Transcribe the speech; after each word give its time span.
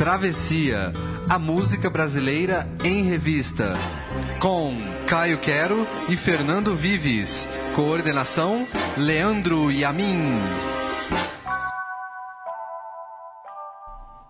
Travessia, 0.00 0.94
a 1.28 1.38
música 1.38 1.90
brasileira 1.90 2.66
em 2.82 3.02
revista. 3.02 3.76
Com 4.38 4.74
Caio 5.06 5.36
Quero 5.36 5.86
e 6.08 6.16
Fernando 6.16 6.74
Vives. 6.74 7.46
Coordenação: 7.76 8.66
Leandro 8.96 9.70
Yamin. 9.70 10.16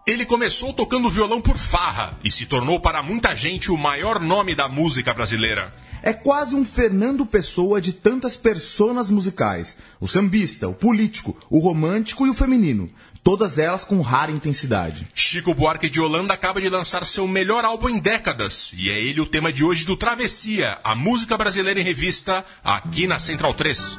Ele 0.05 0.27
começou 0.27 0.73
tocando 0.73 1.09
violão 1.09 1.41
por 1.41 1.57
farra 1.57 2.19
e 2.25 2.33
se 2.33 2.47
tornou 2.47 2.81
para 2.81 3.01
muita 3.01 3.33
gente 3.37 3.71
o 3.71 3.79
maior 3.79 4.19
nome 4.19 4.57
da 4.57 4.69
música 4.69 5.15
brasileira. 5.15 5.73
É 6.03 6.13
quase 6.13 6.57
um 6.57 6.65
Fernando 6.65 7.25
Pessoa 7.25 7.81
de 7.81 7.93
tantas 7.93 8.37
personas 8.37 9.09
musicais: 9.09 9.77
o 10.01 10.09
sambista, 10.09 10.67
o 10.67 10.75
político, 10.75 11.37
o 11.49 11.61
romântico 11.61 12.27
e 12.27 12.31
o 12.31 12.35
feminino 12.35 12.91
todas 13.23 13.59
elas 13.59 13.85
com 13.85 14.01
rara 14.01 14.31
intensidade. 14.31 15.09
Chico 15.15 15.55
Buarque 15.55 15.89
de 15.89 16.01
Holanda 16.01 16.35
acaba 16.35 16.61
de 16.61 16.69
lançar 16.69 17.05
seu 17.05 17.27
melhor 17.27 17.65
álbum 17.65 17.89
em 17.89 17.99
décadas, 17.99 18.73
e 18.77 18.91
é 18.91 19.01
ele 19.01 19.21
o 19.21 19.27
tema 19.27 19.53
de 19.53 19.65
hoje 19.65 19.85
do 19.85 19.97
Travessia, 19.97 20.79
a 20.83 20.95
música 20.95 21.37
brasileira 21.37 21.81
em 21.81 21.85
revista, 21.85 22.45
aqui 22.65 23.07
na 23.07 23.19
Central 23.19 23.55
3. 23.55 23.99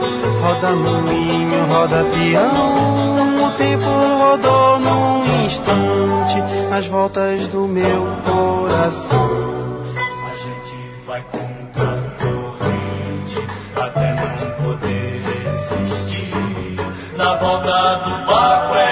Roda 0.51 0.71
moinho, 0.75 1.65
roda 1.69 2.03
peão, 2.11 3.47
o 3.47 3.51
tempo 3.51 3.85
rodou 3.85 4.79
num 4.81 5.45
instante 5.45 6.41
nas 6.69 6.85
voltas 6.87 7.47
do 7.47 7.69
meu 7.69 8.17
coração. 8.25 9.29
A 10.29 10.35
gente 10.35 10.75
vai 11.07 11.23
contra 11.31 11.83
a 11.83 12.01
corrente 12.19 13.39
até 13.77 14.13
não 14.13 14.65
poder 14.65 15.21
resistir. 15.23 16.75
Na 17.15 17.33
volta 17.35 17.95
do 17.99 18.25
barco 18.25 18.75
é 18.75 18.90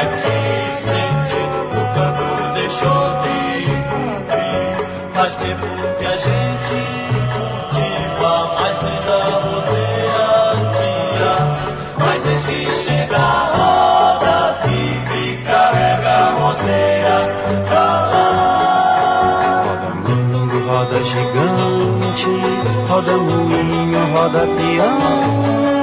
roda 24.19 24.39
peão. 24.39 24.99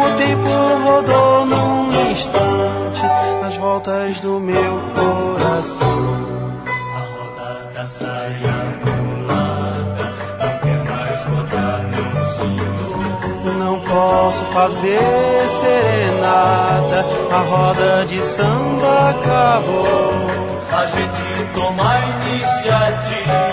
O 0.05 0.17
tempo 0.19 0.53
rodou 0.85 1.47
num 1.47 2.11
instante, 2.11 3.03
nas 3.41 3.57
voltas 3.57 4.21
do 4.21 4.39
meu 4.41 4.75
coração. 4.95 6.53
A 6.67 7.03
roda 7.13 7.71
da 7.75 7.87
saia 7.87 8.57
pulada, 8.83 10.05
não 10.41 10.55
quer 10.63 10.81
mais 10.91 11.25
rodar 11.25 11.81
meu 11.93 12.13
sino. 12.37 13.59
Não 13.59 13.81
posso 13.81 14.45
fazer 14.47 15.01
serenata, 15.61 17.07
a 17.33 17.41
roda 17.51 18.05
de 18.07 18.23
samba 18.23 19.11
acabou. 19.11 20.13
A 20.73 20.87
gente 20.87 21.55
toma 21.55 21.95
iniciativa, 22.21 23.46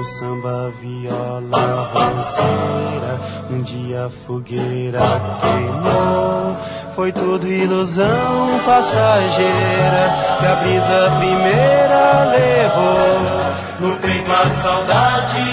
O 0.00 0.02
samba, 0.02 0.72
viola, 0.80 1.90
roseira, 1.92 3.20
um 3.50 3.60
dia 3.60 4.06
a 4.06 4.08
fogueira 4.08 4.98
queimou. 5.42 6.56
Foi 6.96 7.12
tudo 7.12 7.46
ilusão 7.46 8.60
passageira 8.64 10.38
que 10.38 10.46
a 10.46 10.54
brisa 10.54 11.16
primeira 11.18 12.24
levou. 12.32 13.90
No 13.90 13.96
peito 13.98 14.32
a 14.32 14.48
saudade 14.62 15.44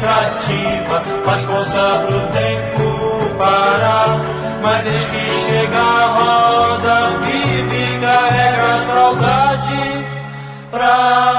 cativa, 0.00 1.02
faz 1.24 1.42
força 1.42 2.04
pro 2.06 2.20
tempo 2.28 3.34
parar. 3.36 4.20
Mas 4.62 4.84
desde 4.84 5.16
que 5.16 5.32
chega 5.40 5.78
a 5.80 6.06
roda, 6.06 7.18
vive 7.24 7.96
e 7.96 8.00
carrega 8.00 8.72
a 8.72 8.78
saudade 8.86 10.06
pra 10.70 11.35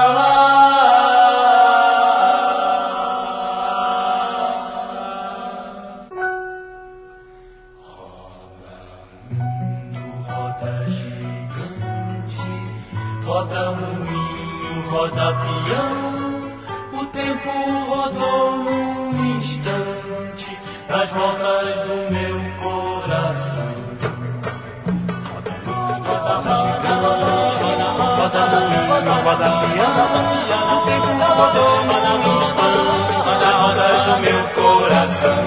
o 31.38 31.46
tempo 31.46 31.62
rodou 31.62 32.18
num 32.18 32.42
instante, 32.42 33.14
nas 33.40 33.54
voltas 33.62 34.02
do 34.06 34.14
meu 34.18 34.42
coração. 34.58 35.42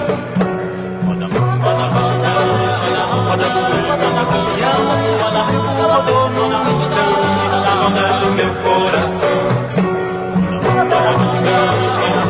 Roda 1.06 1.26
moinho, 1.28 1.60
roda 1.62 2.16
gigante, 2.16 2.96
roda 3.12 3.46
moinho, 3.52 3.92
roda 3.92 4.24
peão, 4.56 4.82
o 4.82 5.62
tempo 5.62 5.84
rodou 5.92 6.24
num 6.30 6.52
instante 6.72 7.12
do 8.20 8.32
meu 8.32 8.52
coração. 8.64 9.40
Roda 10.62 10.96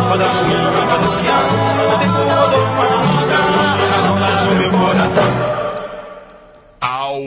roda 0.08 0.26
o 0.26 1.18
piano, 1.22 1.52
o 1.52 1.61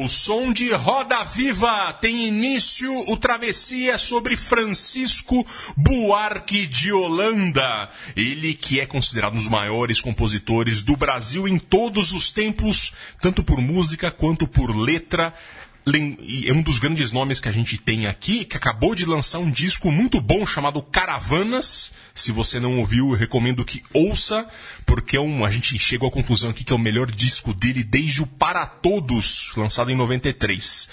Ao 0.05 0.09
som 0.09 0.53
de 0.53 0.71
Roda 0.71 1.23
Viva 1.23 1.91
tem 1.93 2.27
início 2.27 2.93
o 3.09 3.17
Travessia 3.17 3.97
sobre 3.97 4.37
Francisco 4.37 5.43
Buarque 5.75 6.67
de 6.67 6.93
Holanda. 6.93 7.89
Ele 8.15 8.53
que 8.53 8.79
é 8.79 8.85
considerado 8.85 9.33
um 9.33 9.37
dos 9.37 9.47
maiores 9.47 9.99
compositores 10.01 10.83
do 10.83 10.95
Brasil 10.95 11.47
em 11.47 11.57
todos 11.57 12.11
os 12.11 12.31
tempos, 12.31 12.93
tanto 13.19 13.43
por 13.43 13.59
música 13.59 14.11
quanto 14.11 14.47
por 14.47 14.75
letra 14.77 15.33
é 15.87 16.51
um 16.51 16.63
dos 16.63 16.79
grandes 16.79 17.11
nomes 17.11 17.39
que 17.39 17.47
a 17.47 17.51
gente 17.51 17.77
tem 17.77 18.07
aqui, 18.07 18.43
que 18.43 18.57
acabou 18.57 18.95
de 18.95 19.05
lançar 19.05 19.37
um 19.37 19.51
disco 19.51 19.91
muito 19.91 20.19
bom 20.19 20.43
chamado 20.43 20.81
Caravanas. 20.81 21.91
Se 22.13 22.31
você 22.31 22.59
não 22.59 22.79
ouviu, 22.79 23.11
eu 23.11 23.15
recomendo 23.15 23.63
que 23.63 23.83
ouça, 23.93 24.47
porque 24.83 25.15
é 25.15 25.21
um, 25.21 25.45
a 25.45 25.49
gente 25.49 25.77
chegou 25.77 26.09
à 26.09 26.11
conclusão 26.11 26.49
aqui 26.49 26.63
que 26.63 26.73
é 26.73 26.75
o 26.75 26.79
melhor 26.79 27.11
disco 27.11 27.53
dele 27.53 27.83
desde 27.83 28.23
o 28.23 28.27
Para 28.27 28.65
Todos, 28.65 29.51
lançado 29.55 29.91
em 29.91 29.95
93. 29.95 30.89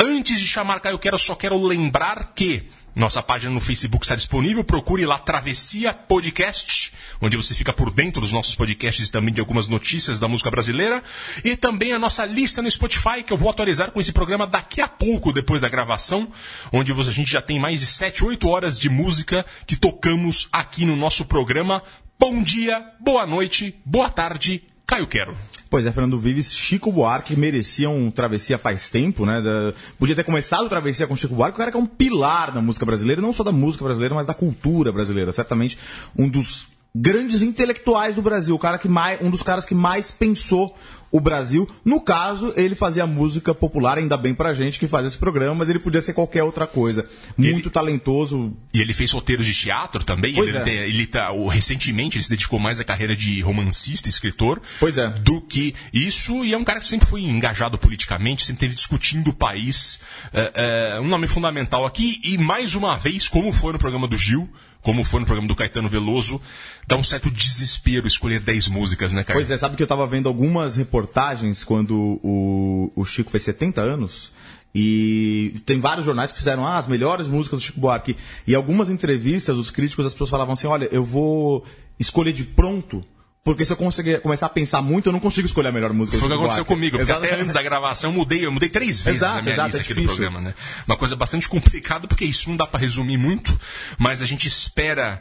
Antes 0.00 0.40
de 0.40 0.46
chamar 0.48 0.80
Caio 0.80 0.98
Quero, 0.98 1.18
só 1.20 1.36
quero 1.36 1.64
lembrar 1.64 2.32
que 2.34 2.64
Nossa 2.94 3.22
página 3.22 3.50
no 3.50 3.60
Facebook 3.60 4.04
está 4.04 4.14
disponível. 4.14 4.62
Procure 4.62 5.06
lá 5.06 5.18
Travessia 5.18 5.94
Podcast, 5.94 6.92
onde 7.22 7.38
você 7.38 7.54
fica 7.54 7.72
por 7.72 7.90
dentro 7.90 8.20
dos 8.20 8.32
nossos 8.32 8.54
podcasts 8.54 9.08
e 9.08 9.12
também 9.12 9.32
de 9.32 9.40
algumas 9.40 9.66
notícias 9.66 10.18
da 10.18 10.28
música 10.28 10.50
brasileira. 10.50 11.02
E 11.42 11.56
também 11.56 11.94
a 11.94 11.98
nossa 11.98 12.26
lista 12.26 12.60
no 12.60 12.70
Spotify, 12.70 13.22
que 13.24 13.32
eu 13.32 13.38
vou 13.38 13.48
atualizar 13.48 13.92
com 13.92 14.00
esse 14.00 14.12
programa 14.12 14.46
daqui 14.46 14.82
a 14.82 14.88
pouco, 14.88 15.32
depois 15.32 15.62
da 15.62 15.70
gravação, 15.70 16.30
onde 16.70 16.92
a 16.92 17.02
gente 17.10 17.32
já 17.32 17.40
tem 17.40 17.58
mais 17.58 17.80
de 17.80 17.86
7, 17.86 18.26
8 18.26 18.46
horas 18.46 18.78
de 18.78 18.90
música 18.90 19.46
que 19.66 19.74
tocamos 19.74 20.48
aqui 20.52 20.84
no 20.84 20.94
nosso 20.94 21.24
programa. 21.24 21.82
Bom 22.18 22.42
dia, 22.42 22.84
boa 23.00 23.26
noite, 23.26 23.74
boa 23.86 24.10
tarde, 24.10 24.62
Caio 24.92 25.06
Quero. 25.06 25.34
Pois 25.70 25.86
é, 25.86 25.90
Fernando 25.90 26.18
Vives, 26.18 26.54
Chico 26.54 26.92
Buarque 26.92 27.34
merecia 27.34 27.88
um 27.88 28.10
travessia 28.10 28.58
faz 28.58 28.90
tempo, 28.90 29.24
né? 29.24 29.40
Da- 29.40 29.72
Podia 29.98 30.14
ter 30.14 30.22
começado 30.22 30.66
o 30.66 30.68
travessia 30.68 31.06
com 31.06 31.16
Chico 31.16 31.34
Buarque, 31.34 31.54
o 31.54 31.58
cara 31.58 31.70
que 31.70 31.78
é 31.78 31.80
um 31.80 31.86
pilar 31.86 32.52
da 32.52 32.60
música 32.60 32.84
brasileira, 32.84 33.22
não 33.22 33.32
só 33.32 33.42
da 33.42 33.52
música 33.52 33.82
brasileira, 33.82 34.14
mas 34.14 34.26
da 34.26 34.34
cultura 34.34 34.92
brasileira. 34.92 35.32
Certamente 35.32 35.78
um 36.14 36.28
dos 36.28 36.68
grandes 36.94 37.40
intelectuais 37.42 38.14
do 38.14 38.22
Brasil, 38.22 38.54
o 38.54 38.58
cara 38.58 38.78
que 38.78 38.88
mais, 38.88 39.20
um 39.22 39.30
dos 39.30 39.42
caras 39.42 39.64
que 39.64 39.74
mais 39.74 40.10
pensou 40.10 40.76
o 41.10 41.20
Brasil. 41.20 41.68
No 41.84 42.00
caso, 42.00 42.54
ele 42.56 42.74
fazia 42.74 43.06
música 43.06 43.54
popular, 43.54 43.98
ainda 43.98 44.16
bem 44.16 44.32
pra 44.34 44.52
gente 44.54 44.78
que 44.78 44.86
faz 44.86 45.06
esse 45.06 45.18
programa, 45.18 45.54
mas 45.54 45.68
ele 45.68 45.78
podia 45.78 46.00
ser 46.00 46.14
qualquer 46.14 46.42
outra 46.42 46.66
coisa. 46.66 47.06
Muito 47.36 47.68
talentoso, 47.70 48.54
E 48.72 48.80
ele 48.80 48.94
fez 48.94 49.10
roteiros 49.10 49.44
de 49.46 49.52
teatro 49.54 50.02
também. 50.04 50.34
Pois 50.34 50.54
ele, 50.54 50.70
é. 50.70 50.88
ele 50.88 51.06
tá, 51.06 51.30
o- 51.32 51.48
recentemente 51.48 52.16
ele 52.16 52.24
se 52.24 52.30
dedicou 52.30 52.58
mais 52.58 52.80
à 52.80 52.84
carreira 52.84 53.14
de 53.14 53.40
romancista, 53.42 54.08
escritor, 54.08 54.60
Pois 54.80 54.96
é. 54.96 55.08
do 55.10 55.40
que 55.42 55.74
isso. 55.92 56.44
E 56.46 56.54
é 56.54 56.56
um 56.56 56.64
cara 56.64 56.80
que 56.80 56.88
sempre 56.88 57.06
foi 57.08 57.20
engajado 57.22 57.76
politicamente, 57.78 58.42
sempre 58.46 58.64
esteve 58.66 58.74
discutindo 58.74 59.28
o 59.28 59.34
país. 59.34 60.00
É, 60.32 60.94
é, 60.96 61.00
um 61.00 61.08
nome 61.08 61.26
fundamental 61.26 61.84
aqui. 61.84 62.20
E 62.24 62.38
mais 62.38 62.74
uma 62.74 62.96
vez, 62.96 63.28
como 63.28 63.52
foi 63.52 63.74
no 63.74 63.78
programa 63.78 64.08
do 64.08 64.16
Gil, 64.16 64.48
como 64.82 65.04
foi 65.04 65.20
no 65.20 65.26
programa 65.26 65.48
do 65.48 65.54
Caetano 65.54 65.88
Veloso, 65.88 66.40
dá 66.86 66.96
um 66.96 67.04
certo 67.04 67.30
desespero 67.30 68.06
escolher 68.06 68.40
10 68.40 68.68
músicas, 68.68 69.12
né, 69.12 69.22
cara? 69.22 69.38
Pois 69.38 69.50
é, 69.50 69.56
sabe 69.56 69.76
que 69.76 69.82
eu 69.82 69.86
tava 69.86 70.06
vendo 70.06 70.28
algumas 70.28 70.76
reportagens 70.76 71.62
quando 71.62 72.20
o, 72.22 72.92
o 72.94 73.04
Chico 73.04 73.30
fez 73.30 73.44
70 73.44 73.80
anos. 73.80 74.32
E 74.74 75.60
tem 75.66 75.78
vários 75.78 76.04
jornais 76.04 76.32
que 76.32 76.38
fizeram 76.38 76.66
ah, 76.66 76.78
as 76.78 76.86
melhores 76.86 77.28
músicas 77.28 77.58
do 77.58 77.62
Chico 77.62 77.80
Buarque. 77.80 78.16
E 78.46 78.54
algumas 78.54 78.90
entrevistas, 78.90 79.56
os 79.56 79.70
críticos, 79.70 80.06
as 80.06 80.12
pessoas 80.12 80.30
falavam 80.30 80.54
assim: 80.54 80.66
olha, 80.66 80.88
eu 80.90 81.04
vou 81.04 81.64
escolher 82.00 82.32
de 82.32 82.42
pronto, 82.42 83.04
porque 83.44 83.64
se 83.64 83.72
eu 83.72 83.76
conseguir 83.76 84.20
começar 84.20 84.46
a 84.46 84.48
pensar 84.48 84.80
muito, 84.80 85.08
eu 85.08 85.12
não 85.12 85.18
consigo 85.18 85.46
escolher 85.46 85.68
a 85.68 85.72
melhor 85.72 85.92
música 85.92 86.16
Foi 86.16 86.26
o 86.26 86.28
do 86.28 86.34
que 86.36 86.40
aconteceu 86.40 86.64
comigo, 86.64 86.96
porque 86.96 87.10
até 87.10 87.34
antes 87.34 87.52
da 87.52 87.62
gravação 87.62 88.10
eu 88.10 88.14
mudei, 88.16 88.46
eu 88.46 88.52
mudei 88.52 88.68
três 88.68 89.00
vezes 89.00 89.20
Exato, 89.22 89.38
a 89.38 89.42
minha 89.42 89.54
exato, 89.54 89.66
lista 89.68 89.78
é 89.78 89.80
aqui 89.82 89.94
do 89.94 90.00
difícil. 90.00 90.16
programa, 90.22 90.48
né? 90.48 90.54
Uma 90.86 90.96
coisa 90.96 91.16
bastante 91.16 91.48
complicada, 91.48 92.06
porque 92.06 92.24
isso 92.24 92.48
não 92.48 92.56
dá 92.56 92.66
pra 92.66 92.78
resumir 92.78 93.18
muito, 93.18 93.58
mas 93.98 94.22
a 94.22 94.26
gente 94.26 94.46
espera 94.46 95.20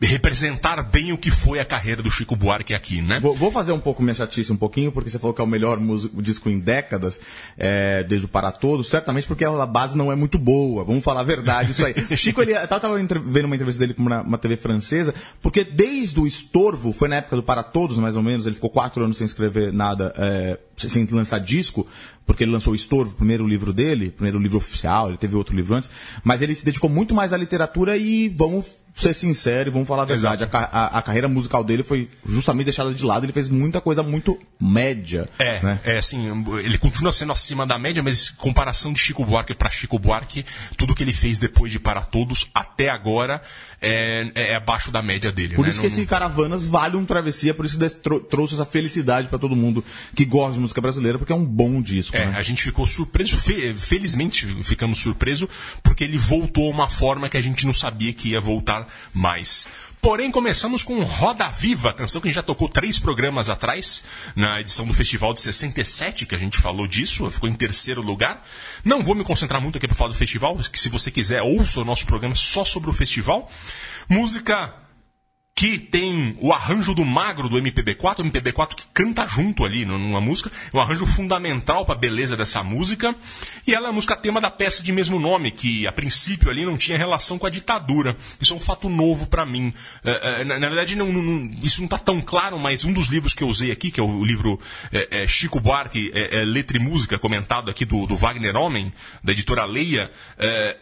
representar 0.00 0.82
bem 0.82 1.12
o 1.12 1.18
que 1.18 1.30
foi 1.30 1.58
a 1.58 1.64
carreira 1.64 2.02
do 2.02 2.10
Chico 2.10 2.36
Buarque 2.36 2.74
aqui, 2.74 3.00
né? 3.00 3.18
Vou, 3.20 3.34
vou 3.34 3.50
fazer 3.50 3.72
um 3.72 3.80
pouco 3.80 4.02
minha 4.02 4.14
chatice 4.14 4.52
um 4.52 4.56
pouquinho, 4.56 4.92
porque 4.92 5.08
você 5.08 5.18
falou 5.18 5.32
que 5.32 5.40
é 5.40 5.44
o 5.44 5.46
melhor 5.46 5.78
músico- 5.80 6.20
disco 6.20 6.50
em 6.50 6.58
décadas, 6.58 7.18
é, 7.56 8.04
desde 8.04 8.26
o 8.26 8.28
Para 8.28 8.52
Todos, 8.52 8.88
certamente 8.88 9.26
porque 9.26 9.44
a 9.44 9.66
base 9.66 9.96
não 9.96 10.12
é 10.12 10.14
muito 10.14 10.38
boa, 10.38 10.84
vamos 10.84 11.02
falar 11.02 11.20
a 11.20 11.24
verdade 11.24 11.70
isso 11.70 11.84
aí. 11.84 11.94
Chico, 12.16 12.42
ele, 12.42 12.52
eu 12.52 12.68
tava 12.68 12.94
vendo 12.98 13.44
uma 13.46 13.54
entrevista 13.56 13.80
dele 13.80 13.94
com 13.94 14.02
uma, 14.02 14.20
uma 14.22 14.38
TV 14.38 14.56
francesa, 14.56 15.14
porque 15.40 15.64
desde 15.64 16.20
o 16.20 16.26
Estorvo, 16.26 16.92
foi 16.92 17.08
na 17.08 17.16
época 17.16 17.36
do 17.36 17.42
Para 17.42 17.62
Todos, 17.62 17.96
mais 17.96 18.16
ou 18.16 18.22
menos, 18.22 18.46
ele 18.46 18.54
ficou 18.54 18.70
quatro 18.70 19.02
anos 19.02 19.16
sem 19.16 19.24
escrever 19.24 19.72
nada, 19.72 20.12
é, 20.16 20.58
sem 20.76 21.06
lançar 21.10 21.38
disco, 21.40 21.86
porque 22.26 22.44
ele 22.44 22.50
lançou 22.52 22.72
o 22.72 22.76
Estorvo, 22.76 23.12
o 23.12 23.16
primeiro 23.16 23.46
livro 23.46 23.72
dele, 23.72 24.10
primeiro 24.10 24.38
livro 24.38 24.58
oficial, 24.58 25.08
ele 25.08 25.16
teve 25.18 25.36
outro 25.36 25.54
livro 25.56 25.74
antes, 25.74 25.88
mas 26.24 26.42
ele 26.42 26.54
se 26.54 26.64
dedicou 26.64 26.90
muito 26.90 27.14
mais 27.14 27.32
à 27.32 27.36
literatura 27.36 27.96
e 27.96 28.28
vamos 28.28 28.66
ser 28.94 29.12
sinceros, 29.12 29.72
vamos 29.72 29.86
falar 29.86 30.02
a 30.04 30.06
verdade, 30.06 30.42
a, 30.44 30.48
a- 30.50 30.98
a 30.98 31.02
carreira 31.02 31.28
musical 31.28 31.62
dele 31.62 31.82
foi 31.82 32.08
justamente 32.26 32.64
deixada 32.64 32.94
de 32.94 33.04
lado, 33.04 33.26
ele 33.26 33.32
fez 33.32 33.46
muita 33.48 33.78
coisa 33.80 34.02
muito 34.02 34.38
média. 34.58 35.28
É, 35.38 35.62
né? 35.62 35.80
é 35.84 35.98
assim, 35.98 36.26
ele 36.64 36.78
continua 36.78 37.12
sendo 37.12 37.30
acima 37.30 37.66
da 37.66 37.78
média, 37.78 38.02
mas 38.02 38.30
comparação 38.30 38.92
de 38.94 38.98
Chico 39.00 39.24
Buarque 39.24 39.54
para 39.54 39.68
Chico 39.70 39.98
Buarque, 39.98 40.44
tudo 40.78 40.94
que 40.94 41.02
ele 41.02 41.12
fez 41.12 41.38
depois 41.38 41.70
de 41.70 41.78
Para 41.78 42.00
Todos 42.02 42.48
até 42.54 42.88
agora 42.88 43.42
é, 43.82 44.30
é 44.34 44.56
abaixo 44.56 44.90
da 44.90 45.02
média 45.02 45.30
dele. 45.30 45.54
Por 45.54 45.64
né? 45.64 45.68
isso 45.68 45.80
que 45.80 45.86
Não- 45.88 45.94
esse 45.94 46.06
Caravanas 46.06 46.64
vale 46.64 46.96
um 46.96 47.04
travessia, 47.04 47.52
por 47.52 47.66
isso 47.66 47.78
que 47.78 47.88
trouxe 48.30 48.54
essa 48.54 48.64
felicidade 48.64 49.28
pra 49.28 49.38
todo 49.38 49.54
mundo 49.54 49.84
que 50.14 50.24
gosta 50.24 50.54
de 50.54 50.60
música 50.66 50.80
brasileira, 50.80 51.18
porque 51.18 51.32
é 51.32 51.36
um 51.36 51.44
bom 51.44 51.80
disco. 51.80 52.14
É, 52.16 52.26
né? 52.26 52.36
a 52.36 52.42
gente 52.42 52.62
ficou 52.62 52.86
surpreso, 52.86 53.36
fe- 53.36 53.74
felizmente 53.74 54.46
ficamos 54.62 54.98
surpresos, 54.98 55.48
porque 55.82 56.04
ele 56.04 56.18
voltou 56.18 56.68
a 56.70 56.74
uma 56.74 56.88
forma 56.88 57.28
que 57.28 57.36
a 57.36 57.40
gente 57.40 57.64
não 57.66 57.72
sabia 57.72 58.12
que 58.12 58.30
ia 58.30 58.40
voltar 58.40 58.86
mais. 59.14 59.68
Porém, 60.02 60.30
começamos 60.30 60.84
com 60.84 61.02
Roda 61.02 61.48
Viva, 61.48 61.92
canção 61.92 62.20
que 62.20 62.28
a 62.28 62.30
gente 62.30 62.36
já 62.36 62.42
tocou 62.42 62.68
três 62.68 62.98
programas 62.98 63.48
atrás, 63.48 64.04
na 64.36 64.60
edição 64.60 64.86
do 64.86 64.94
Festival 64.94 65.34
de 65.34 65.40
67, 65.40 66.26
que 66.26 66.34
a 66.34 66.38
gente 66.38 66.58
falou 66.58 66.86
disso, 66.86 67.28
ficou 67.30 67.48
em 67.48 67.54
terceiro 67.54 68.02
lugar. 68.02 68.46
Não 68.84 69.02
vou 69.02 69.14
me 69.16 69.24
concentrar 69.24 69.60
muito 69.60 69.78
aqui 69.78 69.88
para 69.88 69.96
falar 69.96 70.10
do 70.10 70.16
festival, 70.16 70.56
que 70.70 70.78
se 70.78 70.88
você 70.88 71.10
quiser, 71.10 71.42
ouça 71.42 71.80
o 71.80 71.84
nosso 71.84 72.06
programa 72.06 72.34
só 72.36 72.64
sobre 72.64 72.88
o 72.88 72.92
festival. 72.92 73.50
Música 74.08 74.74
que 75.58 75.78
tem 75.78 76.36
o 76.38 76.52
arranjo 76.52 76.94
do 76.94 77.02
magro 77.02 77.48
do 77.48 77.56
MPB4, 77.56 78.18
o 78.18 78.24
MPB4 78.24 78.74
que 78.74 78.84
canta 78.92 79.26
junto 79.26 79.64
ali 79.64 79.86
num- 79.86 79.98
numa 79.98 80.20
música, 80.20 80.52
é 80.70 80.76
um 80.76 80.80
arranjo 80.80 81.06
fundamental 81.06 81.86
para 81.86 81.94
a 81.94 81.98
beleza 81.98 82.36
dessa 82.36 82.62
música, 82.62 83.16
e 83.66 83.74
ela 83.74 83.86
é 83.86 83.88
a 83.88 83.92
música 83.92 84.14
tema 84.14 84.38
da 84.38 84.50
peça 84.50 84.82
de 84.82 84.92
mesmo 84.92 85.18
nome, 85.18 85.50
que 85.50 85.86
a 85.86 85.92
princípio 85.92 86.50
ali 86.50 86.66
não 86.66 86.76
tinha 86.76 86.98
relação 86.98 87.38
com 87.38 87.46
a 87.46 87.50
ditadura. 87.50 88.14
Isso 88.38 88.52
é 88.52 88.56
um 88.56 88.60
fato 88.60 88.90
novo 88.90 89.26
para 89.28 89.46
mim. 89.46 89.72
É, 90.04 90.42
é, 90.42 90.44
na, 90.44 90.58
na 90.60 90.68
verdade, 90.68 90.94
não- 90.94 91.10
não- 91.10 91.50
isso 91.62 91.78
não 91.80 91.86
está 91.86 91.96
tão 91.98 92.20
claro, 92.20 92.58
mas 92.58 92.84
um 92.84 92.92
dos 92.92 93.06
livros 93.06 93.32
que 93.32 93.42
eu 93.42 93.48
usei 93.48 93.70
aqui, 93.70 93.90
que 93.90 93.98
é 93.98 94.02
o 94.02 94.22
livro 94.26 94.60
é, 94.92 95.22
é, 95.22 95.26
Chico 95.26 95.58
Buarque, 95.58 96.10
é, 96.12 96.44
Letra 96.44 96.76
e 96.76 96.80
Música, 96.80 97.18
comentado 97.18 97.70
aqui 97.70 97.86
do, 97.86 98.06
do 98.06 98.14
Wagner 98.14 98.54
Homem, 98.56 98.92
da 99.24 99.32
editora 99.32 99.64
Leia, 99.64 100.10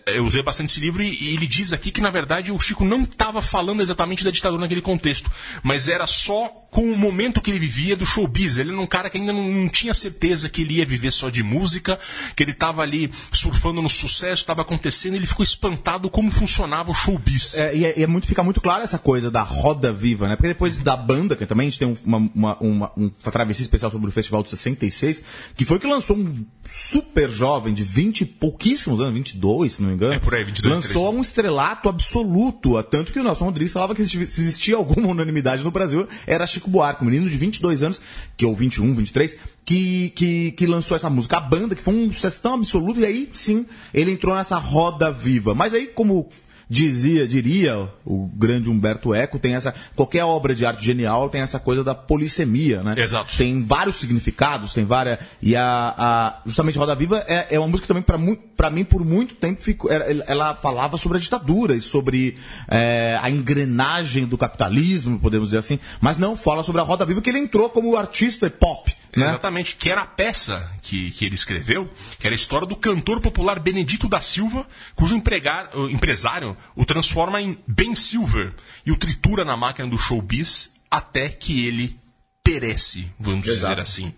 eu 0.06 0.24
usei 0.26 0.42
bastante 0.42 0.70
esse 0.70 0.80
livro 0.80 1.00
e, 1.00 1.30
e 1.30 1.34
ele 1.34 1.46
diz 1.46 1.72
aqui 1.72 1.92
que, 1.92 2.00
na 2.00 2.10
verdade, 2.10 2.50
o 2.50 2.58
Chico 2.58 2.84
não 2.84 3.02
estava 3.04 3.40
falando 3.40 3.80
exatamente 3.80 4.24
da 4.24 4.32
ditadura 4.32 4.63
naquele 4.64 4.82
contexto, 4.82 5.30
mas 5.62 5.88
era 5.88 6.06
só 6.06 6.48
com 6.70 6.90
o 6.90 6.96
momento 6.98 7.40
que 7.40 7.50
ele 7.52 7.60
vivia 7.60 7.94
do 7.96 8.04
showbiz. 8.04 8.56
Ele 8.56 8.70
era 8.70 8.80
um 8.80 8.86
cara 8.86 9.08
que 9.08 9.16
ainda 9.16 9.32
não, 9.32 9.48
não 9.48 9.68
tinha 9.68 9.94
certeza 9.94 10.48
que 10.48 10.62
ele 10.62 10.74
ia 10.78 10.84
viver 10.86 11.12
só 11.12 11.30
de 11.30 11.42
música, 11.42 11.98
que 12.34 12.42
ele 12.42 12.50
estava 12.50 12.82
ali 12.82 13.08
surfando 13.32 13.80
no 13.80 13.88
sucesso, 13.88 14.42
estava 14.42 14.62
acontecendo, 14.62 15.14
e 15.14 15.18
ele 15.18 15.26
ficou 15.26 15.44
espantado 15.44 16.10
como 16.10 16.30
funcionava 16.32 16.90
o 16.90 16.94
showbiz. 16.94 17.54
É, 17.54 17.76
e 17.76 17.84
é, 17.84 18.02
é 18.02 18.06
muito, 18.06 18.26
fica 18.26 18.42
muito 18.42 18.60
claro 18.60 18.82
essa 18.82 18.98
coisa 18.98 19.30
da 19.30 19.42
roda 19.42 19.92
viva, 19.92 20.26
né? 20.26 20.34
Porque 20.34 20.48
depois 20.48 20.76
da 20.78 20.96
banda, 20.96 21.36
que 21.36 21.46
também 21.46 21.68
a 21.68 21.70
gente 21.70 21.78
tem 21.78 21.86
um- 21.88 21.96
uma, 22.04 22.18
uma, 22.34 22.58
uma, 22.58 22.92
um 22.96 23.08
travessia 23.08 23.62
especial 23.62 23.90
sobre 23.92 24.08
o 24.08 24.12
Festival 24.12 24.42
de 24.42 24.50
66, 24.50 25.22
que 25.56 25.64
foi 25.64 25.78
que 25.78 25.86
lançou 25.86 26.16
um 26.16 26.44
super 26.68 27.28
jovem 27.30 27.72
de 27.74 27.84
20 27.84 28.22
e 28.22 28.24
pouquíssimos 28.24 29.00
anos, 29.00 29.14
22, 29.14 29.72
se 29.74 29.82
não 29.82 29.88
me 29.90 29.94
engano. 29.94 30.14
É, 30.14 30.18
por 30.18 30.34
aí, 30.34 30.44
22, 30.44 30.74
Lançou 30.74 30.88
23. 31.12 31.18
um 31.18 31.20
estrelato 31.20 31.88
absoluto, 31.88 32.76
a 32.76 32.82
tanto 32.82 33.12
que 33.12 33.20
o 33.20 33.24
Nelson 33.24 33.44
Rodrigues 33.44 33.72
falava 33.72 33.94
que 33.94 34.02
se 34.04 34.16
existia- 34.16 34.26
se 34.26 34.40
existia 34.40 34.76
alguma 34.76 35.08
unanimidade 35.08 35.62
no 35.62 35.70
Brasil, 35.70 36.08
era 36.26 36.46
Chico 36.46 36.70
Buarque, 36.70 37.02
um 37.02 37.06
menino 37.06 37.28
de 37.28 37.36
22 37.36 37.82
anos, 37.82 38.00
que 38.36 38.44
ou 38.46 38.54
21, 38.54 38.94
23, 38.94 39.36
que, 39.64 40.10
que, 40.10 40.52
que 40.52 40.66
lançou 40.66 40.96
essa 40.96 41.08
música. 41.10 41.36
A 41.36 41.40
banda, 41.40 41.74
que 41.74 41.82
foi 41.82 41.94
um 41.94 42.12
sucesso 42.12 42.40
tão 42.42 42.54
absoluto, 42.54 43.00
e 43.00 43.04
aí 43.06 43.28
sim, 43.32 43.66
ele 43.92 44.10
entrou 44.12 44.34
nessa 44.34 44.56
roda 44.58 45.10
viva. 45.10 45.54
Mas 45.54 45.74
aí, 45.74 45.86
como 45.86 46.28
dizia, 46.68 47.26
diria 47.26 47.88
o 48.04 48.26
grande 48.34 48.68
Humberto 48.70 49.14
Eco, 49.14 49.38
tem 49.38 49.54
essa. 49.54 49.74
Qualquer 49.94 50.24
obra 50.24 50.54
de 50.54 50.64
arte 50.64 50.84
genial 50.84 51.28
tem 51.28 51.40
essa 51.40 51.58
coisa 51.58 51.82
da 51.84 51.94
polissemia, 51.94 52.82
né? 52.82 52.94
Exato. 52.96 53.36
Tem 53.36 53.62
vários 53.62 53.96
significados, 53.96 54.72
tem 54.74 54.84
várias. 54.84 55.18
E 55.42 55.54
a, 55.56 55.94
a- 55.96 56.40
justamente 56.46 56.78
Roda 56.78 56.94
Viva 56.94 57.24
é, 57.26 57.54
é 57.54 57.58
uma 57.58 57.68
música 57.68 57.86
que 57.86 58.02
também, 58.02 58.36
pra 58.56 58.70
mim, 58.70 58.84
por 58.84 59.04
muito 59.04 59.34
tempo, 59.34 59.62
ficou, 59.62 59.90
ela 59.90 60.54
falava 60.54 60.96
sobre 60.96 61.18
a 61.18 61.20
ditadura 61.20 61.74
e 61.74 61.80
sobre 61.80 62.36
é, 62.68 63.18
a 63.22 63.30
engrenagem 63.30 64.26
do 64.26 64.36
capitalismo, 64.38 65.18
podemos 65.18 65.48
dizer 65.48 65.58
assim. 65.58 65.78
Mas 66.00 66.18
não 66.18 66.36
fala 66.36 66.62
sobre 66.64 66.80
a 66.80 66.84
Roda 66.84 67.04
Viva, 67.04 67.20
que 67.20 67.30
ele 67.30 67.38
entrou 67.38 67.68
como 67.70 67.96
artista 67.96 68.48
pop. 68.50 68.92
Né? 69.16 69.26
Exatamente, 69.26 69.76
que 69.76 69.90
era 69.90 70.02
a 70.02 70.06
peça 70.06 70.70
que, 70.82 71.10
que 71.12 71.24
ele 71.24 71.34
escreveu, 71.34 71.88
que 72.18 72.26
era 72.26 72.34
a 72.34 72.36
história 72.36 72.66
do 72.66 72.76
cantor 72.76 73.20
popular 73.20 73.58
Benedito 73.60 74.08
da 74.08 74.20
Silva, 74.20 74.66
cujo 74.94 75.14
empregar, 75.16 75.70
o 75.76 75.88
empresário 75.88 76.56
o 76.74 76.84
transforma 76.84 77.40
em 77.40 77.58
Ben 77.66 77.94
Silver 77.94 78.52
e 78.84 78.90
o 78.90 78.96
tritura 78.96 79.44
na 79.44 79.56
máquina 79.56 79.88
do 79.88 79.98
showbiz 79.98 80.72
até 80.90 81.28
que 81.28 81.66
ele 81.66 81.98
perece, 82.42 83.10
vamos 83.18 83.48
Exato. 83.48 83.70
dizer 83.74 83.80
assim. 83.82 84.14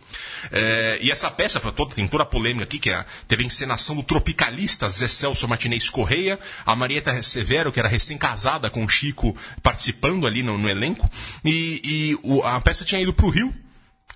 É, 0.51 0.99
e 1.01 1.13
essa 1.13 1.31
peça 1.31 1.61
foi 1.61 1.71
toda, 1.71 1.95
tem 1.95 2.09
toda 2.09 2.25
a 2.25 2.27
polêmica 2.27 2.65
aqui, 2.65 2.79
que 2.81 2.91
é, 2.91 3.05
teve 3.29 3.45
a 3.45 3.47
encenação 3.47 3.95
do 3.95 4.03
tropicalista 4.03 4.89
Zé 4.89 5.07
Celso 5.07 5.47
Martinez 5.47 5.89
Correia, 5.89 6.37
a 6.65 6.75
Marieta 6.75 7.23
Severo, 7.23 7.71
que 7.71 7.79
era 7.79 7.89
recém-casada 7.89 8.69
com 8.69 8.85
o 8.85 8.89
Chico, 8.89 9.37
participando 9.63 10.27
ali 10.27 10.43
no, 10.43 10.59
no 10.59 10.69
elenco, 10.69 11.09
e, 11.45 11.81
e 11.85 12.19
o- 12.25 12.43
a 12.43 12.61
peça 12.61 12.85
tinha 12.85 13.01
ido 13.01 13.13
para 13.13 13.27
o 13.27 13.31
Rio, 13.31 13.55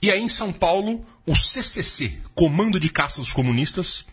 e 0.02 0.10
aí 0.10 0.20
em 0.20 0.28
São 0.28 0.52
Paulo, 0.52 1.04
o 1.26 1.34
CCC, 1.34 2.18
Comando 2.34 2.80
de 2.80 2.88
Caça 2.88 3.20
dos 3.20 3.32
Comunistas, 3.32 4.04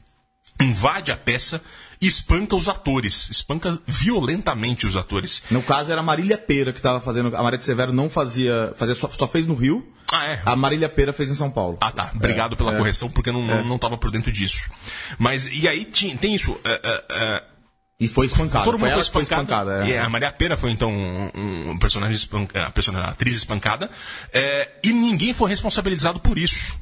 invade 0.60 1.12
a 1.12 1.18
peça 1.18 1.62
e 2.02 2.08
espanca 2.08 2.56
os 2.56 2.68
atores. 2.68 3.30
Espanca 3.30 3.80
violentamente 3.86 4.86
os 4.86 4.96
atores. 4.96 5.44
No 5.50 5.62
caso 5.62 5.92
era 5.92 6.02
a 6.02 6.04
Marília 6.04 6.38
Pera 6.38 6.74
que 6.74 6.82
tava 6.82 7.00
fazendo. 7.00 7.36
A 7.36 7.44
Maria 7.44 7.60
de 7.60 7.66
Severo 7.66 7.94
não 7.94 8.10
fazia. 8.10 8.74
fazia 8.76 8.96
só, 8.96 9.10
só 9.10 9.28
fez 9.28 9.48
no 9.48 9.56
Rio. 9.56 9.88
Ah, 10.12 10.26
é? 10.26 10.42
A 10.46 10.56
Marília 10.56 10.88
Pera 10.88 11.12
fez 11.12 11.30
em 11.30 11.36
São 11.36 11.52
Paulo. 11.52 11.78
Ah, 11.82 11.92
tá. 11.92 12.12
Obrigado 12.16 12.56
pela 12.56 12.74
é. 12.74 12.78
correção, 12.78 13.10
porque 13.10 13.30
eu 13.30 13.34
não, 13.34 13.46
não, 13.46 13.64
não 13.66 13.78
tava 13.78 13.98
por 13.98 14.10
dentro 14.10 14.32
disso. 14.32 14.70
Mas, 15.18 15.46
e 15.46 15.68
aí 15.68 15.86
tem 15.86 16.34
isso. 16.34 16.58
é, 16.64 16.82
é, 16.84 17.06
é, 17.12 17.44
E 18.00 18.08
foi 18.08 18.28
espancada. 18.28 18.64
Todo 18.64 18.78
mundo 18.78 18.92
ela 18.92 19.04
foi 19.04 19.26
que 19.26 19.34
espancado. 19.34 19.72
é. 19.72 19.90
E 19.90 19.98
a 19.98 20.08
Maria 20.08 20.32
Pena 20.32 20.56
foi, 20.56 20.72
então, 20.72 20.92
um, 20.92 21.72
um 21.72 21.80
personagem 21.80 22.16
espancado, 22.16 22.68
a 22.68 22.72
personagem, 22.72 23.10
atriz 23.10 23.36
espancada. 23.36 23.90
É, 24.32 24.70
e 24.84 24.94
ninguém 24.94 25.34
foi 25.34 25.50
responsabilizado 25.50 26.20
por 26.20 26.38
isso. 26.38 26.78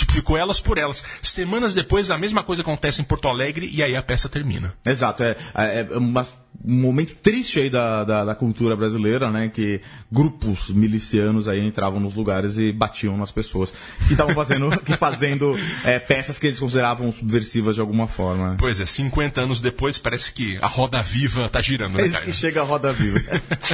Tipo, 0.00 0.12
ficou 0.12 0.36
elas 0.36 0.58
por 0.58 0.78
elas. 0.78 1.04
Semanas 1.22 1.74
depois, 1.74 2.10
a 2.10 2.16
mesma 2.18 2.42
coisa 2.42 2.62
acontece 2.62 3.00
em 3.02 3.04
Porto 3.04 3.28
Alegre 3.28 3.68
e 3.70 3.82
aí 3.82 3.94
a 3.94 4.02
peça 4.02 4.28
termina. 4.28 4.72
Exato, 4.84 5.22
é, 5.22 5.36
é 5.54 5.86
uma- 5.96 6.26
um 6.62 6.74
momento 6.82 7.14
triste 7.22 7.60
aí 7.60 7.70
da, 7.70 8.04
da, 8.04 8.24
da 8.24 8.34
cultura 8.34 8.76
brasileira, 8.76 9.30
né? 9.30 9.48
Que 9.48 9.80
grupos 10.12 10.68
milicianos 10.70 11.48
aí 11.48 11.60
entravam 11.60 11.98
nos 12.00 12.12
lugares 12.14 12.58
e 12.58 12.70
batiam 12.72 13.16
nas 13.16 13.30
pessoas 13.32 13.72
que 14.06 14.12
estavam 14.12 14.34
fazendo, 14.34 14.68
que 14.82 14.96
fazendo 14.96 15.54
é, 15.84 15.98
peças 15.98 16.38
que 16.38 16.46
eles 16.48 16.58
consideravam 16.58 17.10
subversivas 17.12 17.74
de 17.76 17.80
alguma 17.80 18.06
forma. 18.08 18.56
Pois 18.58 18.80
é, 18.80 18.84
50 18.86 19.40
anos 19.40 19.60
depois, 19.60 19.96
parece 19.98 20.32
que 20.32 20.58
a 20.60 20.66
roda 20.66 21.00
viva 21.02 21.48
tá 21.48 21.60
girando, 21.62 21.96
né, 21.96 22.06
É 22.06 22.08
Caio? 22.10 22.24
que 22.24 22.32
chega 22.32 22.60
a 22.60 22.64
roda 22.64 22.92
viva. 22.92 23.18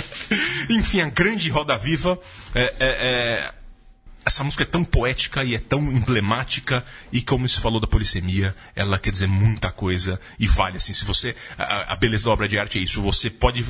Enfim, 0.70 1.00
a 1.00 1.08
grande 1.10 1.50
roda 1.50 1.76
viva. 1.76 2.18
é, 2.54 2.62
é, 2.64 2.72
é, 2.80 3.52
essa 4.26 4.42
música 4.42 4.64
é 4.64 4.66
tão 4.66 4.82
poética 4.84 5.44
e 5.44 5.54
é 5.54 5.58
tão 5.58 5.80
emblemática 5.80 6.84
e 7.12 7.22
como 7.22 7.48
se 7.48 7.60
falou 7.60 7.78
da 7.80 7.86
polissemia, 7.86 8.54
ela 8.74 8.98
quer 8.98 9.12
dizer 9.12 9.28
muita 9.28 9.70
coisa 9.70 10.20
e 10.38 10.46
vale 10.48 10.78
assim. 10.78 10.92
Se 10.92 11.04
você 11.04 11.36
a, 11.56 11.92
a 11.92 11.96
beleza 11.96 12.24
da 12.24 12.30
obra 12.32 12.48
de 12.48 12.58
arte 12.58 12.76
é 12.78 12.82
isso, 12.82 13.00
você 13.00 13.30
pode 13.30 13.64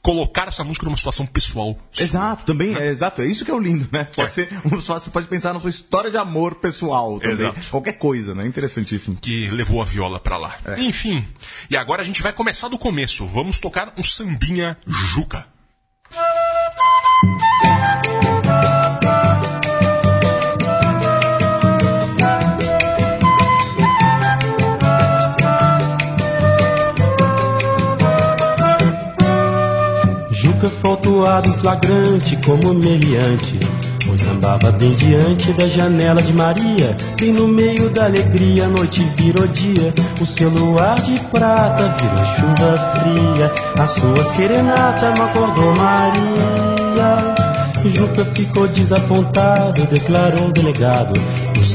colocar 0.00 0.46
essa 0.46 0.62
música 0.62 0.86
numa 0.86 0.96
situação 0.96 1.26
pessoal. 1.26 1.76
Exato, 1.98 2.44
também, 2.46 2.74
é, 2.76 2.86
exato, 2.86 3.20
é 3.20 3.26
isso 3.26 3.44
que 3.44 3.50
é 3.50 3.54
o 3.54 3.58
lindo, 3.58 3.88
né? 3.90 4.04
Pode 4.14 4.28
É. 4.28 4.32
ser, 4.32 4.48
você 4.64 5.10
pode 5.10 5.26
pensar 5.26 5.52
na 5.52 5.58
sua 5.60 5.68
história 5.68 6.10
de 6.10 6.16
amor 6.16 6.54
pessoal 6.54 7.18
também. 7.18 7.32
Exato. 7.32 7.60
Qualquer 7.68 7.94
coisa, 7.94 8.34
né? 8.34 8.46
Interessantíssimo. 8.46 9.16
que 9.20 9.48
levou 9.50 9.82
a 9.82 9.84
viola 9.84 10.20
pra 10.20 10.36
lá. 10.38 10.56
Enfim, 10.78 11.26
e 11.68 11.76
agora 11.76 12.02
a 12.02 12.04
gente 12.04 12.22
vai 12.22 12.32
começar 12.32 12.68
do 12.68 12.78
começo. 12.78 13.26
Vamos 13.26 13.58
tocar 13.58 13.92
um 13.98 14.04
sambinha 14.04 14.78
Juca. 14.86 15.46
Juca 30.58 30.70
faltoado 30.70 31.48
em 31.48 31.52
flagrante 31.52 32.36
como 32.44 32.74
meliante. 32.74 33.60
Pois 34.04 34.20
sambava 34.20 34.72
bem 34.72 34.92
diante 34.94 35.52
da 35.52 35.68
janela 35.68 36.20
de 36.20 36.32
Maria 36.32 36.96
Bem 37.16 37.32
no 37.32 37.46
meio 37.46 37.88
da 37.90 38.06
alegria 38.06 38.64
a 38.64 38.68
noite 38.68 39.04
virou 39.16 39.46
dia. 39.46 39.94
O 40.20 40.26
seu 40.26 40.48
luar 40.50 41.00
de 41.00 41.16
prata 41.30 41.88
virou 41.88 42.24
chuva 42.34 42.78
fria 42.96 43.52
A 43.78 43.86
sua 43.86 44.24
serenata 44.24 45.14
não 45.16 45.26
acordou 45.26 45.76
Maria. 45.76 47.34
Juca 47.94 48.24
ficou 48.24 48.66
desapontado, 48.66 49.86
declarou 49.86 50.48
o 50.48 50.52
delegado 50.52 51.12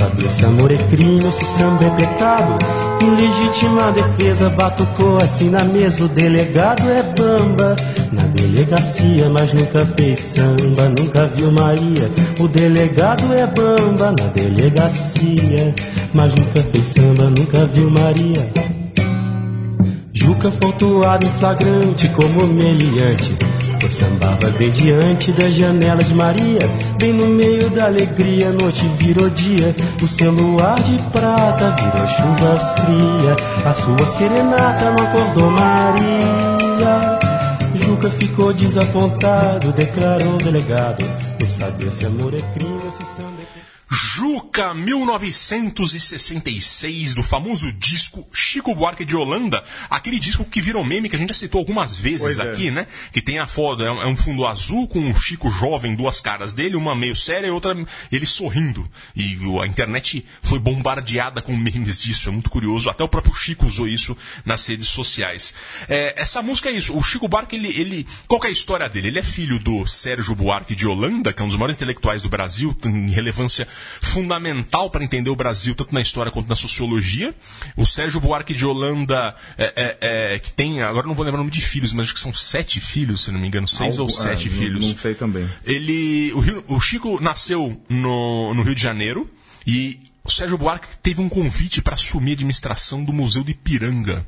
saber 0.04 0.30
se 0.30 0.46
amor 0.46 0.72
é 0.72 0.78
crime 0.78 1.24
ou 1.26 1.32
se 1.32 1.46
samba 1.46 1.86
é 1.86 1.90
pecado. 1.92 2.58
Em 3.02 3.10
legítima 3.16 3.92
defesa 3.92 4.50
batucou 4.50 5.18
assim 5.18 5.50
na 5.50 5.64
mesa 5.64 6.06
O 6.06 6.08
delegado 6.08 6.90
é 6.90 7.04
bamba. 7.04 7.76
Na 8.12 8.24
delegacia, 8.24 9.30
mas 9.30 9.54
nunca 9.54 9.86
fez 9.86 10.20
samba 10.20 10.88
Nunca 10.90 11.28
viu 11.28 11.52
Maria. 11.52 12.10
O 12.40 12.48
delegado 12.48 13.34
é 13.34 13.48
bamba 13.48 14.12
Na 14.18 14.28
delegacia 14.28 15.74
Mas 16.14 16.34
nunca 16.36 16.62
fez 16.72 16.88
samba, 16.88 17.30
nunca 17.30 17.66
viu 17.66 17.90
Maria. 17.90 18.50
Juca 20.14 20.52
faltoado 20.52 21.26
em 21.26 21.30
flagrante 21.32 22.08
como 22.10 22.48
meliante 22.48 23.36
sambava 23.94 24.50
bem 24.58 24.72
diante 24.72 25.32
da 25.34 25.50
janela 25.50 26.04
de 26.04 26.14
Maria. 26.16 26.60
Bem 26.98 27.14
no 27.14 27.28
meio 27.28 27.70
da 27.70 27.86
alegria, 27.86 28.52
noite 28.52 28.88
virou 28.98 29.30
dia. 29.30 29.76
O 30.02 30.08
seu 30.08 30.32
luar 30.32 30.82
de 30.82 30.98
prata 31.12 31.76
virou 31.80 32.08
chuva 32.08 32.58
fria. 32.76 33.70
A 33.70 33.74
sua 33.74 34.08
serenata 34.08 34.92
não 34.92 35.06
acordou 35.06 35.52
Maria. 35.52 37.20
Juca 37.76 38.10
ficou 38.10 38.52
desapontado, 38.54 39.72
declarou 39.74 40.34
o 40.34 40.38
delegado. 40.38 41.06
Por 41.38 41.50
saber 41.50 41.92
se 41.92 42.06
amor 42.06 42.34
é 42.34 42.42
crime 42.54 42.80
ou 42.86 42.92
se 42.92 43.13
Juca 43.94 44.74
1966, 44.74 47.14
do 47.14 47.22
famoso 47.22 47.72
disco 47.72 48.28
Chico 48.34 48.74
Buarque 48.74 49.06
de 49.06 49.16
Holanda, 49.16 49.64
aquele 49.90 50.18
disco 50.18 50.44
que 50.44 50.60
virou 50.60 50.84
meme 50.84 51.08
que 51.10 51.16
a 51.16 51.20
gente 51.20 51.30
já 51.30 51.36
citou 51.36 51.60
algumas 51.60 51.96
vezes 51.96 52.24
Pois 52.24 52.40
é. 52.40 52.52
aqui, 52.52 52.72
né? 52.72 52.88
Que 53.12 53.22
tem 53.22 53.38
a 53.38 53.46
foto, 53.46 53.84
é 53.84 53.92
um, 53.92 54.12
é 54.12 54.16
fundo 54.16 54.48
azul 54.48 54.88
com 54.88 55.12
o 55.12 55.16
Chico 55.16 55.52
jovem, 55.52 55.96
duas 55.96 56.20
caras 56.20 56.54
dele, 56.54 56.76
uma 56.76 56.96
meio 56.96 57.16
séria 57.16 57.46
e 57.48 57.52
outra 57.52 57.76
ele 58.12 58.26
sorrindo. 58.26 58.90
E 59.16 59.38
a 59.62 59.68
internet 59.68 60.26
foi 60.42 60.58
bombardeada 60.58 61.40
com 61.42 61.56
memes 61.56 62.02
disso, 62.02 62.30
é 62.30 62.32
muito 62.32 62.50
curioso. 62.50 62.90
Até 62.90 63.04
o 63.04 63.10
próprio 63.10 63.36
Chico 63.36 63.68
usou 63.68 63.88
isso 63.88 64.18
nas 64.44 64.68
redes 64.68 64.90
sociais. 64.90 65.54
É, 65.88 66.20
essa 66.20 66.42
música 66.42 66.70
é 66.70 66.72
isso. 66.72 66.98
O 66.98 67.04
Chico 67.04 67.28
Buarque, 67.28 67.56
ele, 67.56 67.70
ele. 67.70 68.08
Qual 68.28 68.42
que 68.42 68.48
é 68.48 68.50
a 68.50 68.54
história 68.54 68.90
dele? 68.90 69.10
Ele 69.10 69.20
é 69.20 69.24
filho 69.24 69.60
do 69.60 69.86
Sérgio 69.86 70.34
Buarque 70.34 70.76
de 70.76 70.88
Holanda, 70.88 71.32
que 71.32 71.42
é 71.42 71.46
um 71.46 71.48
dos 71.48 71.58
maiores 71.58 71.76
intelectuais 71.76 72.24
do 72.24 72.30
Brasil, 72.30 72.74
tem 72.74 73.10
relevância 73.10 73.68
fundamental 74.02 74.90
para 74.90 75.04
entender 75.04 75.30
o 75.30 75.36
Brasil, 75.36 75.74
tanto 75.76 75.94
na 75.94 76.02
história 76.02 76.32
quanto 76.32 76.48
na 76.48 76.56
sociologia. 76.56 77.34
O 77.76 77.86
Sérgio 77.86 78.20
Buarque 78.20 78.54
de 78.54 78.66
Holanda, 78.66 79.36
é, 79.58 79.74
é, 80.02 80.34
é, 80.36 80.40
que 80.40 80.52
tem, 80.52 80.82
agora 80.82 81.08
não 81.08 81.14
vou 81.16 81.26
lembrar 81.26 81.40
o 81.40 81.44
nome 81.44 81.52
de 81.52 81.62
filhos, 81.62 81.94
mas 81.94 82.06
acho 82.06 82.14
que 82.14 82.20
são 82.20 82.34
sete 82.34 82.80
filhos, 82.80 83.24
se 83.24 83.32
não 83.32 83.40
me 83.40 83.48
engano, 83.48 83.68
seis 83.68 84.00
Algo- 84.00 84.12
ou 84.12 84.18
sete 84.18 84.48
é, 84.48 84.52
não- 84.52 84.58
filhos. 84.58 84.86
Não 84.86 84.96
sei 84.98 85.14
também. 85.16 85.50
Ele, 85.66 86.32
o, 86.34 86.40
Rio- 86.40 86.64
o 86.68 86.80
Chico 86.80 87.22
nasceu 87.22 87.82
no, 87.90 88.54
no 88.54 88.64
Rio 88.64 88.76
de 88.76 88.82
Janeiro 88.82 89.30
e 89.66 90.00
o 90.26 90.32
Sérgio 90.32 90.58
Buarque 90.58 90.88
teve 91.02 91.20
um 91.22 91.28
convite 91.28 91.82
para 91.82 91.96
assumir 91.96 92.32
a 92.32 92.34
administração 92.36 93.04
do 93.04 93.12
Museu 93.12 93.44
do 93.44 93.52
Ipiranga. 93.52 94.26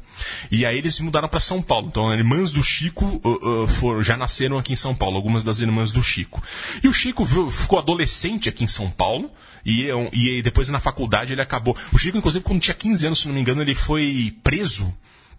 E 0.51 0.65
aí 0.65 0.77
eles 0.77 0.95
se 0.95 1.03
mudaram 1.03 1.29
para 1.29 1.39
São 1.39 1.61
Paulo. 1.61 1.87
Então, 1.87 2.13
irmãs 2.13 2.51
do 2.51 2.61
Chico 2.63 3.05
uh, 3.23 3.63
uh, 3.63 3.67
foram- 3.67 4.01
já 4.03 4.17
nasceram 4.17 4.57
aqui 4.57 4.73
em 4.73 4.75
São 4.75 4.93
Paulo, 4.93 5.15
algumas 5.15 5.43
das 5.43 5.61
irmãs 5.61 5.91
do 5.91 6.03
Chico. 6.03 6.43
E 6.83 6.87
o 6.89 6.93
Chico 6.93 7.23
viu- 7.23 7.49
ficou 7.49 7.79
adolescente 7.79 8.49
aqui 8.49 8.63
em 8.63 8.67
São 8.67 8.91
Paulo. 8.91 9.31
E, 9.65 9.83
eu- 9.83 10.09
e 10.13 10.41
depois 10.43 10.67
na 10.69 10.79
faculdade 10.79 11.31
ele 11.33 11.41
acabou. 11.41 11.75
O 11.93 11.97
Chico, 11.97 12.17
inclusive, 12.17 12.43
quando 12.43 12.61
tinha 12.61 12.75
15 12.75 13.05
anos, 13.07 13.19
se 13.21 13.27
não 13.27 13.33
me 13.33 13.39
engano, 13.41 13.61
ele 13.61 13.73
foi 13.73 14.35
preso. 14.43 14.93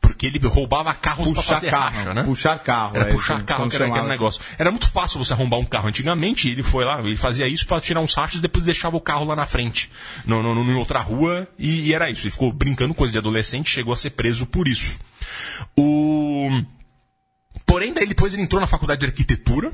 Porque 0.07 0.27
ele 0.27 0.39
roubava 0.47 0.95
carros 0.95 1.33
para 1.33 1.43
Puxar 1.43 1.55
fazer 1.55 1.71
carro, 1.71 1.97
racha, 1.97 2.15
né? 2.15 2.23
puxar 2.23 2.59
carro, 2.61 2.97
Era 2.97 3.09
é, 3.09 3.13
puxar 3.13 3.43
carro, 3.45 3.69
que 3.69 3.77
era 3.77 3.87
aquele 3.87 4.07
negócio. 4.09 4.41
Era 4.59 4.71
muito 4.71 4.89
fácil 4.91 5.19
você 5.19 5.33
arrombar 5.33 5.59
um 5.61 5.65
carro. 5.65 5.89
Antigamente, 5.89 6.49
ele 6.49 6.63
foi 6.63 6.85
lá, 6.85 7.01
ele 7.01 7.17
fazia 7.17 7.47
isso 7.49 7.67
para 7.67 7.81
tirar 7.81 8.01
uns 8.01 8.15
rachas 8.15 8.39
e 8.39 8.43
depois 8.43 8.65
deixava 8.65 8.97
o 8.97 9.01
carro 9.01 9.25
lá 9.25 9.35
na 9.37 9.47
frente, 9.47 9.91
no, 10.25 10.43
no, 10.43 10.55
no- 10.55 10.71
em 10.71 10.75
outra 10.77 11.01
rua, 11.01 11.49
e, 11.59 11.89
e 11.89 11.93
era 11.95 12.11
isso. 12.11 12.23
Ele 12.23 12.31
ficou 12.31 12.53
brincando, 12.53 12.95
coisa 12.95 13.13
de 13.13 13.19
adolescente, 13.19 13.71
chegou 13.71 13.93
a 13.93 13.97
ser 13.97 14.11
preso 14.11 14.47
por 14.47 14.69
isso. 14.69 14.99
O... 15.77 16.49
Porém, 17.67 17.93
daí 17.93 18.07
depois 18.07 18.33
ele 18.33 18.43
entrou 18.43 18.61
na 18.61 18.67
faculdade 18.67 19.01
de 19.01 19.07
arquitetura 19.07 19.73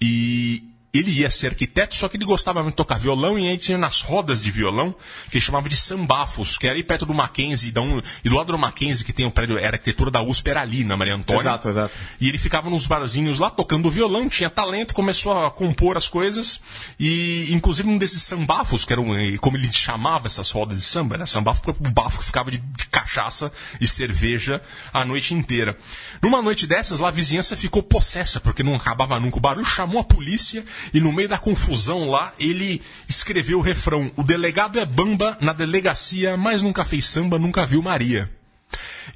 e 0.00 0.73
ele 0.94 1.10
ia 1.10 1.30
ser 1.30 1.48
arquiteto, 1.48 1.94
só 1.96 2.08
que 2.08 2.16
ele 2.16 2.24
gostava 2.24 2.62
muito 2.62 2.72
de 2.74 2.76
tocar 2.76 2.98
violão 2.98 3.38
e 3.38 3.48
aí 3.48 3.58
tinha 3.58 3.76
nas 3.76 4.00
rodas 4.00 4.40
de 4.40 4.50
violão, 4.50 4.94
que 5.30 5.36
ele 5.36 5.40
chamava 5.44 5.68
de 5.68 5.76
sambafos, 5.76 6.56
que 6.56 6.66
era 6.66 6.74
ali 6.74 6.84
perto 6.84 7.04
do 7.04 7.12
Mackenzie, 7.12 7.72
um- 7.78 8.00
e 8.24 8.28
do 8.28 8.36
lado 8.36 8.52
do 8.52 8.58
Mackenzie, 8.58 9.04
que 9.04 9.12
tem 9.12 9.26
o 9.26 9.30
prédio, 9.30 9.58
era 9.58 9.76
arquitetura 9.76 10.10
da 10.10 10.22
USP, 10.22 10.48
era 10.50 10.60
ali, 10.60 10.84
na 10.84 10.96
Maria 10.96 11.14
Antônia. 11.14 11.40
Exato, 11.40 11.68
exato. 11.68 11.94
E 12.20 12.28
ele 12.28 12.38
ficava 12.38 12.70
nos 12.70 12.86
barzinhos 12.86 13.38
lá 13.38 13.50
tocando 13.50 13.90
violão, 13.90 14.28
tinha 14.28 14.48
talento, 14.48 14.94
começou 14.94 15.32
a 15.44 15.50
compor 15.50 15.96
as 15.96 16.08
coisas. 16.08 16.60
E, 16.98 17.48
inclusive, 17.50 17.88
um 17.88 17.98
desses 17.98 18.22
sambafos, 18.22 18.84
que 18.84 18.92
era 18.92 19.00
um, 19.02 19.36
como 19.38 19.56
ele 19.56 19.72
chamava 19.72 20.26
essas 20.26 20.50
rodas 20.50 20.78
de 20.78 20.84
samba, 20.84 21.16
era 21.16 21.26
sambafo 21.26 21.60
o 21.70 21.72
bafo 21.90 22.18
que 22.20 22.24
ficava 22.26 22.50
de, 22.50 22.58
de 22.58 22.86
cachaça 22.86 23.52
e 23.80 23.86
cerveja 23.88 24.62
a 24.92 25.04
noite 25.04 25.34
inteira. 25.34 25.76
Numa 26.22 26.40
noite 26.40 26.66
dessas, 26.66 26.98
lá 26.98 27.08
a 27.08 27.10
vizinhança 27.10 27.56
ficou 27.56 27.82
possessa, 27.82 28.40
porque 28.40 28.62
não 28.62 28.74
acabava 28.74 29.18
nunca 29.18 29.38
o 29.38 29.40
barulho, 29.40 29.64
chamou 29.66 30.00
a 30.00 30.04
polícia 30.04 30.64
e, 30.92 31.00
no 31.00 31.12
meio 31.12 31.28
da 31.28 31.38
confusão 31.38 32.08
lá, 32.08 32.32
ele 32.38 32.82
escreveu 33.08 33.58
o 33.58 33.62
refrão: 33.62 34.10
O 34.16 34.22
delegado 34.22 34.78
é 34.78 34.86
bamba 34.86 35.36
na 35.40 35.52
delegacia, 35.52 36.36
mas 36.36 36.62
nunca 36.62 36.84
fez 36.84 37.06
samba, 37.06 37.38
nunca 37.38 37.64
viu 37.64 37.82
Maria. 37.82 38.30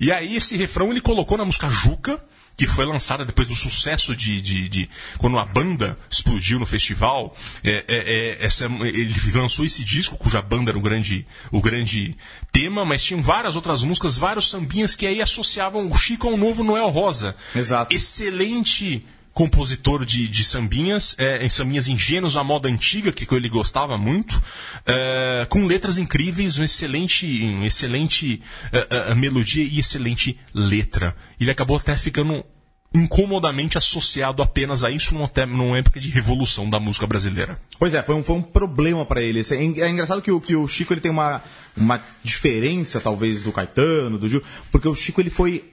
E 0.00 0.12
aí 0.12 0.36
esse 0.36 0.56
refrão 0.56 0.90
ele 0.90 1.00
colocou 1.00 1.36
na 1.36 1.44
música 1.44 1.68
Juca, 1.68 2.22
que 2.58 2.66
foi 2.66 2.84
lançada 2.84 3.24
depois 3.24 3.46
do 3.46 3.54
sucesso 3.54 4.16
de, 4.16 4.42
de, 4.42 4.68
de 4.68 4.90
quando 5.16 5.38
a 5.38 5.44
banda 5.44 5.96
explodiu 6.10 6.58
no 6.58 6.66
festival. 6.66 7.34
É, 7.62 7.70
é, 7.70 7.84
é, 7.88 8.44
essa, 8.44 8.64
ele 8.64 9.14
lançou 9.32 9.64
esse 9.64 9.84
disco 9.84 10.16
cuja 10.16 10.42
banda 10.42 10.72
era 10.72 10.78
o 10.78 10.82
grande, 10.82 11.24
o 11.52 11.60
grande 11.60 12.16
tema, 12.52 12.84
mas 12.84 13.04
tinham 13.04 13.22
várias 13.22 13.54
outras 13.54 13.84
músicas, 13.84 14.16
vários 14.16 14.50
sambinhas 14.50 14.96
que 14.96 15.06
aí 15.06 15.22
associavam 15.22 15.88
o 15.88 15.96
Chico 15.96 16.26
ao 16.26 16.36
novo 16.36 16.64
Noel 16.64 16.88
Rosa. 16.88 17.36
Exato. 17.54 17.94
Excelente 17.94 19.06
compositor 19.38 20.04
de, 20.04 20.26
de 20.26 20.42
sambinhas, 20.42 21.14
é, 21.16 21.46
em 21.46 21.48
sambinhas 21.48 21.86
ingênuos 21.86 22.36
à 22.36 22.42
moda 22.42 22.68
antiga, 22.68 23.12
que 23.12 23.24
ele 23.32 23.48
gostava 23.48 23.96
muito, 23.96 24.42
é, 24.84 25.46
com 25.48 25.64
letras 25.64 25.96
incríveis, 25.96 26.58
um 26.58 26.64
excelente, 26.64 27.24
um 27.44 27.64
excelente 27.64 28.42
é, 28.72 29.12
é, 29.12 29.14
melodia 29.14 29.62
e 29.62 29.78
excelente 29.78 30.36
letra. 30.52 31.14
Ele 31.38 31.52
acabou 31.52 31.76
até 31.76 31.94
ficando 31.94 32.44
incomodamente 32.92 33.78
associado 33.78 34.42
apenas 34.42 34.82
a 34.82 34.90
isso 34.90 35.14
numa, 35.14 35.30
numa 35.46 35.78
época 35.78 36.00
de 36.00 36.10
revolução 36.10 36.68
da 36.68 36.80
música 36.80 37.06
brasileira. 37.06 37.60
Pois 37.78 37.94
é, 37.94 38.02
foi 38.02 38.16
um, 38.16 38.24
foi 38.24 38.34
um 38.34 38.42
problema 38.42 39.06
pra 39.06 39.22
ele. 39.22 39.40
É, 39.40 39.54
é 39.54 39.88
engraçado 39.88 40.20
que 40.20 40.32
o, 40.32 40.40
que 40.40 40.56
o 40.56 40.66
Chico 40.66 40.92
ele 40.92 41.00
tem 41.00 41.12
uma, 41.12 41.40
uma 41.76 42.02
diferença, 42.24 42.98
talvez, 42.98 43.44
do 43.44 43.52
Caetano, 43.52 44.18
do 44.18 44.28
Gil, 44.28 44.42
porque 44.72 44.88
o 44.88 44.96
Chico 44.96 45.20
ele 45.20 45.30
foi, 45.30 45.64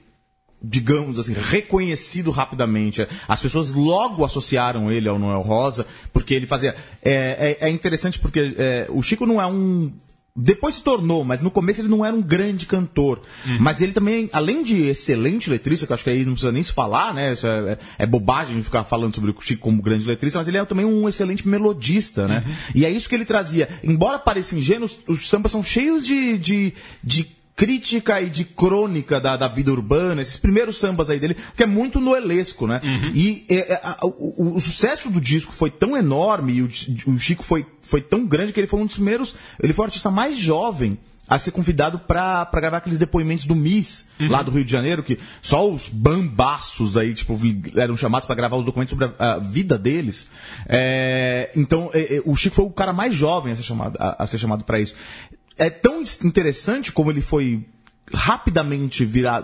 digamos 0.62 1.19
assim, 1.19 1.33
reconhecido 1.33 2.31
rapidamente. 2.31 3.05
As 3.27 3.41
pessoas 3.41 3.74
logo 3.74 4.25
associaram 4.25 4.91
ele 4.91 5.07
ao 5.07 5.19
Noel 5.19 5.41
Rosa, 5.41 5.85
porque 6.13 6.33
ele 6.33 6.47
fazia. 6.47 6.75
É, 7.03 7.57
é, 7.62 7.67
é 7.67 7.69
interessante 7.69 8.19
porque 8.19 8.55
é, 8.57 8.88
o 8.89 9.01
Chico 9.01 9.25
não 9.25 9.41
é 9.41 9.45
um. 9.45 9.91
Depois 10.38 10.75
se 10.75 10.83
tornou, 10.83 11.24
mas 11.24 11.41
no 11.41 11.50
começo 11.50 11.79
ele 11.79 11.88
não 11.88 12.05
era 12.05 12.13
um 12.13 12.21
grande 12.21 12.65
cantor. 12.65 13.21
Mas 13.57 13.79
ele 13.79 13.93
também, 13.93 14.29
além 14.33 14.63
de 14.63 14.81
excelente 14.83 15.50
letrista, 15.50 15.85
que 15.85 15.93
eu 15.93 15.95
acho 15.95 16.03
que 16.03 16.09
aí 16.09 16.25
não 16.25 16.33
precisa 16.33 16.51
nem 16.51 16.62
se 16.62 16.74
falar, 16.74 17.13
né? 17.13 17.31
Isso 17.31 17.47
é, 17.47 17.71
é- 17.71 17.77
é 18.00 18.05
bobagem 18.05 18.62
ficar 18.62 18.83
falando 18.83 19.15
sobre 19.15 19.31
o 19.31 19.35
Chico 19.39 19.62
como 19.62 19.81
grande 19.81 20.05
letrista, 20.05 20.38
mas 20.38 20.47
ele 20.50 20.57
é 20.57 20.65
também 20.65 20.83
um 20.85 21.07
excelente 21.07 21.47
melodista, 21.47 22.27
né? 22.27 22.43
E 22.74 22.83
é 22.85 22.89
isso 22.89 23.07
que 23.07 23.15
ele 23.15 23.24
trazia. 23.24 23.69
Embora 23.81 24.19
pareça 24.19 24.57
ingênuo, 24.57 24.83
os- 24.85 25.00
os 25.07 25.29
sambas 25.29 25.53
são 25.53 25.63
cheios 25.63 26.05
de, 26.05 26.38
de, 26.38 26.74
de 27.01 27.27
crítica 27.55 28.21
e 28.21 28.29
de 28.29 28.43
crônica 28.43 29.19
da, 29.21 29.38
da 29.38 29.47
vida 29.47 29.71
urbana, 29.71 30.21
esses 30.21 30.35
primeiros 30.38 30.77
sambas 30.77 31.09
aí 31.09 31.19
dele, 31.19 31.38
que 31.55 31.63
é 31.63 31.65
muito 31.65 32.00
noelesco, 32.01 32.67
né? 32.67 32.81
E 33.15 33.45
é, 33.47 33.55
é, 33.74 33.81
a- 33.81 33.97
o, 34.03 34.57
o- 34.57 34.62
sucesso 34.62 35.09
do 35.09 35.21
disco 35.21 35.53
foi 35.53 35.69
tão 35.71 35.95
enorme 35.95 36.53
e 36.53 36.62
o, 36.62 36.69
o 37.13 37.17
Chico 37.19 37.43
foi, 37.43 37.65
foi 37.81 38.01
tão 38.01 38.25
grande 38.25 38.51
que 38.51 38.59
ele 38.59 38.67
foi 38.67 38.81
um 38.81 38.85
dos 38.85 38.95
primeiros, 38.95 39.35
ele 39.63 39.71
foi 39.71 39.83
o 39.83 39.85
artista 39.88 40.12
mais 40.12 40.38
jovem 40.38 40.97
a 41.27 41.39
ser 41.39 41.50
convidado 41.51 41.97
pra 41.97 42.47
gravar 42.53 42.77
aqueles 42.77 43.00
depoimentos 43.00 43.45
do 43.47 43.55
Miss, 43.55 44.05
lá 44.19 44.43
do 44.43 44.51
Rio 44.51 44.63
de 44.63 44.71
Janeiro, 44.71 45.01
que 45.01 45.17
só 45.41 45.67
os 45.67 45.89
bambaços 45.89 46.97
aí, 46.97 47.15
tipo, 47.15 47.35
eram 47.75 47.97
chamados 47.97 48.27
pra 48.27 48.35
gravar 48.35 48.57
os 48.57 48.65
documentos 48.65 48.91
sobre 48.91 49.12
a, 49.17 49.33
a 49.33 49.39
vida 49.39 49.75
deles. 49.77 50.27
É, 50.67 51.50
então, 51.55 51.89
é, 51.93 52.17
é, 52.17 52.21
o 52.25 52.35
Chico 52.35 52.55
foi 52.55 52.65
o 52.65 52.69
cara 52.69 52.93
mais 52.93 53.15
jovem 53.15 53.53
a 53.53 53.55
ser 53.55 53.63
chamado, 53.63 53.97
a, 54.00 54.24
a 54.24 54.27
ser 54.27 54.38
chamado 54.38 54.63
para 54.63 54.79
isso. 54.79 54.93
É 55.57 55.69
tão 55.69 56.01
interessante 56.24 56.91
como 56.91 57.12
ele 57.12 57.21
foi 57.21 57.65
rapidamente 58.13 59.03
virar, 59.05 59.41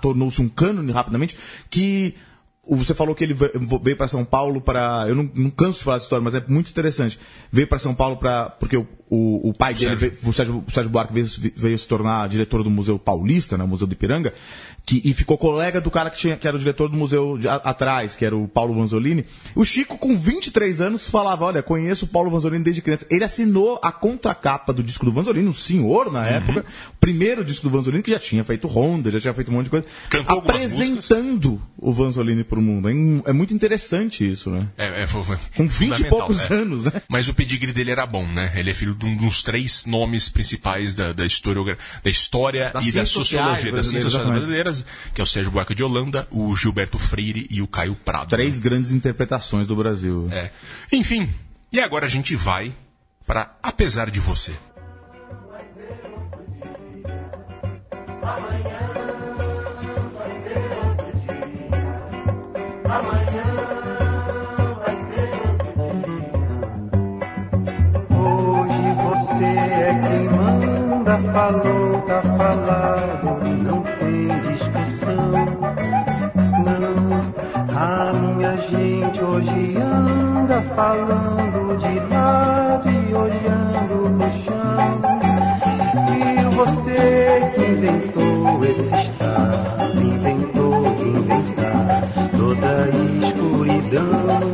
tornou-se 0.00 0.40
um 0.40 0.48
cânone 0.48 0.92
rapidamente, 0.92 1.36
que 1.70 2.14
você 2.68 2.94
falou 2.94 3.14
que 3.14 3.22
ele 3.22 3.34
ve- 3.34 3.52
veio 3.82 3.96
para 3.96 4.08
São 4.08 4.24
Paulo 4.24 4.60
para. 4.60 5.04
Eu 5.06 5.14
não, 5.14 5.30
não 5.34 5.50
canso 5.50 5.78
de 5.78 5.84
falar 5.84 5.96
essa 5.98 6.06
história, 6.06 6.24
mas 6.24 6.34
é 6.34 6.42
muito 6.48 6.70
interessante. 6.70 7.18
Veio 7.52 7.66
para 7.68 7.78
São 7.78 7.94
Paulo 7.94 8.16
para. 8.16 8.50
Porque 8.50 8.84
o, 9.10 9.50
o 9.50 9.54
pai 9.54 9.74
dele, 9.74 9.90
Sérgio. 9.96 10.10
veio- 10.10 10.28
o 10.28 10.32
Sérgio, 10.32 10.64
o 10.66 10.70
Sérgio 10.70 10.90
Buarque, 10.90 11.12
veio, 11.12 11.26
veio 11.56 11.78
se 11.78 11.86
tornar 11.88 12.28
diretor 12.28 12.62
do 12.62 12.70
Museu 12.70 12.98
Paulista, 12.98 13.56
né, 13.58 13.64
o 13.64 13.68
Museu 13.68 13.86
do 13.86 13.92
Ipiranga, 13.92 14.32
que, 14.86 15.00
e 15.04 15.14
ficou 15.14 15.38
colega 15.38 15.80
do 15.80 15.90
cara 15.90 16.10
que, 16.10 16.18
tinha, 16.18 16.36
que 16.36 16.46
era 16.46 16.56
o 16.56 16.58
diretor 16.60 16.88
do 16.90 16.96
museu 16.96 17.38
de, 17.38 17.48
a- 17.48 17.54
atrás, 17.56 18.14
que 18.14 18.24
era 18.24 18.36
o 18.36 18.46
Paulo 18.46 18.74
Vanzolini. 18.74 19.24
O 19.54 19.64
Chico, 19.64 19.96
com 19.96 20.14
23 20.16 20.80
anos, 20.82 21.08
falava: 21.08 21.44
Olha, 21.46 21.62
conheço 21.62 22.04
o 22.04 22.08
Paulo 22.08 22.30
Vanzolini 22.30 22.62
desde 22.62 22.82
criança. 22.82 23.06
Ele 23.10 23.24
assinou 23.24 23.80
a 23.82 23.90
contracapa 23.90 24.72
do 24.74 24.82
disco 24.82 25.06
do 25.06 25.12
Vanzolini, 25.12 25.48
um 25.48 25.54
senhor 25.54 26.12
na 26.12 26.26
época, 26.26 26.60
o 26.92 26.96
primeiro 27.00 27.42
disco 27.44 27.66
do 27.68 27.70
Vanzolini, 27.74 28.02
que 28.02 28.10
já 28.10 28.18
tinha 28.18 28.44
feito 28.44 28.68
Honda, 28.68 29.10
já 29.10 29.20
tinha 29.20 29.32
feito 29.32 29.50
um 29.50 29.54
monte 29.54 29.64
de 29.64 29.70
coisa. 29.70 29.86
Cantou 30.10 30.38
apresentando 30.38 31.60
o 31.78 31.92
Vanzolini 31.92 32.44
pro 32.44 32.60
mundo. 32.60 32.88
É, 32.88 33.30
é 33.30 33.32
muito 33.32 33.54
interessante 33.54 34.28
isso, 34.30 34.50
né? 34.50 34.68
É, 34.76 35.02
é, 35.02 35.06
foi, 35.06 35.22
foi 35.22 35.36
Com 35.56 35.66
20 35.66 36.00
e 36.00 36.04
poucos 36.08 36.50
é. 36.50 36.54
anos, 36.54 36.84
né? 36.84 36.92
Mas 37.08 37.26
o 37.28 37.34
pedigree 37.34 37.72
dele 37.72 37.90
era 37.90 38.06
bom, 38.06 38.26
né? 38.26 38.52
Ele 38.54 38.70
é 38.70 38.74
filho 38.74 38.94
de 38.94 39.03
um 39.04 39.16
dos 39.16 39.42
três 39.42 39.86
nomes 39.86 40.28
principais 40.28 40.94
da, 40.94 41.12
da, 41.12 41.24
historiogra- 41.26 41.78
da 42.02 42.10
história 42.10 42.70
Das 42.72 42.86
e 42.86 42.92
da 42.92 43.04
sociologia 43.04 43.72
das 43.72 43.86
ciências 43.86 44.12
sociais 44.12 44.30
brasileiras, 44.30 44.84
que 45.14 45.20
é 45.20 45.24
o 45.24 45.26
Sérgio 45.26 45.50
Buarque 45.50 45.74
de 45.74 45.82
Holanda, 45.82 46.26
o 46.30 46.54
Gilberto 46.56 46.98
Freire 46.98 47.46
e 47.50 47.60
o 47.62 47.66
Caio 47.66 47.94
Prado. 47.94 48.30
Três 48.30 48.58
grandes 48.58 48.90
interpretações 48.92 49.66
do 49.66 49.76
Brasil. 49.76 50.28
É. 50.30 50.50
Enfim, 50.92 51.28
e 51.72 51.80
agora 51.80 52.06
a 52.06 52.08
gente 52.08 52.34
vai 52.36 52.72
para 53.26 53.56
Apesar 53.62 54.10
de 54.10 54.20
Você. 54.20 54.52
Hoje 62.86 63.33
manda, 71.18 71.32
falou, 71.32 72.00
tá 72.02 72.22
falado, 72.22 73.44
não 73.62 73.82
tem 73.82 74.28
discussão. 74.52 75.32
Não, 76.64 76.94
a 77.68 78.12
minha 78.12 78.56
gente 78.56 79.22
hoje 79.22 79.76
anda 79.76 80.62
falando 80.74 81.78
de 81.78 82.00
lado 82.12 82.90
e 82.90 83.14
olhando 83.14 84.18
pro 84.18 84.30
chão. 84.42 85.02
E 86.10 86.54
você 86.54 87.52
que 87.54 87.64
inventou 87.64 88.64
esse 88.64 88.94
estado, 89.06 90.02
inventou 90.02 90.94
de 90.96 91.08
inventar 91.08 92.02
toda 92.36 92.66
a 92.66 92.88
escuridão. 93.28 94.53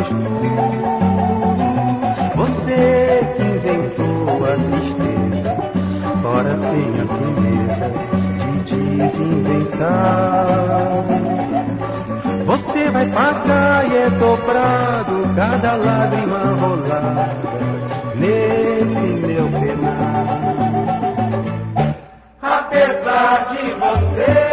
escuro. 0.00 0.74
Você 2.36 3.20
que 3.36 3.42
inventou 3.42 4.44
a 4.44 4.54
tristeza, 4.56 5.52
ora 6.24 6.54
tenha 6.70 7.04
firmeza 7.06 7.86
de 8.64 8.76
desinventar. 8.96 10.44
Você 12.46 12.90
vai 12.90 13.06
pagar 13.10 13.90
e 13.90 13.96
é 13.96 14.10
dobrado 14.10 15.34
cada 15.34 15.74
lágrima 15.74 16.54
rolada 16.60 17.28
nesse 18.14 19.00
meu 19.00 19.48
penar. 19.48 20.26
Apesar 22.42 23.48
de 23.50 23.72
você, 23.72 24.43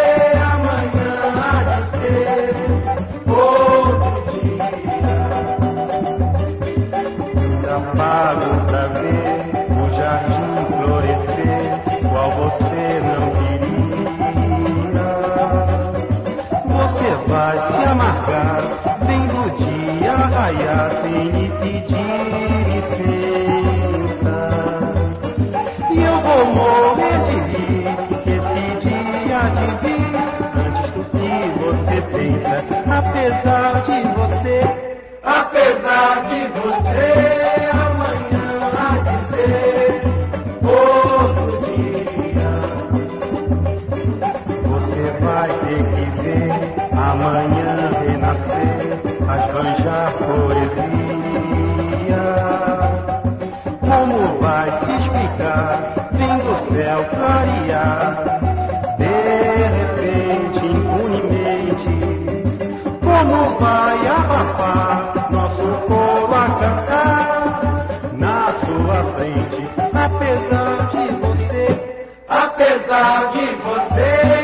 dia 20.52 20.72
raiar 20.72 20.92
sem 21.02 21.24
lhe 21.32 21.50
pedir 21.60 22.72
licença. 22.74 24.36
E 25.90 25.94
eu 26.04 26.18
vou 26.22 26.46
morrer 26.46 27.18
de 27.26 27.36
rir, 27.52 27.88
esse 28.36 28.64
dia 28.80 29.42
de 29.58 29.68
vir 29.82 30.14
antes 30.56 30.88
do 30.92 31.02
que 31.06 31.32
você 31.60 31.98
pensa. 32.14 32.56
Apesar 32.98 33.72
de 33.86 33.98
você, 34.20 34.58
apesar 35.24 36.14
de 36.30 36.40
você, 36.60 37.31
explicar, 55.52 56.10
vendo 56.12 56.52
o 56.52 56.56
céu 56.68 57.06
clarear, 57.06 58.40
de 58.98 59.06
repente, 59.78 60.66
impunemente, 60.66 61.94
como 63.02 63.60
vai 63.60 64.08
abafar 64.08 65.28
nosso 65.32 65.64
coro 65.88 66.34
a 66.34 66.48
cantar? 66.60 67.42
Na 68.14 68.54
sua 68.54 69.04
frente, 69.16 69.62
apesar 69.94 70.90
de 70.92 71.04
você, 71.16 71.68
apesar 72.28 73.30
de 73.32 73.46
você, 73.56 74.41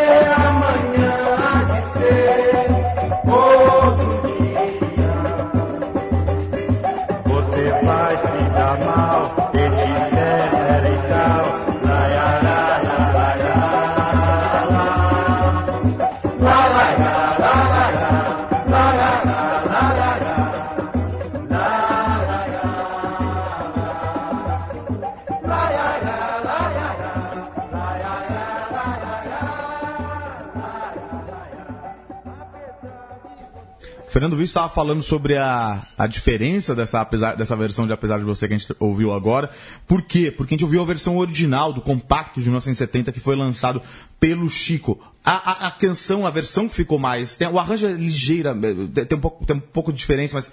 Fernando 34.17 34.35
Visto 34.35 34.57
estava 34.57 34.67
falando 34.67 35.03
sobre 35.03 35.37
a, 35.37 35.79
a 35.95 36.07
diferença 36.07 36.73
dessa, 36.73 37.01
apesar, 37.01 37.35
dessa 37.35 37.55
versão 37.55 37.85
de 37.85 37.93
Apesar 37.93 38.17
de 38.17 38.23
Você 38.23 38.47
que 38.47 38.55
a 38.55 38.57
gente 38.57 38.75
ouviu 38.79 39.13
agora. 39.13 39.47
Por 39.87 40.01
quê? 40.07 40.31
Porque 40.31 40.53
a 40.53 40.55
gente 40.55 40.63
ouviu 40.63 40.81
a 40.81 40.85
versão 40.85 41.17
original 41.17 41.73
do 41.73 41.81
compacto 41.81 42.39
de 42.39 42.47
1970 42.47 43.11
que 43.11 43.19
foi 43.19 43.35
lançado 43.35 43.81
pelo 44.19 44.49
Chico. 44.49 44.99
A, 45.23 45.51
a, 45.51 45.67
a 45.67 45.71
canção, 45.71 46.25
a 46.25 46.29
versão 46.29 46.69
que 46.69 46.75
ficou 46.75 46.97
mais. 46.97 47.35
Tem, 47.35 47.47
o 47.47 47.59
arranjo 47.59 47.85
é 47.85 47.91
ligeira, 47.91 48.57
eh, 48.95 49.05
tem 49.05 49.17
um, 49.17 49.21
pouco, 49.21 49.45
tem 49.45 49.55
um 49.57 49.59
pouco 49.59 49.91
de 49.91 49.99
diferença, 49.99 50.35
mas 50.35 50.49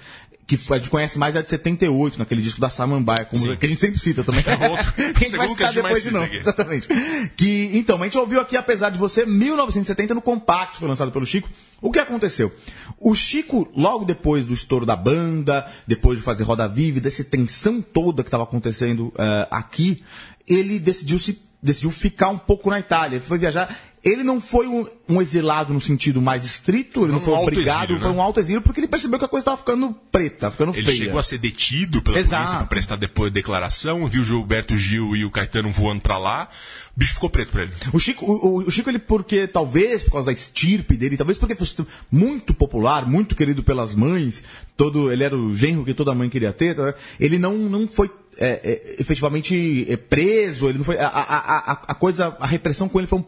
que 0.46 0.58
a 0.70 0.76
gente 0.76 0.90
conhece 0.90 1.18
mais 1.18 1.34
é 1.36 1.42
de 1.42 1.48
78, 1.48 2.18
naquele 2.18 2.42
disco 2.42 2.60
da 2.60 2.68
Samambaia, 2.68 3.24
como, 3.24 3.56
que 3.56 3.64
a 3.64 3.68
gente 3.68 3.80
sempre 3.80 3.98
cita 3.98 4.22
também. 4.22 4.44
É 4.46 4.68
outro. 4.68 4.92
vai 5.36 5.48
que 5.48 5.54
citar 5.54 5.72
depois 5.72 6.02
de 6.02 6.16
aqui. 6.16 6.36
Exatamente. 6.36 6.88
Que, 7.34 7.70
então, 7.72 8.00
a 8.00 8.04
gente 8.04 8.18
ouviu 8.18 8.40
aqui, 8.40 8.56
apesar 8.56 8.90
de 8.90 8.98
você, 8.98 9.24
1970 9.24 10.14
no 10.14 10.20
compacto, 10.20 10.78
foi 10.78 10.88
lançado 10.88 11.10
pelo 11.10 11.24
Chico. 11.24 11.48
O 11.80 11.90
que 11.90 11.98
aconteceu? 11.98 12.52
O 12.98 13.14
Chico, 13.14 13.68
logo 13.74 14.04
depois 14.04 14.46
do 14.46 14.54
estouro 14.54 14.84
da 14.84 14.96
banda, 14.96 15.66
depois 15.86 16.18
de 16.18 16.24
fazer 16.24 16.44
Roda 16.44 16.68
Viva, 16.68 17.00
dessa 17.00 17.24
tensão 17.24 17.80
toda 17.80 18.22
que 18.22 18.28
estava 18.28 18.44
acontecendo 18.44 19.12
eh, 19.18 19.43
aqui, 19.50 20.02
ele 20.46 20.78
decidiu 20.78 21.18
se 21.18 21.42
decidiu 21.62 21.90
ficar 21.90 22.28
um 22.28 22.38
pouco 22.38 22.68
na 22.68 22.78
Itália. 22.78 23.16
Ele 23.16 23.24
foi 23.24 23.38
viajar. 23.38 23.74
Ele 24.04 24.22
não 24.22 24.40
foi 24.40 24.66
um, 24.66 24.86
um 25.08 25.22
exilado 25.22 25.72
no 25.72 25.80
sentido 25.80 26.20
mais 26.20 26.44
estrito, 26.44 27.04
ele 27.04 27.12
não 27.12 27.18
Um 27.18 27.22
foi 27.22 27.32
alto 27.34 27.42
obrigado, 27.48 27.84
exílio, 27.84 28.00
foi 28.00 28.10
né? 28.10 28.16
um 28.16 28.20
alto 28.20 28.38
exílio, 28.40 28.60
porque 28.60 28.80
ele 28.80 28.88
percebeu 28.88 29.18
que 29.18 29.24
a 29.24 29.28
coisa 29.28 29.42
estava 29.42 29.56
ficando 29.56 29.94
preta, 30.12 30.50
ficando 30.50 30.74
Ele 30.74 30.84
feia. 30.84 30.96
chegou 30.98 31.18
a 31.18 31.22
ser 31.22 31.38
detido 31.38 32.02
pela 32.02 32.18
Exato. 32.18 32.42
polícia 32.42 32.58
pra 32.58 32.66
prestar 32.66 32.96
depois 32.96 33.32
declaração, 33.32 34.06
viu 34.06 34.20
o 34.22 34.24
Gilberto 34.24 34.76
Gil 34.76 35.16
e 35.16 35.24
o 35.24 35.30
Caetano 35.30 35.72
voando 35.72 36.02
pra 36.02 36.18
lá, 36.18 36.48
o 36.94 36.98
bicho 37.00 37.14
ficou 37.14 37.30
preto 37.30 37.50
pra 37.52 37.62
ele. 37.62 37.72
O 37.92 37.98
Chico, 37.98 38.26
o, 38.26 38.58
o 38.58 38.70
Chico, 38.70 38.90
ele, 38.90 38.98
porque 38.98 39.46
talvez 39.46 40.02
por 40.02 40.12
causa 40.12 40.26
da 40.26 40.32
estirpe 40.32 40.96
dele, 40.96 41.16
talvez 41.16 41.38
porque 41.38 41.54
fosse 41.54 41.74
muito 42.10 42.52
popular, 42.52 43.08
muito 43.08 43.34
querido 43.34 43.62
pelas 43.62 43.94
mães, 43.94 44.42
todo, 44.76 45.10
ele 45.10 45.24
era 45.24 45.36
o 45.36 45.56
genro 45.56 45.84
que 45.84 45.94
toda 45.94 46.14
mãe 46.14 46.28
queria 46.28 46.52
ter, 46.52 46.74
tá? 46.76 46.94
ele 47.18 47.38
não, 47.38 47.54
não 47.56 47.88
foi 47.88 48.10
é, 48.36 48.60
é, 48.64 48.96
efetivamente 49.00 49.86
é, 49.88 49.96
preso, 49.96 50.68
ele 50.68 50.78
não 50.78 50.84
foi, 50.84 50.98
a, 50.98 51.06
a, 51.06 51.72
a, 51.72 51.72
a 51.88 51.94
coisa, 51.94 52.36
a 52.40 52.46
repressão 52.46 52.88
com 52.88 52.98
ele 52.98 53.06
foi 53.06 53.20
um, 53.20 53.24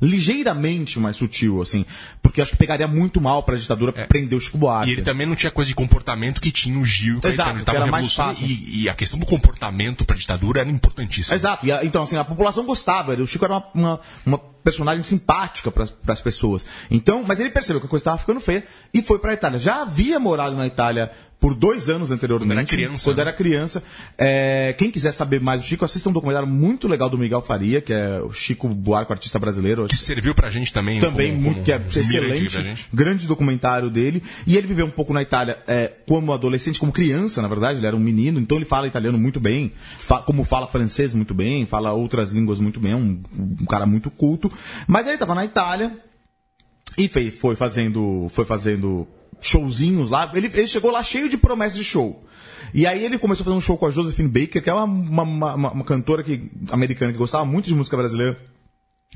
ligeiramente 0.00 0.98
mais 0.98 1.16
sutil, 1.16 1.60
assim, 1.60 1.84
porque 2.22 2.40
acho 2.40 2.52
que 2.52 2.56
pegaria 2.56 2.86
muito 2.88 3.20
mal 3.20 3.42
pra 3.42 3.56
ditadura 3.56 3.92
prender 4.06 4.36
o 4.38 4.40
Chico 4.40 4.58
Buarque. 4.58 4.90
E 4.90 4.94
ele 4.94 5.02
também 5.02 5.26
não 5.26 5.34
tinha 5.36 5.50
coisa 5.52 5.68
de 5.68 5.74
comportamento 5.74 6.40
que 6.40 6.50
tinha 6.50 6.78
o 6.78 6.84
Gil 6.84 7.14
e 7.14 7.18
o 7.18 7.20
Caetano. 7.20 7.34
Exato, 7.34 7.50
Ele 7.50 7.58
que 7.60 7.64
tava 7.66 7.78
era 7.78 7.86
mais 7.90 8.14
fácil. 8.14 8.46
E, 8.46 8.82
e 8.82 8.88
a 8.88 8.94
questão 8.94 9.18
do 9.18 9.26
comportamento 9.26 10.04
pra 10.04 10.16
ditadura 10.16 10.60
era 10.60 10.70
importantíssima. 10.70 11.34
Exato. 11.34 11.66
E 11.66 11.72
a- 11.72 11.84
então, 11.84 12.02
assim, 12.02 12.16
a 12.16 12.24
população 12.24 12.64
gostava. 12.64 13.12
O 13.14 13.26
Chico 13.26 13.44
era 13.44 13.54
uma, 13.54 13.66
uma, 13.74 14.00
uma 14.26 14.40
personagem 14.62 15.02
simpática 15.02 15.70
para 15.70 15.86
as 16.08 16.20
pessoas. 16.20 16.64
Então, 16.90 17.24
mas 17.26 17.40
ele 17.40 17.50
percebeu 17.50 17.80
que 17.80 17.86
a 17.86 17.90
coisa 17.90 18.00
estava 18.02 18.18
ficando 18.18 18.40
feia 18.40 18.64
e 18.92 19.02
foi 19.02 19.18
para 19.18 19.30
a 19.30 19.34
Itália. 19.34 19.58
Já 19.58 19.82
havia 19.82 20.18
morado 20.18 20.56
na 20.56 20.66
Itália 20.66 21.10
por 21.38 21.54
dois 21.54 21.88
anos 21.88 22.10
anteriormente. 22.10 22.48
Quando 22.50 22.58
era 22.58 22.66
criança, 22.66 23.04
Quando 23.10 23.16
né? 23.16 23.22
era 23.22 23.32
criança. 23.32 23.82
É, 24.18 24.74
quem 24.76 24.90
quiser 24.90 25.10
saber 25.10 25.40
mais 25.40 25.62
do 25.62 25.66
Chico, 25.66 25.82
assista 25.86 26.06
um 26.10 26.12
documentário 26.12 26.46
muito 26.46 26.86
legal 26.86 27.08
do 27.08 27.16
Miguel 27.16 27.40
Faria, 27.40 27.80
que 27.80 27.94
é 27.94 28.20
o 28.20 28.30
Chico 28.30 28.68
Buarque, 28.68 29.10
o 29.10 29.14
artista 29.14 29.38
brasileiro. 29.38 29.86
Que 29.86 29.96
serviu 29.96 30.34
pra 30.34 30.50
gente 30.50 30.70
também. 30.70 31.00
Também 31.00 31.30
como- 31.30 31.42
muito, 31.44 31.54
como 31.54 31.64
que 31.64 31.72
é 31.72 31.80
excelente, 31.98 32.86
grande 32.92 33.26
documentário 33.26 33.88
dele. 33.88 34.22
E 34.46 34.54
ele 34.54 34.66
viveu 34.66 34.84
um 34.84 34.90
pouco 34.90 35.14
na 35.14 35.22
Itália 35.22 35.58
é, 35.66 35.90
como 36.06 36.30
adolescente, 36.34 36.78
como 36.78 36.92
criança, 36.92 37.40
na 37.40 37.48
verdade, 37.48 37.78
ele 37.78 37.86
era 37.86 37.96
um 37.96 38.00
menino, 38.00 38.38
então 38.38 38.58
ele 38.58 38.66
fala 38.66 38.86
italiano 38.86 39.16
muito 39.16 39.40
bem, 39.40 39.72
fa- 39.96 40.20
como 40.20 40.44
fala 40.44 40.66
francês 40.66 41.14
muito 41.14 41.32
bem, 41.32 41.64
fala 41.64 41.90
outras 41.92 42.32
línguas 42.32 42.60
muito 42.60 42.78
bem, 42.78 42.92
é 42.92 42.96
um, 42.96 43.18
um 43.62 43.64
cara 43.64 43.86
muito 43.86 44.10
culto. 44.10 44.49
Mas 44.86 45.06
ele 45.06 45.14
estava 45.14 45.34
na 45.34 45.44
Itália 45.44 45.98
e 46.98 47.08
foi 47.08 47.54
fazendo, 47.56 48.26
foi 48.30 48.44
fazendo 48.44 49.06
showzinhos 49.40 50.10
lá. 50.10 50.30
Ele, 50.34 50.50
ele 50.52 50.66
chegou 50.66 50.90
lá 50.90 51.02
cheio 51.02 51.28
de 51.28 51.36
promessas 51.36 51.76
de 51.78 51.84
show. 51.84 52.24
E 52.74 52.86
aí 52.86 53.04
ele 53.04 53.18
começou 53.18 53.42
a 53.42 53.46
fazer 53.46 53.56
um 53.56 53.60
show 53.60 53.76
com 53.78 53.86
a 53.86 53.90
Josephine 53.90 54.28
Baker, 54.28 54.62
que 54.62 54.70
é 54.70 54.74
uma, 54.74 54.84
uma, 54.84 55.22
uma- 55.22 55.54
uma- 55.54 55.72
uma 55.72 55.84
cantora 55.84 56.22
que, 56.22 56.50
americana 56.70 57.12
que 57.12 57.18
gostava 57.18 57.44
muito 57.44 57.66
de 57.66 57.74
música 57.74 57.96
brasileira 57.96 58.38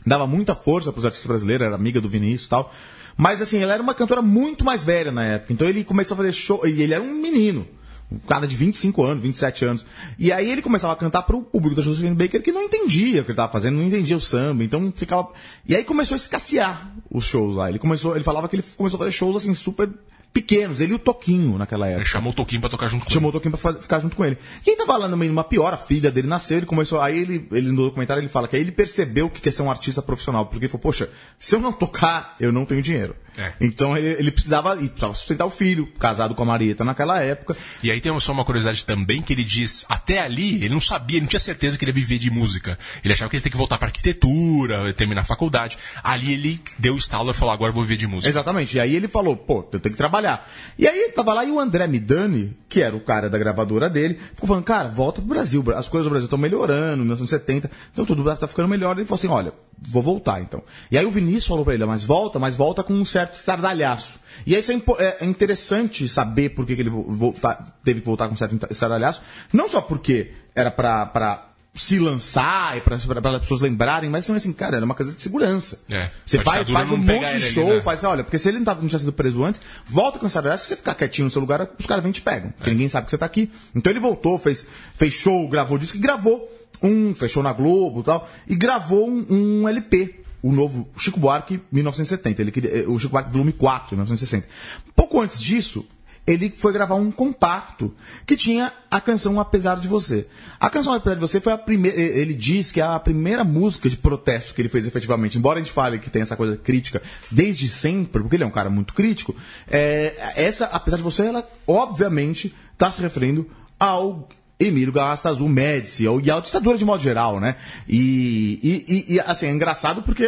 dava 0.07 0.27
muita 0.27 0.55
força 0.55 0.91
para 0.93 0.99
os 0.99 1.05
artistas 1.05 1.27
brasileiros, 1.29 1.65
era 1.67 1.75
amiga 1.77 2.01
do 2.01 2.09
Vinícius 2.09 2.45
e 2.47 2.49
tal. 2.51 2.73
Mas 3.17 3.41
assim, 3.41 3.59
ela 3.63 3.73
era 3.75 3.83
uma 3.83 3.95
cantora 3.95 4.21
muito 4.21 4.65
mais 4.65 4.83
velha 4.85 5.11
na 5.13 5.25
época. 5.25 5.53
Então 5.53 5.69
ele 5.69 5.85
começou 5.85 6.15
a 6.15 6.19
fazer 6.19 6.33
show. 6.33 6.67
E 6.67 6.83
ele 6.83 6.93
era 6.93 7.03
um 7.03 7.15
menino. 7.15 7.67
Um 8.13 8.19
cara 8.19 8.47
de 8.47 8.55
25 8.55 9.03
anos, 9.03 9.23
27 9.23 9.65
anos. 9.65 9.87
E 10.19 10.31
aí 10.31 10.51
ele 10.51 10.63
começava 10.63 10.93
a 10.93 10.97
cantar 10.97 11.23
para 11.23 11.37
o 11.37 11.43
público 11.43 11.75
da 11.75 11.83
Josephine 11.83 12.15
Baker 12.15 12.43
que 12.43 12.53
não 12.53 12.63
entendia 12.63 13.23
o 13.23 13.25
que 13.25 13.31
ele 13.31 13.33
estava 13.33 13.51
fazendo, 13.51 13.77
não 13.77 13.85
entendia 13.85 14.17
o 14.17 14.21
samba. 14.21 14.63
Então 14.63 14.93
ficava. 14.95 15.29
E 15.67 15.75
aí 15.75 15.85
começou 15.85 16.15
a 16.15 16.17
escassear 16.17 16.93
os 17.11 17.25
shows 17.25 17.57
lá. 17.57 17.69
Ele 17.69 17.79
começou, 17.79 18.15
ele 18.15 18.25
falava 18.25 18.49
que 18.49 18.57
ele 18.57 18.65
começou 18.77 18.99
a 18.99 19.01
fazer 19.01 19.13
shows 19.13 19.37
assim 19.37 19.55
super 19.55 19.91
pequenos. 20.35 20.81
Ele 20.81 20.93
e 20.93 20.97
o 20.97 20.99
Toquinho 20.99 21.57
naquela 21.57 21.87
época 21.87 22.03
Ele 22.03 22.09
chamou 22.09 22.33
o 22.33 22.37
Toquinho 22.37 22.61
pra 22.61 22.69
tocar 22.69 22.89
junto 22.89 23.05
com 23.05 23.11
chamou 23.11 23.31
o 23.31 23.33
ele. 23.33 23.39
Toquinho 23.39 23.57
pra 23.57 23.75
ficar 23.81 24.01
junto 24.01 24.17
com 24.17 24.25
ele. 24.25 24.37
Quem 24.65 24.77
tava 24.77 24.97
lá 24.97 25.09
no 25.09 25.17
meio 25.17 25.31
de 25.31 25.33
uma 25.33 25.45
pior, 25.45 25.73
a 25.73 25.79
filha 25.79 26.11
dele 26.11 26.27
nasceu, 26.27 26.59
ele 26.59 26.67
começou. 26.67 27.01
Aí 27.01 27.17
ele, 27.17 27.49
ele 27.53 27.71
no 27.71 27.85
documentário 27.85 28.21
ele 28.21 28.29
fala 28.29 28.49
que 28.49 28.57
aí 28.57 28.63
ele 28.63 28.73
percebeu 28.73 29.31
que 29.31 29.41
quer 29.41 29.53
ser 29.53 29.63
um 29.63 29.71
artista 29.71 30.03
profissional. 30.03 30.47
Porque 30.47 30.67
ele 30.67 30.71
falou, 30.71 30.83
poxa, 30.83 31.09
se 31.39 31.55
eu 31.55 31.61
não 31.61 31.73
tocar, 31.73 32.35
eu 32.41 32.53
não 32.53 32.67
tenho 32.67 32.83
dinheiro. 32.83 33.15
É. 33.37 33.53
Então 33.61 33.97
ele, 33.97 34.09
ele 34.09 34.31
precisava, 34.31 34.75
e 34.77 34.89
precisava 34.89 35.15
sustentar 35.15 35.47
o 35.47 35.51
filho, 35.51 35.87
casado 35.99 36.35
com 36.35 36.43
a 36.43 36.47
Marieta 36.47 36.85
naquela 36.85 37.21
época. 37.21 37.57
E 37.83 37.91
aí 37.91 38.01
tem 38.01 38.19
só 38.21 38.33
uma 38.33 38.45
curiosidade 38.45 38.85
também, 38.85 39.23
que 39.23 39.33
ele 39.33 39.45
diz, 39.45 39.85
até 39.89 40.21
ali, 40.21 40.57
ele 40.57 40.71
não 40.71 40.81
sabia, 40.81 41.17
ele 41.17 41.25
não 41.25 41.29
tinha 41.29 41.41
certeza 41.41 41.77
que 41.77 41.85
ele 41.85 41.91
ia 41.91 41.95
viver 41.95 42.19
de 42.19 42.31
música. 42.31 42.79
Ele 43.05 43.13
achava 43.13 43.29
que 43.29 43.37
ele 43.37 43.41
ia 43.41 43.45
ter 43.45 43.51
que 43.51 43.57
voltar 43.57 43.79
pra 43.79 43.89
arquitetura, 43.89 44.93
terminar 44.95 45.23
a 45.23 45.25
faculdade. 45.25 45.79
Ali 46.03 46.33
ele 46.33 46.61
deu 46.79 46.95
o 46.95 46.99
estalo 46.99 47.31
e 47.31 47.35
falou, 47.35 47.53
agora 47.53 47.71
eu 47.71 47.75
vou 47.75 47.83
viver 47.83 47.97
de 47.97 48.07
música. 48.07 48.31
Exatamente. 48.31 48.77
E 48.77 48.81
aí 48.81 48.95
ele 48.95 49.09
falou, 49.09 49.37
pô, 49.37 49.69
eu 49.73 49.81
tenho 49.81 49.93
que 49.93 49.99
trabalhar. 49.99 50.49
E 50.79 50.87
aí 50.87 51.13
tava 51.15 51.35
lá 51.35 51.45
e 51.45 51.51
o 51.51 51.59
André 51.59 51.87
Midani, 51.87 52.57
que 52.69 52.81
era 52.81 52.95
o 52.95 53.01
cara 53.01 53.29
da 53.29 53.39
gravadora 53.39 53.91
dele, 53.91 54.19
ficou 54.35 54.49
falando, 54.49 54.65
cara, 54.65 54.89
volta 54.89 55.21
pro 55.21 55.31
Brasil. 55.31 55.65
As 55.75 55.89
coisas 55.89 56.07
do 56.07 56.11
Brasil 56.11 56.27
estão 56.27 56.39
melhorando, 56.39 56.99
1970, 56.99 57.71
então 57.93 58.05
tudo 58.05 58.25
tá 58.37 58.47
ficando 58.47 58.69
melhor. 58.69 58.97
Ele 58.97 59.07
falou 59.07 59.19
assim, 59.19 59.29
olha, 59.29 59.53
vou 59.81 60.03
voltar 60.03 60.41
então. 60.41 60.63
E 60.91 60.99
aí 60.99 61.05
o 61.07 61.11
Vinícius 61.11 61.47
falou 61.47 61.65
pra 61.65 61.75
ele, 61.75 61.85
mas 61.85 62.05
volta, 62.05 62.39
mas 62.39 62.57
volta 62.57 62.83
com 62.83 62.93
um 62.93 63.05
certo 63.05 63.35
estardalhaço. 63.37 64.19
E 64.47 64.55
aí 64.55 64.61
isso 64.61 64.73
é, 64.73 64.77
é- 64.99 65.17
é 65.21 65.25
interessante 65.25 66.09
saber 66.09 66.51
por 66.51 66.67
que, 66.67 66.75
que 66.75 66.83
ele 66.83 66.91
vo- 66.91 67.05
voltar- 67.09 67.79
teve 67.85 68.01
que 68.01 68.07
voltar 68.07 68.29
com 68.29 68.35
um 68.35 68.37
certo 68.37 68.67
estardalhaço. 68.71 69.23
Não 69.53 69.69
só 69.69 69.81
porque 69.81 70.33
era 70.55 70.71
pra 70.71 71.51
se 71.75 71.99
lançar 71.99 72.77
e 72.79 72.81
para 72.81 72.95
as 72.97 73.41
pessoas 73.41 73.61
lembrarem, 73.61 74.09
mas 74.09 74.31
assim, 74.31 74.53
cara, 74.53 74.77
era 74.77 74.85
uma 74.85 74.95
coisa 74.95 75.13
de 75.13 75.21
segurança. 75.21 75.81
É. 75.91 76.11
Você 76.25 76.39
vai, 76.39 76.65
faz 76.65 76.89
um 76.91 76.97
monte 76.97 77.07
de 77.07 77.13
ele 77.13 77.27
ali, 77.27 77.41
show, 77.41 77.75
né? 77.75 77.83
faz, 77.83 78.05
olha, 78.05 78.23
porque 78.23 78.39
se 78.39 78.49
ele 78.49 78.59
não, 78.59 78.65
tava, 78.65 78.81
não 78.81 78.89
tinha 78.89 78.99
sido 78.99 79.13
preso 79.13 79.43
antes, 79.43 79.61
volta 79.85 80.19
com 80.21 80.27
essa 80.27 80.41
verdade, 80.41 80.61
se 80.61 80.69
você 80.69 80.77
ficar 80.77 80.95
quietinho 80.95 81.25
no 81.25 81.31
seu 81.33 81.41
lugar, 81.41 81.69
os 81.77 81.85
caras 81.85 82.03
vêm 82.03 82.11
e 82.11 82.15
te 82.15 82.21
pegam. 82.23 82.51
Porque 82.53 82.71
ninguém 82.71 82.89
sabe 82.89 83.07
que 83.07 83.11
você 83.11 83.19
tá 83.19 83.27
aqui. 83.27 83.51
Então 83.75 83.91
ele 83.91 83.99
voltou, 83.99 84.39
fez, 84.39 84.65
fez 84.95 85.15
show, 85.15 85.49
gravou 85.49 85.77
disco 85.77 85.97
e 85.97 86.01
gravou 86.01 86.49
um, 86.81 87.13
fechou 87.15 87.43
na 87.43 87.53
Globo 87.53 88.01
e 88.01 88.05
tal, 88.05 88.29
e 88.47 88.55
gravou 88.55 89.09
um, 89.11 89.27
um 89.63 89.69
LP. 89.69 90.21
O 90.43 90.53
novo 90.53 90.91
Chico 90.99 91.19
Buarque 91.19 91.59
1970. 91.73 92.43
Ele, 92.43 92.53
queria- 92.53 92.83
eh, 92.83 92.85
o 92.87 92.99
Chico 92.99 93.13
Buarque 93.13 93.31
volume 93.33 93.51
4, 93.53 93.97
1960. 93.97 94.47
Pouco 94.95 95.19
antes 95.19 95.41
disso, 95.41 95.87
ele 96.27 96.51
foi 96.51 96.73
gravar 96.73 96.95
um 96.95 97.11
compacto 97.11 97.95
que 98.27 98.37
tinha 98.37 98.73
a 98.91 99.01
canção 99.01 99.39
Apesar 99.39 99.77
de 99.79 99.87
Você. 99.89 100.27
A 100.59 100.71
canção 100.71 100.95
Apesar 100.95 101.15
de 101.17 101.21
Você 101.21 101.41
foi 101.41 101.53
a 101.53 101.59
primeira. 101.59 102.01
Ele 102.01 102.33
diz 102.35 102.73
que 102.73 102.81
é 102.81 102.85
a 102.85 102.99
primeira 102.99 103.45
música 103.45 103.89
de 103.91 103.97
protesto 103.97 104.55
que 104.55 104.63
ele 104.63 104.69
fez 104.69 104.87
efetivamente. 104.87 105.37
Embora 105.37 105.59
a 105.59 105.63
gente 105.63 105.73
fale 105.73 105.99
que 105.99 106.09
tem 106.09 106.23
essa 106.23 106.37
coisa 106.37 106.57
crítica 106.57 107.03
desde 107.31 107.69
sempre, 107.69 108.23
porque 108.23 108.37
ele 108.37 108.45
é 108.45 108.47
um 108.47 108.51
cara 108.51 108.71
muito 108.71 108.95
crítico, 108.95 109.35
é, 109.71 110.15
essa 110.37 110.67
Apesar 110.67 110.97
de 110.97 111.03
Você, 111.03 111.27
ela 111.27 111.47
obviamente 111.67 112.55
está 112.73 112.91
se 112.91 113.03
referindo 113.03 113.49
ao. 113.79 114.29
Emílio 114.57 114.93
Garrasta 114.93 115.29
Azul 115.29 115.49
Médici, 115.49 116.07
ao- 116.07 116.21
e 116.21 116.31
à 116.31 116.39
ditadura 116.39 116.79
de 116.79 116.85
modo 116.85 117.03
geral, 117.03 117.41
né? 117.41 117.57
E, 117.89 118.85
e- 118.89 119.15
e- 119.17 119.21
assim, 119.21 119.47
é 119.49 119.51
engraçado 119.51 120.01
porque 120.05 120.25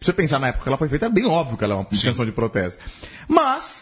se 0.00 0.06
você 0.06 0.12
pensar 0.14 0.38
na 0.38 0.48
época 0.48 0.62
que 0.64 0.68
ela 0.70 0.78
foi 0.78 0.88
feita, 0.88 1.06
é 1.06 1.08
bem 1.10 1.26
óbvio 1.26 1.58
que 1.58 1.62
ela 1.62 1.74
é 1.74 1.76
uma 1.76 1.84
canção 1.84 2.24
de 2.24 2.32
protesto. 2.32 2.82
Mas, 3.28 3.81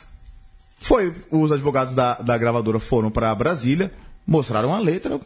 foi, 0.81 1.15
os 1.31 1.53
advogados 1.53 1.95
da, 1.95 2.15
da 2.15 2.37
gravadora 2.39 2.81
foram 2.81 3.11
para 3.11 3.35
Brasília, 3.35 3.93
mostraram 4.27 4.75
a 4.75 4.79
letra, 4.81 5.21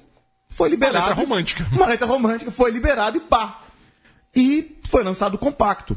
foi 0.51 0.69
liberado. 0.69 1.09
letra 1.09 1.15
romântica. 1.23 1.67
Uma 1.73 1.87
letra 1.87 2.07
romântica, 2.07 2.51
foi 2.51 2.71
liberado 2.71 3.17
e 3.17 3.21
pá. 3.21 3.61
E 4.35 4.79
foi 4.91 5.03
lançado 5.05 5.35
o 5.35 5.39
compacto. 5.39 5.97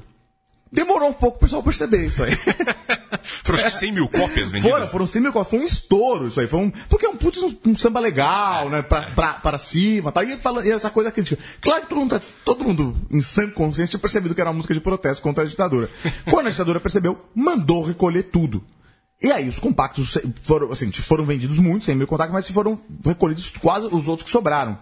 Demorou 0.71 1.09
um 1.09 1.13
pouco 1.13 1.37
o 1.37 1.39
pessoal 1.39 1.63
perceber 1.63 2.05
isso 2.05 2.21
aí. 2.21 2.35
Foram 3.43 3.63
que 3.63 3.69
100 3.69 3.91
mil 3.93 4.07
cópias 4.09 4.49
vendidas. 4.49 4.71
Foram, 4.71 4.87
foram 4.87 5.07
100 5.07 5.21
mil 5.21 5.31
cópias. 5.33 5.49
Foi 5.49 5.59
um 5.59 5.63
estouro 5.63 6.27
isso 6.27 6.39
aí. 6.39 6.47
Foi 6.47 6.59
um, 6.59 6.69
porque 6.89 7.05
é 7.05 7.09
um 7.09 7.15
putz, 7.15 7.41
um, 7.41 7.55
um 7.65 7.77
samba 7.77 7.99
legal, 8.01 8.69
né? 8.69 8.81
Pra, 8.81 9.03
pra, 9.03 9.33
pra 9.35 9.57
cima 9.57 10.11
tal. 10.11 10.23
E, 10.23 10.37
fala, 10.37 10.65
e 10.65 10.71
essa 10.71 10.89
coisa 10.89 11.09
crítica. 11.09 11.41
Claro 11.61 11.83
que 11.83 11.87
todo 11.89 11.99
mundo, 11.99 12.19
tá- 12.19 12.25
todo 12.43 12.63
mundo 12.65 12.95
em 13.09 13.21
sã 13.21 13.49
consciência 13.49 13.91
tinha 13.91 13.99
percebido 13.99 14.35
que 14.35 14.41
era 14.41 14.49
uma 14.49 14.57
música 14.57 14.73
de 14.73 14.81
protesto 14.81 15.21
contra 15.23 15.43
a 15.43 15.47
ditadura. 15.47 15.89
Quando 16.29 16.47
a 16.47 16.51
ditadura 16.51 16.79
percebeu, 16.81 17.17
mandou 17.33 17.83
recolher 17.83 18.23
tudo. 18.23 18.61
E 19.19 19.31
aí, 19.31 19.49
os 19.49 19.57
compactos 19.57 20.15
foram, 20.43 20.71
assim, 20.71 20.91
foram 20.91 21.25
vendidos 21.25 21.57
muitos, 21.57 21.87
100 21.87 21.95
mil 21.95 22.05
compactos, 22.07 22.33
mas 22.33 22.49
foram 22.49 22.79
recolhidos 23.03 23.49
quase 23.49 23.87
os 23.87 24.07
outros 24.07 24.25
que 24.25 24.31
sobraram. 24.31 24.77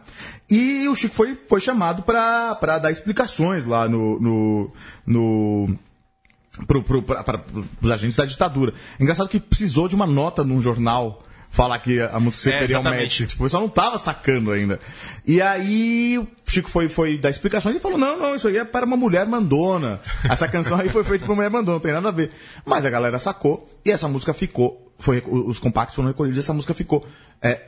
E 0.50 0.88
o 0.90 0.96
Chico 0.96 1.16
foi, 1.16 1.40
foi 1.48 1.62
chamado 1.62 2.04
pra 2.04 2.54
dar 2.80 2.92
explicações 2.92 3.66
lá 3.66 3.88
no, 3.88 4.20
no, 4.20 4.72
no 5.08 5.80
pra, 6.68 7.38
pros 7.38 7.92
agentes 7.92 8.18
da 8.18 8.26
ditadura. 8.26 8.74
Engraçado 9.00 9.30
que 9.30 9.40
precisou 9.40 9.88
de 9.88 9.96
uma 9.96 10.06
nota 10.06 10.44
num 10.44 10.62
jornal 10.62 11.24
falar 11.56 11.80
que 11.80 12.02
a 12.02 12.20
música 12.20 12.44
se 12.44 12.50
É, 12.50 12.54
referia 12.54 12.76
ao 12.76 12.82
exatamente. 12.82 13.02
Médici. 13.04 13.28
Tipo, 13.28 13.44
o 13.44 13.46
pessoal 13.46 13.64
não 13.64 13.70
tava 13.70 13.98
sacando 13.98 14.52
ainda. 14.52 14.80
E 15.26 15.42
aí 15.42 16.18
o 16.18 16.28
Chico 16.46 16.70
foi, 16.70 16.90
foi 16.90 17.18
dar 17.18 17.30
explicações 17.30 17.78
e 17.78 17.80
falou, 17.80 17.98
não, 17.98 18.20
não, 18.20 18.36
isso 18.36 18.48
aí 18.48 18.58
é 18.58 18.66
para 18.66 18.86
uma 18.86 18.98
mulher 18.98 19.26
mandona. 19.26 20.02
Essa 20.30 20.48
canção 20.48 20.78
aí 20.78 20.90
foi 20.90 21.04
feita 21.04 21.24
para 21.24 21.32
uma 21.32 21.38
mulher 21.38 21.50
mandona, 21.50 21.76
não 21.76 21.80
tem 21.80 21.94
nada 21.94 22.10
a 22.10 22.12
ver. 22.12 22.32
Mas 22.66 22.86
a 22.86 22.90
galera 22.90 23.20
sacou 23.20 23.70
e 23.86 23.90
essa 23.92 24.08
música 24.08 24.34
ficou, 24.34 24.94
foi, 25.00 25.24
os 25.26 25.58
compactos 25.58 25.96
foram 25.96 26.10
recolhidos 26.10 26.38
e 26.38 26.42
essa 26.42 26.54
música 26.54 26.74
ficou, 26.74 27.08
é, 27.42 27.62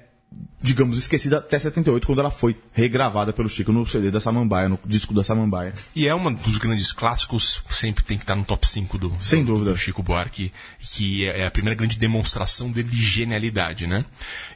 digamos, 0.61 0.97
esquecida 0.97 1.37
até 1.37 1.57
78, 1.57 2.05
quando 2.05 2.19
ela 2.19 2.31
foi 2.31 2.57
regravada 2.73 3.31
pelo 3.31 3.47
Chico 3.47 3.71
no 3.71 3.85
CD 3.85 4.11
da 4.11 4.19
Samambaia, 4.19 4.67
no 4.67 4.77
disco 4.85 5.13
da 5.13 5.23
Samambaia. 5.23 5.73
E 5.95 6.07
é 6.07 6.13
um 6.15 6.33
dos 6.33 6.57
grandes 6.57 6.91
clássicos, 6.91 7.61
sempre 7.69 8.03
tem 8.03 8.17
que 8.17 8.23
estar 8.23 8.35
no 8.35 8.43
top 8.43 8.67
5 8.67 8.97
do, 8.97 9.15
Sem 9.19 9.45
do- 9.45 9.53
dúvida. 9.53 9.71
do 9.71 9.77
Chico 9.77 10.03
Buarque, 10.03 10.51
que 10.79 11.25
é 11.25 11.45
a 11.45 11.51
primeira 11.51 11.75
grande 11.77 11.97
demonstração 11.97 12.71
dele 12.71 12.89
de 12.89 12.97
genialidade, 13.01 13.87
né? 13.87 14.03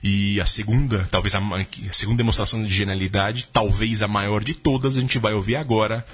E 0.04 0.42
a 0.42 0.46
segunda, 0.46 1.08
talvez 1.10 1.36
a, 1.36 1.40
a 1.40 1.94
segunda 1.94 2.18
demonstração 2.18 2.64
de 2.64 2.74
genialidade, 2.74 3.48
talvez 3.54 4.02
a 4.04 4.08
maior 4.08 4.44
de 4.44 4.54
todas, 4.56 4.98
a 4.98 5.02
gente 5.02 5.18
vai 5.20 5.34
ouvir 5.34 5.56
agora, 5.56 6.06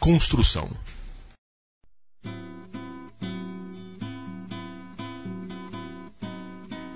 Construção. 0.00 0.70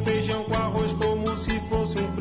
Feijão 0.00 0.44
com 0.44 0.54
arroz 0.54 0.92
como 0.94 1.36
se 1.36 1.58
fosse 1.60 1.98
um 1.98 2.13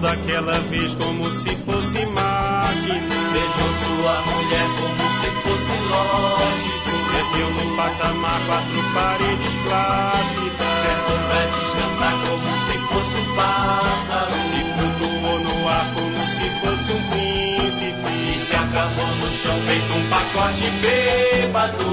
Daquela 0.00 0.58
vez 0.70 0.94
como 0.94 1.24
se 1.30 1.56
fosse 1.56 2.06
máquina. 2.06 3.16
Beijou 3.32 3.72
sua 3.82 4.20
mulher 4.20 4.68
como 4.78 5.02
se 5.18 5.28
fosse 5.42 5.76
lógico. 5.88 6.92
Ergueu 7.18 7.50
no 7.50 7.64
patamar 7.76 8.40
quatro 8.46 8.82
paredes 8.94 9.54
plácidas. 9.64 10.74
Sentou 10.84 11.18
pra 11.26 11.42
descansar 11.46 12.14
como 12.22 12.48
se 12.66 12.76
fosse 12.86 13.16
um 13.18 13.28
pássaro. 13.34 14.36
E 14.54 14.60
flutuou 14.78 15.38
no 15.40 15.68
ar 15.68 15.86
como 15.94 16.20
se 16.26 16.46
fosse 16.60 16.88
um 16.92 17.02
príncipe. 17.10 18.12
E 18.30 18.34
se 18.46 18.54
acabou 18.54 19.10
no 19.16 19.28
chão 19.32 19.56
feito 19.66 19.92
um 19.92 20.04
pacote 20.08 20.66
bêbado. 20.82 21.86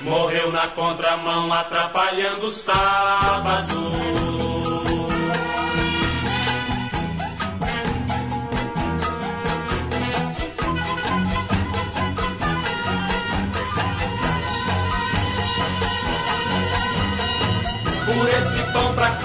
Morreu 0.00 0.52
na 0.52 0.66
contramão 0.68 1.52
atrapalhando 1.52 2.46
o 2.48 2.50
sábado. 2.50 4.15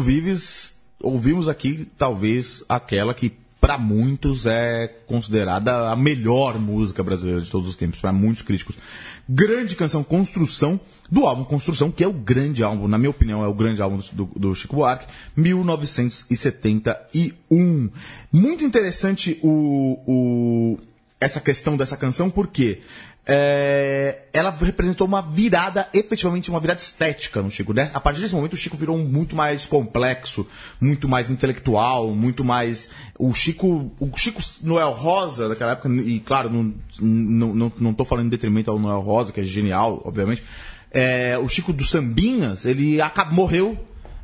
Vives, 0.00 0.74
ouvimos 1.00 1.48
aqui 1.48 1.88
talvez 1.96 2.64
aquela 2.68 3.14
que 3.14 3.32
para 3.60 3.78
muitos 3.78 4.46
é 4.46 4.88
considerada 5.06 5.90
a 5.90 5.96
melhor 5.96 6.58
música 6.58 7.02
brasileira 7.02 7.40
de 7.40 7.50
todos 7.50 7.66
os 7.68 7.74
tempos, 7.74 7.98
para 7.98 8.12
muitos 8.12 8.42
críticos. 8.42 8.76
Grande 9.28 9.74
canção 9.74 10.04
Construção, 10.04 10.78
do 11.10 11.26
álbum 11.26 11.42
Construção, 11.42 11.90
que 11.90 12.04
é 12.04 12.06
o 12.06 12.12
grande 12.12 12.62
álbum, 12.62 12.86
na 12.86 12.96
minha 12.96 13.10
opinião, 13.10 13.42
é 13.42 13.48
o 13.48 13.54
grande 13.54 13.82
álbum 13.82 13.98
do, 14.12 14.26
do 14.36 14.54
Chico 14.54 14.76
Buarque, 14.76 15.12
1971. 15.36 17.90
Muito 18.30 18.64
interessante 18.64 19.40
o, 19.42 19.98
o, 20.06 20.78
essa 21.20 21.40
questão 21.40 21.76
dessa 21.76 21.96
canção, 21.96 22.30
porque 22.30 22.82
é, 23.28 24.20
ela 24.32 24.50
representou 24.50 25.06
uma 25.06 25.20
virada, 25.20 25.88
efetivamente 25.92 26.48
uma 26.48 26.60
virada 26.60 26.80
estética 26.80 27.42
no 27.42 27.50
Chico. 27.50 27.72
Né? 27.72 27.90
A 27.92 28.00
partir 28.00 28.20
desse 28.20 28.34
momento, 28.34 28.52
o 28.52 28.56
Chico 28.56 28.76
virou 28.76 28.96
um 28.96 29.04
muito 29.04 29.34
mais 29.34 29.66
complexo, 29.66 30.46
muito 30.80 31.08
mais 31.08 31.28
intelectual, 31.28 32.14
muito 32.14 32.44
mais. 32.44 32.88
O 33.18 33.34
Chico, 33.34 33.90
o 33.98 34.16
Chico 34.16 34.40
Noel 34.62 34.92
Rosa 34.92 35.48
daquela 35.48 35.72
época, 35.72 35.88
e 35.88 36.20
claro, 36.20 36.48
não, 36.50 36.72
não, 37.00 37.54
não, 37.54 37.72
não 37.78 38.04
falando 38.04 38.26
em 38.26 38.30
detrimento 38.30 38.70
ao 38.70 38.78
Noel 38.78 39.00
Rosa, 39.00 39.32
que 39.32 39.40
é 39.40 39.44
genial, 39.44 40.00
obviamente. 40.04 40.44
É, 40.92 41.36
o 41.36 41.48
Chico 41.48 41.72
dos 41.72 41.90
Sambinhas, 41.90 42.64
ele 42.64 43.00
acabou, 43.00 43.34
morreu 43.34 43.76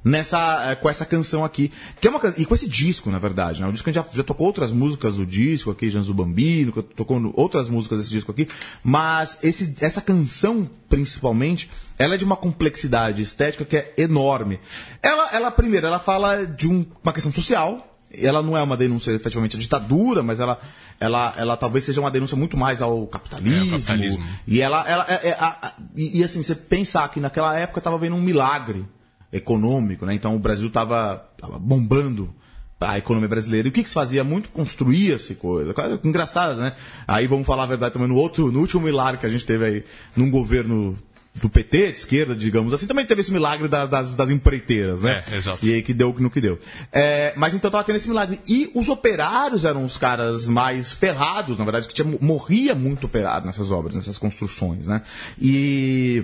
nessa 0.05 0.77
com 0.77 0.88
essa 0.88 1.07
canção 1.07 1.45
aqui 1.45 1.71
que 2.01 2.07
é 2.07 2.11
uma 2.11 2.21
e 2.37 2.44
com 2.44 2.55
esse 2.55 2.69
disco 2.69 3.11
na 3.11 3.19
verdade 3.19 3.61
né? 3.61 3.69
o 3.69 3.73
disco 3.73 3.88
a 3.88 3.92
gente 3.92 4.05
já, 4.05 4.11
já 4.13 4.25
tocou 4.25 4.46
outras 4.46 4.73
músicas 4.73 5.17
do 5.17 5.25
disco 5.25 5.71
aqui 5.71 5.88
Janzo 5.88 6.13
Bambino 6.13 6.73
tocou 6.83 7.33
outras 7.35 7.69
músicas 7.69 7.98
desse 7.98 8.11
disco 8.11 8.31
aqui 8.33 8.48
mas 8.83 9.38
esse, 9.42 9.77
essa 9.81 10.00
canção 10.00 10.69
principalmente 10.88 11.71
ela 11.98 12.15
é 12.15 12.19
de 12.19 12.25
uma 12.25 12.37
complexidade 12.37 13.23
estética 13.23 13.65
que 13.65 13.77
é 13.77 13.94
enorme 13.96 14.59
ela 15.03 15.31
ela 15.33 15.50
primeiro 15.50 15.87
ela 15.87 15.98
fala 15.98 16.44
de 16.44 16.69
um, 16.69 16.85
uma 17.03 17.13
questão 17.13 17.33
social 17.33 17.88
ela 18.15 18.42
não 18.42 18.57
é 18.57 18.63
uma 18.63 18.77
denúncia 18.77 19.11
efetivamente 19.11 19.57
à 19.57 19.59
ditadura, 19.59 20.23
mas 20.23 20.38
ela, 20.38 20.61
ela, 21.00 21.35
ela 21.37 21.57
talvez 21.57 21.85
seja 21.85 22.00
uma 22.00 22.11
denúncia 22.11 22.37
muito 22.37 22.57
mais 22.57 22.83
ao 22.83 23.07
capitalismo. 23.07 23.69
É, 23.69 23.79
capitalismo. 23.79 24.25
E 24.46 24.61
ela, 24.61 24.87
ela 24.87 25.07
é, 25.09 25.29
é, 25.29 25.33
a, 25.33 25.69
a, 25.69 25.73
e, 25.96 26.21
e, 26.21 26.25
assim, 26.25 26.42
você 26.42 26.55
pensar 26.55 27.09
que 27.09 27.21
naquela 27.21 27.59
época 27.59 27.79
estava 27.79 27.96
vendo 27.96 28.17
um 28.17 28.21
milagre 28.21 28.85
econômico, 29.33 30.05
né? 30.07 30.15
Então 30.15 30.37
o 30.37 30.39
Brasil 30.39 30.69
estava 30.69 31.25
bombando 31.61 32.33
a 32.81 32.99
economia 32.99 33.29
brasileira. 33.29 33.69
E 33.69 33.71
o 33.71 33.73
que, 33.73 33.83
que 33.83 33.89
se 33.89 33.95
fazia? 33.95 34.25
Muito 34.25 34.49
construía-se 34.51 35.37
coisa. 35.37 35.73
Coisa 35.73 36.01
Engraçado, 36.05 36.61
né? 36.61 36.73
Aí 37.07 37.27
vamos 37.27 37.47
falar 37.47 37.63
a 37.63 37.67
verdade 37.67 37.95
também 37.95 38.09
no 38.09 38.17
outro, 38.17 38.51
no 38.51 38.59
último 38.61 38.83
milagre 38.83 39.21
que 39.21 39.27
a 39.27 39.29
gente 39.31 39.47
teve 39.47 39.65
aí 39.65 39.85
num 40.17 40.31
governo 40.31 40.99
do 41.37 41.49
PT, 41.49 41.93
de 41.93 41.99
esquerda, 41.99 42.37
digamos 42.37 42.75
assim, 42.75 42.87
também 42.87 43.07
teve 43.07 43.23
esse 43.23 43.33
milagre 43.33 43.67
da- 43.67 43.87
das, 43.87 44.15
das 44.15 44.29
empreiteiras, 44.29 45.01
né? 45.01 45.23
É, 45.33 45.37
exato. 45.37 45.65
E 45.65 45.73
aí 45.73 45.81
que 45.83 45.95
deu 45.95 46.15
no 46.19 46.29
que 46.31 46.43
deu. 46.43 46.59
É, 46.93 47.33
mas 47.37 47.55
então 47.55 47.71
tava 47.71 47.83
tendo 47.85 47.97
esse 47.97 48.09
milagre. 48.09 48.39
E 48.47 48.71
os 48.75 48.91
operários 48.91 49.65
eram 49.65 49.83
os 49.85 49.97
caras 49.97 50.47
mais 50.47 50.93
ferrados, 50.93 51.57
na 51.57 51.65
verdade, 51.65 51.89
que 51.89 51.95
tinha, 51.95 52.19
morria 52.21 52.75
muito 52.75 53.07
operário 53.07 53.47
nessas 53.47 53.71
obras, 53.71 53.95
nessas 53.95 54.19
construções, 54.19 54.87
né? 54.87 55.01
E. 55.41 56.23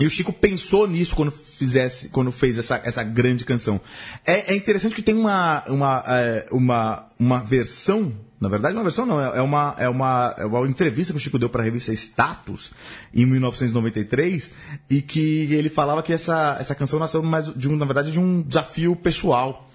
E 0.00 0.06
o 0.06 0.10
Chico 0.10 0.32
pensou 0.32 0.88
nisso 0.88 1.14
quando 1.14 1.30
fizesse, 1.30 2.08
quando 2.08 2.32
fez 2.32 2.58
essa, 2.58 2.80
essa 2.84 3.02
grande 3.02 3.44
canção. 3.44 3.80
É, 4.24 4.52
é 4.52 4.56
interessante 4.56 4.94
que 4.94 5.02
tem 5.02 5.14
uma, 5.14 5.62
uma, 5.66 6.02
é, 6.06 6.46
uma, 6.50 7.06
uma 7.18 7.40
versão, 7.40 8.12
na 8.40 8.48
verdade, 8.48 8.74
uma 8.74 8.82
versão 8.82 9.04
não, 9.04 9.20
é 9.20 9.38
é 9.38 9.42
uma, 9.42 9.74
é 9.78 9.88
uma, 9.88 10.34
é 10.38 10.46
uma 10.46 10.66
entrevista 10.66 11.12
que 11.12 11.18
o 11.18 11.20
Chico 11.20 11.38
deu 11.38 11.50
para 11.50 11.62
a 11.62 11.64
revista 11.64 11.92
Status 11.92 12.72
em 13.12 13.26
1993 13.26 14.50
e 14.88 15.02
que 15.02 15.52
ele 15.52 15.68
falava 15.68 16.02
que 16.02 16.12
essa, 16.12 16.56
essa 16.58 16.74
canção 16.74 16.98
nasceu 16.98 17.22
mais 17.22 17.46
de 17.54 17.68
um, 17.68 17.76
na 17.76 17.84
verdade, 17.84 18.12
de 18.12 18.18
um 18.18 18.42
desafio 18.42 18.96
pessoal 18.96 19.68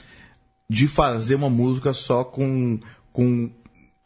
de 0.70 0.88
fazer 0.88 1.36
uma 1.36 1.50
música 1.50 1.94
só 1.94 2.24
com, 2.24 2.80
com 3.14 3.50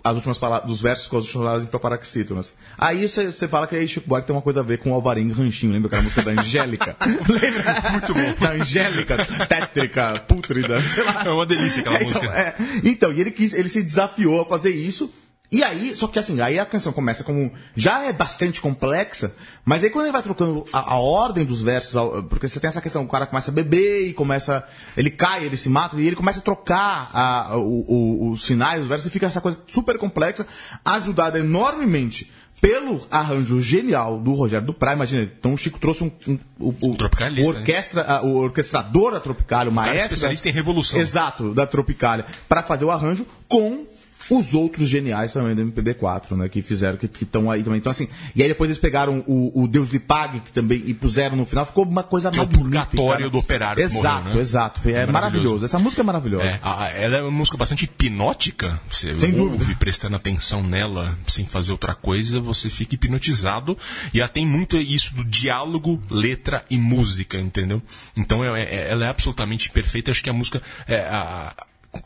as 0.03 0.15
últimas 0.15 0.37
palavras, 0.37 0.67
dos 0.67 0.81
versos 0.81 1.07
com 1.07 1.17
as 1.17 1.25
últimas 1.25 1.43
palavras 1.43 1.63
em 1.63 1.67
proparoxítonas. 1.67 2.53
Aí 2.77 3.07
você 3.07 3.47
fala 3.47 3.67
que 3.67 3.75
aí 3.75 3.87
Chico 3.87 4.07
Buarque 4.07 4.27
tem 4.27 4.35
uma 4.35 4.41
coisa 4.41 4.61
a 4.61 4.63
ver 4.63 4.79
com 4.79 4.91
o 4.91 4.93
Alvarinho 4.93 5.33
Ranchinho, 5.33 5.71
lembra 5.71 5.87
aquela 5.87 6.01
música 6.01 6.21
da 6.23 6.31
Angélica? 6.41 6.95
lembra? 7.27 7.91
Muito 7.91 8.13
bom. 8.13 8.33
Da 8.39 8.51
Angélica, 8.51 9.47
tétrica, 9.47 10.19
pútrida, 10.27 10.81
sei 10.81 11.03
lá. 11.03 11.23
É 11.25 11.29
uma 11.29 11.45
delícia 11.45 11.81
aquela 11.81 11.97
então, 12.01 12.07
música. 12.07 12.27
é. 12.37 12.55
Então, 12.83 13.11
e 13.11 13.21
ele, 13.21 13.31
quis, 13.31 13.53
ele 13.53 13.69
se 13.69 13.83
desafiou 13.83 14.41
a 14.41 14.45
fazer 14.45 14.71
isso. 14.71 15.13
E 15.51 15.65
aí, 15.65 15.93
só 15.93 16.07
que 16.07 16.17
assim, 16.17 16.39
aí 16.39 16.57
a 16.57 16.65
canção 16.65 16.93
começa 16.93 17.25
como. 17.25 17.51
Já 17.75 18.05
é 18.05 18.13
bastante 18.13 18.61
complexa, 18.61 19.35
mas 19.65 19.83
aí 19.83 19.89
quando 19.89 20.05
ele 20.05 20.13
vai 20.13 20.23
trocando 20.23 20.63
a, 20.71 20.93
a 20.93 20.97
ordem 20.97 21.43
dos 21.43 21.61
versos, 21.61 21.93
ao- 21.97 22.23
porque 22.23 22.47
você 22.47 22.57
tem 22.57 22.69
essa 22.69 22.79
questão, 22.79 23.03
o 23.03 23.07
cara 23.07 23.25
começa 23.25 23.51
a 23.51 23.53
beber 23.53 24.07
e 24.07 24.13
começa. 24.13 24.63
Ele 24.95 25.09
cai, 25.09 25.43
ele 25.43 25.57
se 25.57 25.67
mata, 25.67 25.99
e 25.99 26.07
ele 26.07 26.15
começa 26.15 26.39
a 26.39 26.41
trocar 26.41 27.09
a- 27.13 27.57
o- 27.57 27.85
o- 27.87 28.31
os 28.31 28.45
sinais 28.45 28.79
dos 28.79 28.87
versos 28.87 29.07
e 29.07 29.09
fica 29.09 29.25
essa 29.25 29.41
coisa 29.41 29.59
super 29.67 29.97
complexa, 29.97 30.47
ajudada 30.85 31.37
enormemente 31.37 32.31
pelo 32.61 33.05
arranjo 33.11 33.59
genial 33.59 34.19
do 34.19 34.33
Rogério 34.33 34.65
Duprat. 34.67 34.95
Imagina, 34.95 35.23
então 35.23 35.53
o 35.55 35.57
Chico 35.57 35.79
trouxe 35.79 36.03
um. 36.05 36.11
um- 36.27 36.39
o, 36.59 36.69
o, 36.91 36.95
Tropicalista, 36.95 37.51
o 37.51 37.55
orquestra, 37.57 38.01
a- 38.03 38.21
o 38.21 38.35
orquestrador 38.37 39.11
da 39.13 39.19
Tropicália, 39.19 39.69
o 39.69 39.73
é 39.73 39.75
maestro. 39.75 40.05
especialista 40.13 40.45
da- 40.45 40.51
em 40.51 40.53
revolução. 40.53 40.97
Exato, 40.99 41.53
da 41.53 41.67
Tropicália, 41.67 42.25
para 42.47 42.63
fazer 42.63 42.85
o 42.85 42.91
arranjo 42.91 43.25
com 43.49 43.85
os 44.29 44.53
outros 44.53 44.89
geniais 44.89 45.33
também 45.33 45.55
do 45.55 45.61
MPB4, 45.65 46.35
né? 46.37 46.49
Que 46.49 46.61
fizeram, 46.61 46.97
que 46.97 47.05
estão 47.23 47.49
aí 47.51 47.63
também. 47.63 47.79
Então, 47.79 47.89
assim, 47.91 48.07
e 48.35 48.41
aí 48.41 48.47
depois 48.47 48.69
eles 48.69 48.79
pegaram 48.79 49.23
o, 49.27 49.63
o 49.63 49.67
Deus 49.67 49.89
lhe 49.89 49.99
pague, 49.99 50.39
que 50.39 50.51
também, 50.51 50.81
e 50.85 50.93
puseram 50.93 51.35
no 51.35 51.45
final, 51.45 51.65
ficou 51.65 51.85
uma 51.85 52.03
coisa 52.03 52.31
Que 52.31 52.39
é 52.39 52.43
o 52.43 52.47
purgatório 52.47 53.25
né? 53.25 53.31
do 53.31 53.37
operário 53.37 53.81
Exato, 53.83 54.23
morreu, 54.23 54.35
né? 54.35 54.41
exato. 54.41 54.81
É 54.89 54.91
Maravilhoso. 55.05 55.11
maravilhoso. 55.13 55.65
Essa 55.65 55.79
música 55.79 56.01
é 56.01 56.05
maravilhosa. 56.05 56.43
É, 56.45 56.59
a- 56.61 56.83
a- 56.83 56.89
ela 56.89 57.17
é 57.17 57.21
uma 57.21 57.31
música 57.31 57.57
bastante 57.57 57.85
hipnótica. 57.85 58.79
Você 58.87 59.17
Sem 59.19 59.39
ouve 59.39 59.57
dúvida. 59.57 59.75
prestando 59.79 60.15
atenção 60.15 60.61
nela 60.63 61.17
sem 61.27 61.45
fazer 61.45 61.71
outra 61.71 61.93
coisa, 61.95 62.39
você 62.39 62.69
fica 62.69 62.95
hipnotizado. 62.95 63.77
E 64.13 64.19
ela 64.19 64.29
tem 64.29 64.45
muito 64.45 64.77
isso 64.77 65.13
do 65.15 65.23
diálogo, 65.23 66.01
letra 66.09 66.63
e 66.69 66.77
música, 66.77 67.39
entendeu? 67.39 67.81
Então 68.15 68.43
é- 68.43 68.63
é- 68.63 68.91
ela 68.91 69.05
é 69.05 69.09
absolutamente 69.09 69.69
perfeita. 69.71 70.11
Acho 70.11 70.23
que 70.23 70.29
a 70.29 70.33
música 70.33 70.61
é 70.87 70.99
a, 71.01 71.53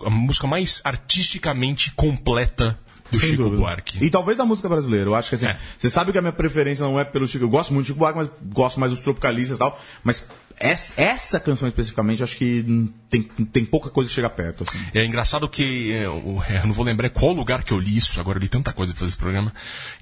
a 0.05 0.09
música 0.09 0.47
mais 0.47 0.81
artisticamente 0.83 1.91
completa 1.91 2.77
do 3.11 3.19
Sem 3.19 3.29
Chico 3.31 3.43
dúvida. 3.43 3.61
Buarque. 3.61 4.03
E 4.03 4.09
talvez 4.09 4.37
da 4.37 4.45
música 4.45 4.67
brasileira. 4.67 5.09
Eu 5.09 5.15
acho 5.15 5.29
que 5.29 5.35
assim, 5.35 5.45
É. 5.47 5.57
você 5.77 5.89
sabe 5.89 6.11
que 6.11 6.17
a 6.17 6.21
minha 6.21 6.33
preferência 6.33 6.83
não 6.83 6.99
é 6.99 7.05
pelo 7.05 7.27
Chico. 7.27 7.45
Eu 7.45 7.49
gosto 7.49 7.73
muito 7.73 7.85
do 7.85 7.87
Chico 7.87 7.99
Buarque, 7.99 8.17
mas 8.17 8.29
gosto 8.53 8.79
mais 8.79 8.91
dos 8.91 9.01
tropicalistas 9.01 9.57
e 9.57 9.59
tal. 9.59 9.79
Mas 10.03 10.27
essa, 10.59 11.39
canção 11.39 11.67
especificamente, 11.67 12.19
eu 12.19 12.23
acho 12.23 12.37
que 12.37 12.89
tem, 13.09 13.21
tem 13.23 13.65
pouca 13.65 13.89
coisa 13.89 14.07
que 14.09 14.15
chega 14.15 14.29
perto. 14.29 14.63
Assim. 14.63 14.77
É 14.93 15.05
engraçado 15.05 15.47
que 15.49 15.91
é, 15.93 16.07
o- 16.09 16.41
é, 16.47 16.57
eu 16.59 16.67
não 16.67 16.73
vou 16.73 16.85
lembrar 16.85 17.09
qual 17.09 17.33
lugar 17.33 17.63
que 17.63 17.71
eu 17.71 17.79
li 17.79 17.97
isso, 17.97 18.19
agora 18.19 18.37
eu 18.37 18.41
li 18.41 18.47
tanta 18.49 18.71
coisa 18.73 18.93
pra 18.93 18.99
fazer 18.99 19.09
esse 19.09 19.17
programa, 19.17 19.53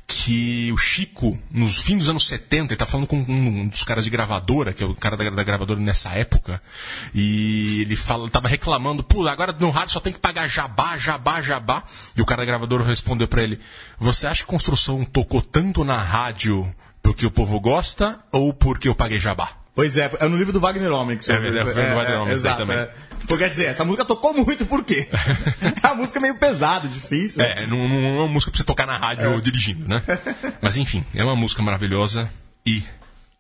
que 0.06 0.72
o 0.72 0.78
Chico, 0.78 1.38
nos 1.49 1.78
fins 1.78 1.99
dos 1.99 2.10
anos 2.10 2.28
70, 2.28 2.74
ele 2.74 2.78
tá 2.78 2.86
falando 2.86 3.08
com 3.08 3.18
um 3.18 3.68
dos 3.68 3.84
caras 3.84 4.04
de 4.04 4.10
gravadora, 4.10 4.74
que 4.74 4.84
é 4.84 4.86
o 4.86 4.93
cara 4.95 5.18
da, 5.18 5.30
da 5.30 5.43
gravadora 5.43 5.80
nessa 5.80 6.10
época, 6.12 6.62
e 7.14 7.82
ele 7.82 7.95
fala, 7.95 8.30
tava 8.30 8.47
reclamando, 8.47 9.04
pô, 9.04 9.28
agora 9.28 9.51
no 9.54 9.70
rádio 9.70 9.93
só 9.93 9.99
tem 9.99 10.14
que 10.14 10.20
pagar 10.20 10.47
jabá, 10.47 10.97
jabá, 10.97 11.41
jabá, 11.41 11.84
e 12.16 12.22
o 12.22 12.26
cara 12.26 12.41
da 12.41 12.45
gravadora 12.45 12.84
respondeu 12.86 13.28
pra 13.28 13.43
ele, 13.43 13.60
você 13.99 14.28
acha 14.28 14.43
que 14.43 14.47
construção 14.49 15.04
tocou 15.06 15.41
tanto 15.41 15.84
na 15.84 15.97
rádio 15.97 16.74
porque 17.01 17.26
o 17.26 17.32
povo 17.32 17.60
gosta 17.60 18.20
ou 18.32 18.54
porque 18.54 18.88
eu 18.88 18.95
paguei 18.95 19.20
jabá? 19.20 19.62
Pois 19.76 19.97
é, 19.97 20.11
é 20.19 20.28
no 20.28 20.38
livro 20.38 20.53
do 20.53 20.59
Wagner 20.59 20.91
Homem 20.91 21.17
que 21.17 21.26
você 21.26 21.34
É 21.34 21.39
verdade, 21.39 21.74
foi 21.74 21.84
no 21.84 21.95
Wagner 21.95 22.15
Homem, 22.17 22.26
daí 22.28 22.34
exato, 22.36 22.57
também. 22.59 22.78
é. 22.78 22.91
Quer 23.38 23.49
dizer, 23.49 23.65
essa 23.65 23.84
música 23.84 24.05
tocou 24.05 24.34
muito, 24.34 24.65
por 24.65 24.84
quê? 24.84 25.07
a 25.82 25.95
música 25.95 26.19
é 26.19 26.21
meio 26.21 26.36
pesada, 26.36 26.88
difícil. 26.88 27.43
É, 27.43 27.65
não, 27.65 27.89
não 27.89 28.07
é 28.07 28.11
uma 28.19 28.28
música 28.28 28.51
pra 28.51 28.57
você 28.57 28.63
tocar 28.63 28.86
na 28.86 28.97
rádio 28.97 29.41
dirigindo, 29.41 29.88
né? 29.88 30.03
Mas 30.61 30.78
enfim, 30.78 31.03
é 31.15 31.24
uma 31.24 31.36
música 31.36 31.63
maravilhosa. 31.63 32.30
E 32.65 32.84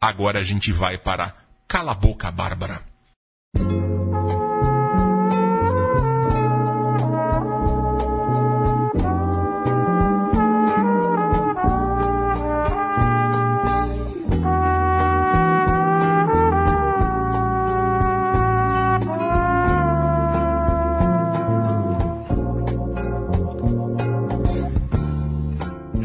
agora 0.01 0.39
a 0.39 0.43
gente 0.43 0.71
vai 0.71 0.97
para 0.97 1.33
Cala 1.67 1.91
a 1.91 1.95
Boca, 1.95 2.31
Bárbara. 2.31 2.81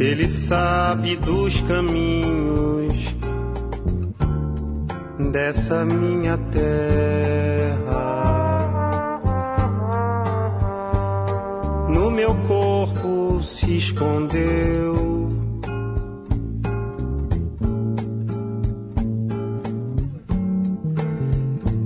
Ele 0.00 0.28
sabe 0.28 1.16
dos 1.16 1.60
caminhos 1.62 2.94
dessa 5.32 5.84
minha 5.84 6.38
terra. 6.52 6.78
No 11.88 12.12
meu 12.12 12.32
corpo 12.46 13.42
se 13.42 13.76
escondeu. 13.76 15.26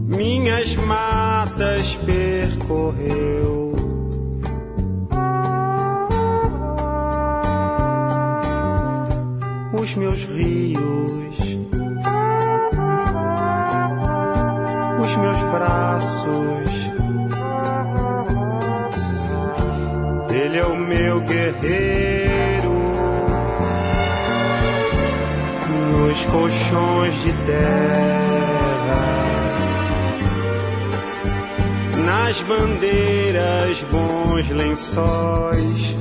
Minhas 0.07 0.77
matas 0.77 1.95
percorreu. 2.05 3.52
Os 9.83 9.95
meus 9.97 10.25
rios, 10.27 11.37
os 15.01 15.17
meus 15.17 15.41
braços. 15.51 16.73
Ele 20.31 20.59
é 20.59 20.65
o 20.65 20.77
meu 20.77 21.21
guerreiro 21.23 22.71
nos 25.91 26.27
colchões 26.27 27.15
de 27.23 27.33
terra, 27.45 28.13
nas 32.07 32.41
bandeiras, 32.43 33.83
bons 33.91 34.49
lençóis. 34.49 35.93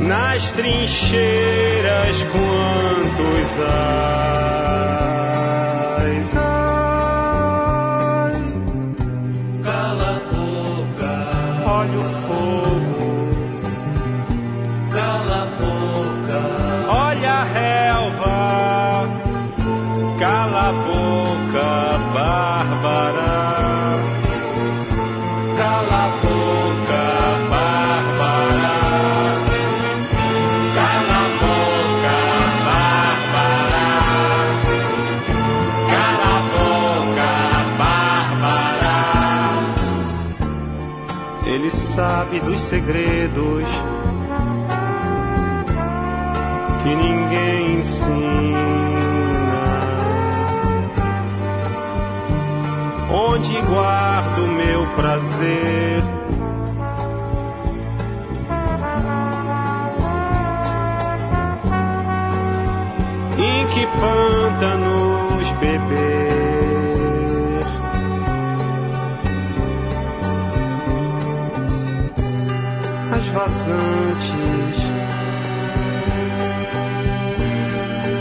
Nas 0.00 0.50
trincheiras 0.52 2.22
quantos 2.32 3.60
ais. 3.72 4.20
Segredos 42.60 43.68
que 46.82 46.94
ninguém 46.94 47.78
ensina. 47.78 48.60
Onde 53.10 53.60
guardo 53.62 54.46
meu 54.46 54.86
prazer? 54.94 56.02
Em 63.38 63.66
que 63.66 63.86
pântanos 63.86 64.89
vazantes, 73.32 74.76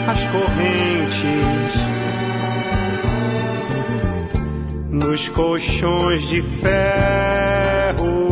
as 0.07 0.23
correntes, 0.27 1.73
nos 4.89 5.29
colchões 5.29 6.21
de 6.27 6.41
ferro. 6.41 8.29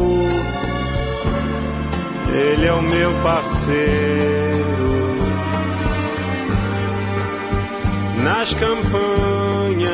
Ele 2.34 2.66
é 2.66 2.74
o 2.74 2.82
meu 2.82 3.14
parceiro. 3.24 4.38
nas 8.28 8.54
campanhas, 8.54 9.88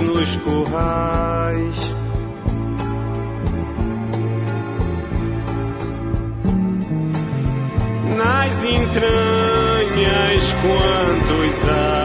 nos 0.00 0.36
currais. 0.36 1.89
Entranhas, 8.76 10.54
quantos 10.62 11.68
ais, 11.68 11.99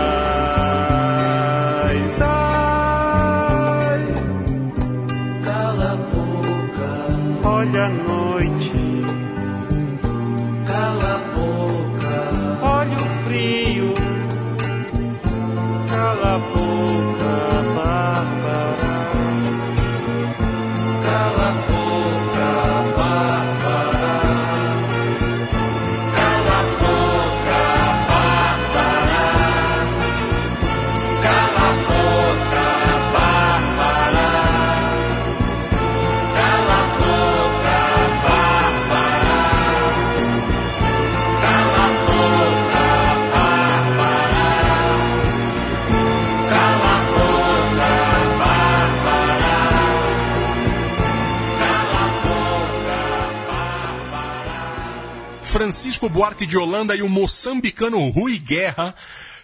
Francisco 56.06 56.10
Buarque 56.10 56.46
de 56.46 56.58
Holanda 56.58 56.96
e 56.96 57.02
o 57.02 57.10
moçambicano 57.10 58.10
Rui 58.10 58.38
Guerra. 58.38 58.94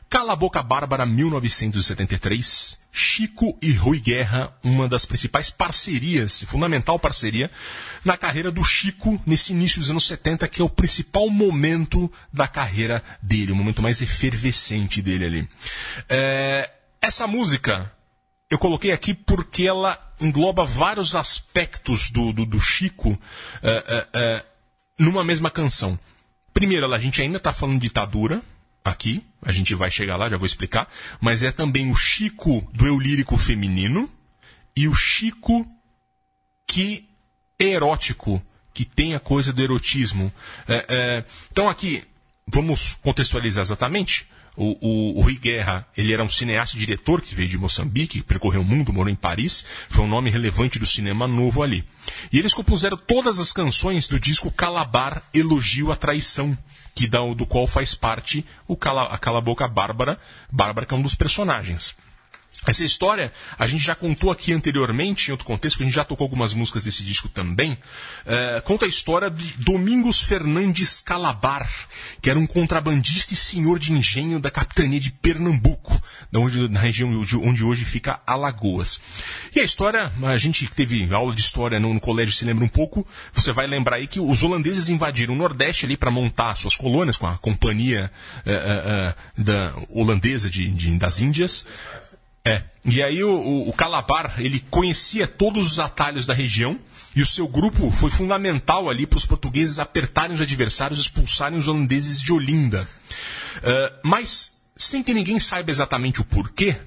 Cala 0.10 0.34
a 0.34 0.36
Boca 0.36 0.62
Bárbara, 0.62 1.06
1973. 1.06 2.80
Chico 2.92 3.58
e 3.62 3.72
Rui 3.72 4.00
Guerra, 4.00 4.54
uma 4.62 4.88
das 4.88 5.06
principais 5.06 5.50
parcerias, 5.50 6.44
fundamental 6.44 7.00
parceria, 7.00 7.50
na 8.04 8.18
carreira 8.18 8.52
do 8.52 8.64
Chico 8.64 9.20
nesse 9.26 9.54
início 9.54 9.80
dos 9.80 9.90
anos 9.90 10.06
70, 10.06 10.46
que 10.50 10.62
é 10.62 10.66
o 10.66 10.70
principal 10.70 11.30
momento 11.30 12.12
da 12.34 12.48
carreira 12.50 13.02
dele, 13.22 13.54
o 13.54 13.56
momento 13.56 13.82
mais 13.82 14.02
efervescente 14.02 15.02
dele 15.02 15.26
ali. 15.26 15.50
É, 16.10 16.70
essa 17.02 17.26
música 17.26 17.92
eu 18.50 18.60
coloquei 18.60 18.92
aqui 18.92 19.14
porque 19.14 19.64
ela 19.64 19.98
engloba 20.20 20.66
vários 20.66 21.16
aspectos 21.16 22.12
do, 22.12 22.34
do, 22.34 22.46
do 22.46 22.60
Chico 22.60 23.18
é, 23.64 23.72
é, 23.72 24.08
é, 24.14 24.46
numa 25.00 25.24
mesma 25.24 25.50
canção. 25.50 25.98
Primeiro, 26.54 26.92
a 26.94 27.00
gente 27.00 27.22
ainda 27.22 27.38
está 27.38 27.52
falando 27.52 27.80
de 27.80 27.88
ditadura 27.88 28.42
aqui, 28.84 29.24
a 29.42 29.52
gente 29.52 29.74
vai 29.76 29.92
chegar 29.92 30.18
lá, 30.18 30.30
já 30.30 30.38
vou 30.38 30.46
explicar, 30.46 30.88
mas 31.20 31.44
é 31.44 31.52
também 31.52 31.92
o 31.92 31.96
Chico 31.96 32.68
do 32.74 32.86
eu 32.86 33.00
lírico 33.00 33.38
feminino 33.38 34.10
e 34.76 34.88
o 34.88 34.94
Chico 34.94 35.68
que 36.68 37.08
é 37.60 37.66
erótico, 37.66 38.42
que 38.74 38.86
tem 38.86 39.14
a 39.14 39.20
coisa 39.20 39.52
do 39.54 39.62
erotismo. 39.62 40.32
É, 40.68 40.86
é, 40.88 41.26
então 41.52 41.70
aqui, 41.70 42.04
vamos 42.48 42.96
contextualizar 43.02 43.62
exatamente. 43.62 44.28
O, 44.56 44.78
o, 44.82 45.18
o 45.18 45.22
Rui 45.22 45.36
Guerra, 45.36 45.88
ele 45.96 46.14
era 46.14 46.24
um 46.24 46.30
cineasta 46.30 46.76
e 46.76 46.80
diretor 46.80 47.22
que 47.22 47.34
veio 47.34 47.48
de 47.48 47.58
Moçambique, 47.58 48.22
percorreu 48.22 48.62
o 48.62 48.66
mundo, 48.66 48.92
morou 48.92 49.12
em 49.12 49.16
Paris, 49.16 49.66
foi 49.90 50.04
um 50.04 50.10
nome 50.10 50.30
relevante 50.30 50.78
do 50.78 50.86
cinema 50.86 51.26
novo 51.28 51.64
ali. 51.64 51.86
E 52.32 52.38
eles 52.38 52.54
compuseram 52.54 52.98
todas 52.98 53.40
as 53.40 53.54
canções 53.54 54.08
do 54.08 54.20
disco 54.20 54.52
Calabar 54.52 55.24
Elogio 55.34 55.92
à 55.92 55.96
Traição, 55.96 56.58
que 56.94 57.08
da, 57.08 57.20
do 57.34 57.46
qual 57.46 57.66
faz 57.66 57.96
parte 57.96 58.46
o 58.68 58.76
Cala, 58.76 59.06
a 59.06 59.18
Cala 59.18 59.40
Boca 59.40 59.68
Bárbara, 59.68 60.20
Bárbara 60.52 60.86
que 60.86 60.94
é 60.94 60.98
um 60.98 61.02
dos 61.02 61.16
personagens. 61.16 61.96
Essa 62.66 62.86
história 62.86 63.34
a 63.58 63.66
gente 63.66 63.84
já 63.84 63.96
contou 63.96 64.30
aqui 64.30 64.54
anteriormente, 64.54 65.30
em 65.30 65.32
outro 65.32 65.48
contexto, 65.48 65.78
que 65.78 65.84
a 65.84 65.86
gente 65.86 65.96
já 65.96 66.06
tocou 66.06 66.26
algumas 66.26 66.54
músicas 66.54 66.84
desse 66.84 67.04
disco 67.04 67.28
também. 67.28 67.76
É, 68.24 68.62
conta 68.62 68.86
a 68.86 68.88
história 68.88 69.32
de 69.32 69.58
Domingos 69.58 70.22
Fernandes 70.22 71.02
Calabar, 71.02 71.68
que 72.22 72.30
era 72.30 72.38
um 72.38 72.46
contrabandista 72.46 73.34
e 73.34 73.38
senhor 73.38 73.80
de 73.80 73.92
engenho 73.92 74.40
da 74.40 74.52
capitania 74.52 75.00
de 75.00 75.12
Pernambuco, 75.12 76.00
da 76.32 76.40
onde, 76.40 76.70
na 76.70 76.80
região 76.80 77.10
onde, 77.10 77.36
onde 77.36 77.64
hoje 77.64 77.84
fica 77.84 78.22
Alagoas. 78.28 79.02
E 79.56 79.60
a 79.60 79.64
história, 79.64 80.12
a 80.22 80.38
gente 80.38 80.68
teve 80.68 81.12
aula 81.12 81.34
de 81.34 81.42
história 81.42 81.80
no, 81.80 81.92
no 81.94 82.00
colégio, 82.00 82.34
se 82.34 82.46
lembra 82.46 82.64
um 82.64 82.70
pouco, 82.70 83.08
você 83.34 83.52
vai 83.52 83.66
lembrar 83.66 83.96
aí 83.96 84.06
que 84.06 84.20
os 84.20 84.44
holandeses 84.44 84.88
invadiram 84.88 85.34
o 85.34 85.38
Nordeste 85.38 85.88
ali 85.88 85.98
para 85.98 86.12
montar 86.12 86.56
suas 86.56 86.76
colônias 86.76 87.18
com 87.18 87.26
a 87.26 87.38
companhia 87.40 88.12
é, 88.46 88.52
é, 88.52 88.56
é, 88.56 89.16
da 89.36 89.74
holandesa 89.90 90.48
de, 90.48 90.70
de, 90.70 90.92
das 90.98 91.20
Índias. 91.20 91.66
É. 92.44 92.64
E 92.84 93.04
aí 93.04 93.24
o, 93.24 93.70
o, 93.70 93.74
Calabar, 93.74 94.36
ele 94.40 94.60
conhecia 94.72 95.28
todos 95.28 95.72
os 95.72 95.80
atalhos 95.80 96.26
da 96.26 96.34
região 96.34 96.80
e 97.16 97.22
o 97.22 97.26
seu 97.26 97.48
grupo 97.48 97.92
foi 97.92 98.10
fundamental 98.10 98.90
ali 98.90 99.06
para 99.06 99.18
os 99.18 99.26
portugueses 99.26 99.78
apertarem 99.78 100.34
os 100.34 100.42
adversários 100.42 101.00
e 101.00 101.04
expulsarem 101.04 101.58
os 101.60 101.68
holandeses 101.68 102.20
de 102.20 102.34
Olinda. 102.34 102.88
Uh, 103.58 104.00
mas, 104.04 104.54
sem 104.76 105.04
que 105.04 105.14
ninguém 105.14 105.40
saiba 105.40 105.70
exatamente 105.70 106.22
o 106.22 106.26
porquê, 106.26 106.78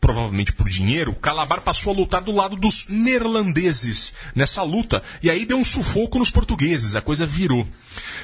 provavelmente 0.00 0.52
por 0.52 0.68
dinheiro, 0.68 1.14
Calabar 1.14 1.60
passou 1.60 1.92
a 1.92 1.96
lutar 1.96 2.22
do 2.22 2.32
lado 2.32 2.56
dos 2.56 2.86
neerlandeses 2.88 4.14
nessa 4.34 4.62
luta. 4.62 5.02
E 5.22 5.28
aí 5.28 5.44
deu 5.44 5.58
um 5.58 5.64
sufoco 5.64 6.18
nos 6.18 6.30
portugueses, 6.30 6.96
a 6.96 7.02
coisa 7.02 7.26
virou. 7.26 7.68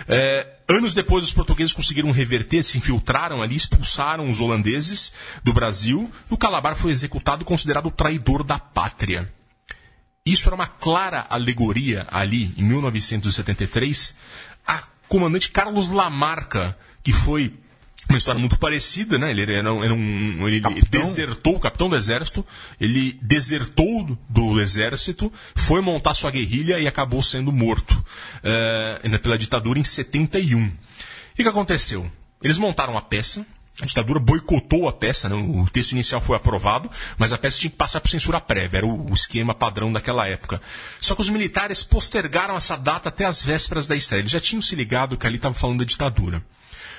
É, 0.08 0.54
anos 0.68 0.94
depois, 0.94 1.24
os 1.24 1.32
portugueses 1.32 1.74
conseguiram 1.74 2.10
reverter, 2.10 2.64
se 2.64 2.78
infiltraram 2.78 3.42
ali, 3.42 3.56
expulsaram 3.56 4.30
os 4.30 4.40
holandeses 4.40 5.12
do 5.44 5.52
Brasil, 5.52 6.10
e 6.30 6.34
o 6.34 6.38
Calabar 6.38 6.74
foi 6.74 6.90
executado 6.90 7.44
considerado 7.44 7.90
traidor 7.90 8.42
da 8.42 8.58
pátria. 8.58 9.30
Isso 10.24 10.48
era 10.48 10.56
uma 10.56 10.66
clara 10.66 11.26
alegoria 11.28 12.06
ali, 12.10 12.52
em 12.56 12.62
1973, 12.62 14.14
a 14.66 14.82
comandante 15.08 15.50
Carlos 15.50 15.88
Lamarca, 15.90 16.76
que 17.02 17.12
foi 17.12 17.54
uma 18.08 18.18
história 18.18 18.38
muito 18.38 18.58
parecida, 18.58 19.18
né? 19.18 19.30
Ele 19.30 19.42
era, 19.52 19.72
um, 19.72 19.84
era 19.84 19.94
um 19.94 20.48
ele 20.48 20.60
Capitão? 20.60 21.00
desertou, 21.00 21.58
capitão 21.58 21.88
do 21.88 21.96
exército, 21.96 22.46
ele 22.80 23.18
desertou 23.20 24.16
do 24.28 24.60
exército, 24.60 25.32
foi 25.54 25.80
montar 25.80 26.14
sua 26.14 26.30
guerrilha 26.30 26.78
e 26.78 26.86
acabou 26.86 27.22
sendo 27.22 27.52
morto 27.52 28.04
eh, 28.42 29.18
pela 29.22 29.36
ditadura 29.36 29.78
em 29.78 29.84
71. 29.84 30.60
E 31.38 31.42
o 31.42 31.44
que 31.44 31.48
aconteceu? 31.48 32.10
Eles 32.42 32.58
montaram 32.58 32.96
a 32.96 33.02
peça, 33.02 33.44
a 33.80 33.84
ditadura 33.84 34.18
boicotou 34.18 34.88
a 34.88 34.92
peça, 34.92 35.28
né? 35.28 35.34
o 35.34 35.68
texto 35.70 35.92
inicial 35.92 36.20
foi 36.20 36.36
aprovado, 36.36 36.90
mas 37.18 37.32
a 37.32 37.38
peça 37.38 37.58
tinha 37.58 37.70
que 37.70 37.76
passar 37.76 38.00
por 38.00 38.08
censura 38.08 38.40
prévia, 38.40 38.78
era 38.78 38.86
o, 38.86 39.10
o 39.10 39.14
esquema 39.14 39.54
padrão 39.54 39.92
daquela 39.92 40.26
época. 40.26 40.60
Só 41.00 41.14
que 41.14 41.20
os 41.20 41.28
militares 41.28 41.82
postergaram 41.82 42.56
essa 42.56 42.76
data 42.76 43.10
até 43.10 43.26
as 43.26 43.42
vésperas 43.42 43.86
da 43.86 43.94
estreia. 43.94 44.22
Eles 44.22 44.32
já 44.32 44.40
tinham 44.40 44.62
se 44.62 44.74
ligado 44.74 45.18
que 45.18 45.26
ali 45.26 45.36
estava 45.36 45.54
falando 45.54 45.80
da 45.80 45.84
ditadura. 45.84 46.42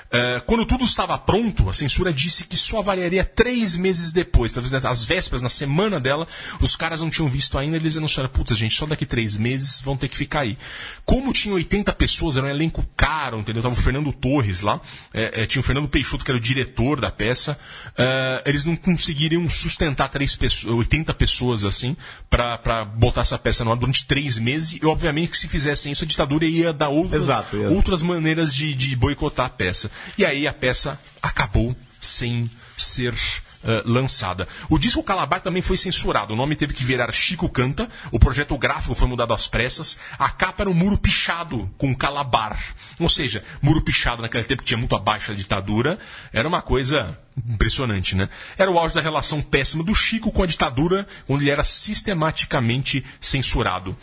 Uh, 0.07 0.41
quando 0.45 0.65
tudo 0.65 0.85
estava 0.85 1.17
pronto, 1.17 1.69
a 1.69 1.73
censura 1.73 2.13
disse 2.13 2.45
que 2.45 2.55
só 2.55 2.79
avaliaria 2.79 3.25
três 3.25 3.75
meses 3.75 4.11
depois. 4.11 4.53
Talvez 4.53 4.73
às 4.85 5.03
vésperas, 5.03 5.41
na 5.41 5.49
semana 5.49 5.99
dela, 5.99 6.27
os 6.61 6.75
caras 6.77 7.01
não 7.01 7.09
tinham 7.09 7.29
visto 7.29 7.57
ainda, 7.57 7.75
eles 7.75 7.97
anunciaram, 7.97 8.29
puta 8.29 8.55
gente, 8.55 8.73
só 8.75 8.85
daqui 8.85 9.05
três 9.05 9.35
meses 9.35 9.81
vão 9.81 9.97
ter 9.97 10.07
que 10.07 10.15
ficar 10.15 10.41
aí. 10.41 10.57
Como 11.03 11.33
tinha 11.33 11.53
80 11.53 11.91
pessoas, 11.93 12.37
era 12.37 12.47
um 12.47 12.49
elenco 12.49 12.85
caro, 12.95 13.39
entendeu? 13.39 13.61
Tava 13.61 13.75
o 13.75 13.77
Fernando 13.77 14.13
Torres 14.13 14.61
lá, 14.61 14.79
é, 15.13 15.43
é, 15.43 15.45
tinha 15.45 15.59
o 15.59 15.63
Fernando 15.63 15.89
Peixoto, 15.89 16.23
que 16.23 16.31
era 16.31 16.37
o 16.37 16.41
diretor 16.41 17.01
da 17.01 17.11
peça, 17.11 17.59
uh, 17.89 18.41
eles 18.45 18.63
não 18.63 18.75
conseguiriam 18.75 19.49
sustentar 19.49 20.09
três 20.09 20.35
pessoas, 20.35 20.73
80 20.73 21.13
pessoas 21.15 21.65
assim, 21.65 21.97
para 22.29 22.85
botar 22.85 23.21
essa 23.21 23.37
peça 23.37 23.65
no 23.65 23.71
ar 23.71 23.77
durante 23.77 24.05
três 24.05 24.37
meses, 24.37 24.79
e 24.81 24.85
obviamente 24.85 25.31
que 25.31 25.37
se 25.37 25.49
fizessem 25.49 25.91
isso, 25.91 26.05
a 26.05 26.07
ditadura 26.07 26.45
ia 26.45 26.71
dar 26.71 26.89
outras, 26.89 27.23
Exato, 27.23 27.57
outras 27.73 28.01
maneiras 28.01 28.53
de, 28.53 28.73
de 28.73 28.95
boicotar 28.95 29.47
a 29.47 29.49
peça. 29.49 29.91
E 30.17 30.25
aí 30.25 30.47
a 30.47 30.53
peça 30.53 30.99
acabou 31.21 31.75
sem 32.01 32.49
ser 32.77 33.15
eh, 33.63 33.81
lançada. 33.85 34.47
O 34.69 34.77
disco 34.77 35.03
Calabar 35.03 35.41
também 35.41 35.61
foi 35.61 35.75
censurado. 35.77 36.33
O 36.33 36.37
nome 36.37 36.55
teve 36.55 36.73
que 36.73 36.83
virar 36.83 37.11
Chico 37.11 37.49
Canta. 37.49 37.87
O 38.11 38.19
projeto 38.19 38.57
gráfico 38.57 38.93
foi 38.93 39.07
mudado 39.07 39.33
às 39.33 39.47
pressas. 39.47 39.97
A 40.17 40.29
capa 40.29 40.63
era 40.63 40.69
um 40.69 40.73
muro 40.73 40.97
pichado 40.97 41.69
com 41.77 41.95
Calabar. 41.95 42.57
Ou 42.99 43.09
seja, 43.09 43.43
muro 43.61 43.81
pichado 43.81 44.21
naquele 44.21 44.43
tempo 44.43 44.61
que 44.61 44.67
tinha 44.67 44.77
muito 44.77 44.95
abaixo 44.95 45.31
da 45.31 45.37
ditadura. 45.37 45.99
Era 46.31 46.47
uma 46.47 46.61
coisa 46.61 47.17
impressionante, 47.45 48.15
né? 48.15 48.29
Era 48.57 48.71
o 48.71 48.79
auge 48.79 48.95
da 48.95 49.01
relação 49.01 49.41
péssima 49.41 49.83
do 49.83 49.93
Chico 49.93 50.31
com 50.31 50.43
a 50.43 50.47
ditadura, 50.47 51.07
onde 51.27 51.43
ele 51.43 51.51
era 51.51 51.63
sistematicamente 51.63 53.03
censurado. 53.19 53.97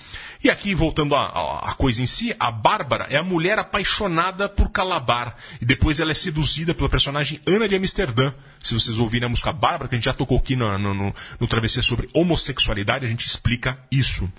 E 0.44 0.50
aqui, 0.50 0.74
voltando 0.74 1.16
à, 1.16 1.74
coisa 1.78 2.02
em 2.02 2.06
si, 2.06 2.36
a 2.38 2.50
Bárbara 2.50 3.06
é 3.08 3.16
a 3.16 3.22
mulher 3.22 3.58
apaixonada 3.58 4.46
por 4.46 4.70
Calabar. 4.70 5.34
E 5.58 5.64
depois 5.64 6.00
ela 6.00 6.10
é 6.10 6.14
seduzida 6.14 6.74
pela 6.74 6.86
personagem 6.86 7.40
Ana 7.46 7.66
de 7.66 7.74
Amsterdã. 7.74 8.30
Se 8.62 8.74
vocês 8.74 8.98
ouvirem 8.98 9.24
a 9.24 9.30
música 9.30 9.54
Bárbara, 9.54 9.88
que 9.88 9.94
a 9.94 9.96
gente 9.96 10.04
já 10.04 10.12
tocou 10.12 10.36
aqui 10.36 10.54
no, 10.54 10.76
no, 10.76 10.92
no, 10.92 11.14
no 11.40 11.48
Travessia 11.48 11.82
sobre 11.82 12.10
homossexualidade, 12.12 13.06
a 13.06 13.08
gente 13.08 13.26
explica 13.26 13.78
isso. 13.90 14.30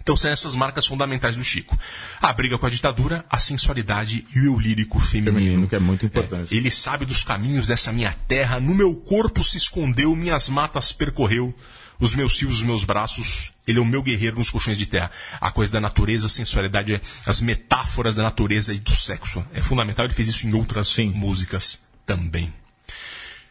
Então 0.00 0.16
são 0.16 0.30
essas 0.30 0.54
marcas 0.54 0.86
fundamentais 0.86 1.34
do 1.34 1.42
Chico. 1.42 1.76
A 2.22 2.32
briga 2.32 2.56
com 2.56 2.66
a 2.66 2.70
ditadura, 2.70 3.24
a 3.28 3.38
sensualidade 3.38 4.24
e 4.36 4.46
o 4.46 4.56
lírico 4.56 5.00
feminino. 5.00 5.38
Feminino, 5.38 5.68
que 5.68 5.74
é 5.74 5.80
muito 5.80 6.06
importante. 6.06 6.54
É, 6.54 6.56
ele 6.56 6.70
sabe 6.70 7.04
dos 7.04 7.24
caminhos 7.24 7.66
dessa 7.66 7.90
minha 7.90 8.14
terra, 8.28 8.60
no 8.60 8.72
meu 8.72 8.94
corpo 8.94 9.42
se 9.42 9.56
escondeu, 9.56 10.14
minhas 10.14 10.48
matas 10.48 10.92
percorreu, 10.92 11.52
os 12.00 12.14
meus 12.14 12.36
fios, 12.36 12.56
os 12.56 12.62
meus 12.62 12.84
braços, 12.84 13.52
ele 13.66 13.78
é 13.78 13.82
o 13.82 13.84
meu 13.84 14.02
guerreiro 14.02 14.38
nos 14.38 14.50
colchões 14.50 14.78
de 14.78 14.86
terra. 14.86 15.10
A 15.40 15.50
coisa 15.50 15.72
da 15.72 15.80
natureza, 15.80 16.26
a 16.26 16.30
sensualidade, 16.30 17.00
as 17.26 17.40
metáforas 17.40 18.16
da 18.16 18.22
natureza 18.22 18.74
e 18.74 18.78
do 18.78 18.94
sexo. 18.94 19.44
É 19.52 19.60
fundamental, 19.60 20.04
ele 20.04 20.14
fez 20.14 20.28
isso 20.28 20.46
em 20.46 20.54
outras 20.54 20.88
Sim. 20.88 21.10
músicas 21.10 21.78
também. 22.06 22.52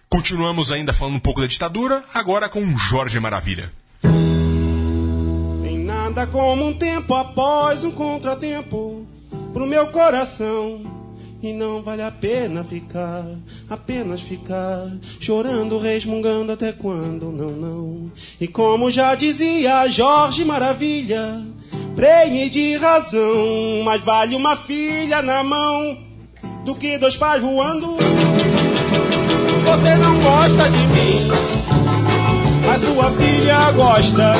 Continuamos 0.09 0.71
ainda 0.71 0.93
falando 0.93 1.15
um 1.15 1.19
pouco 1.19 1.41
da 1.41 1.47
ditadura, 1.47 2.03
agora 2.13 2.47
com 2.47 2.77
Jorge 2.77 3.19
Maravilha. 3.19 3.71
Tem 5.63 5.79
nada 5.79 6.27
como 6.27 6.67
um 6.67 6.73
tempo 6.73 7.15
após 7.15 7.83
um 7.83 7.91
contratempo 7.91 9.07
pro 9.53 9.65
meu 9.65 9.87
coração. 9.87 11.02
E 11.43 11.51
não 11.51 11.81
vale 11.81 12.01
a 12.01 12.09
pena 12.09 12.63
ficar, 12.63 13.25
apenas 13.69 14.21
ficar, 14.21 14.89
chorando, 15.19 15.77
resmungando 15.77 16.53
até 16.53 16.71
quando, 16.71 17.33
não, 17.33 17.51
não. 17.51 18.11
E 18.39 18.47
como 18.47 18.89
já 18.89 19.13
dizia 19.13 19.85
Jorge 19.89 20.45
Maravilha, 20.45 21.41
prenhe 21.97 22.49
de 22.49 22.77
razão, 22.77 23.81
mas 23.83 24.01
vale 24.01 24.37
uma 24.37 24.55
filha 24.55 25.21
na 25.21 25.43
mão 25.43 25.97
do 26.63 26.73
que 26.75 26.97
dois 26.97 27.17
pais 27.17 27.41
voando. 27.41 27.87
Você 29.65 29.95
não 29.95 30.21
gosta 30.21 30.69
de 30.69 30.87
mim, 30.87 31.27
mas 32.65 32.81
sua 32.83 33.11
filha 33.11 33.69
gosta. 33.73 34.33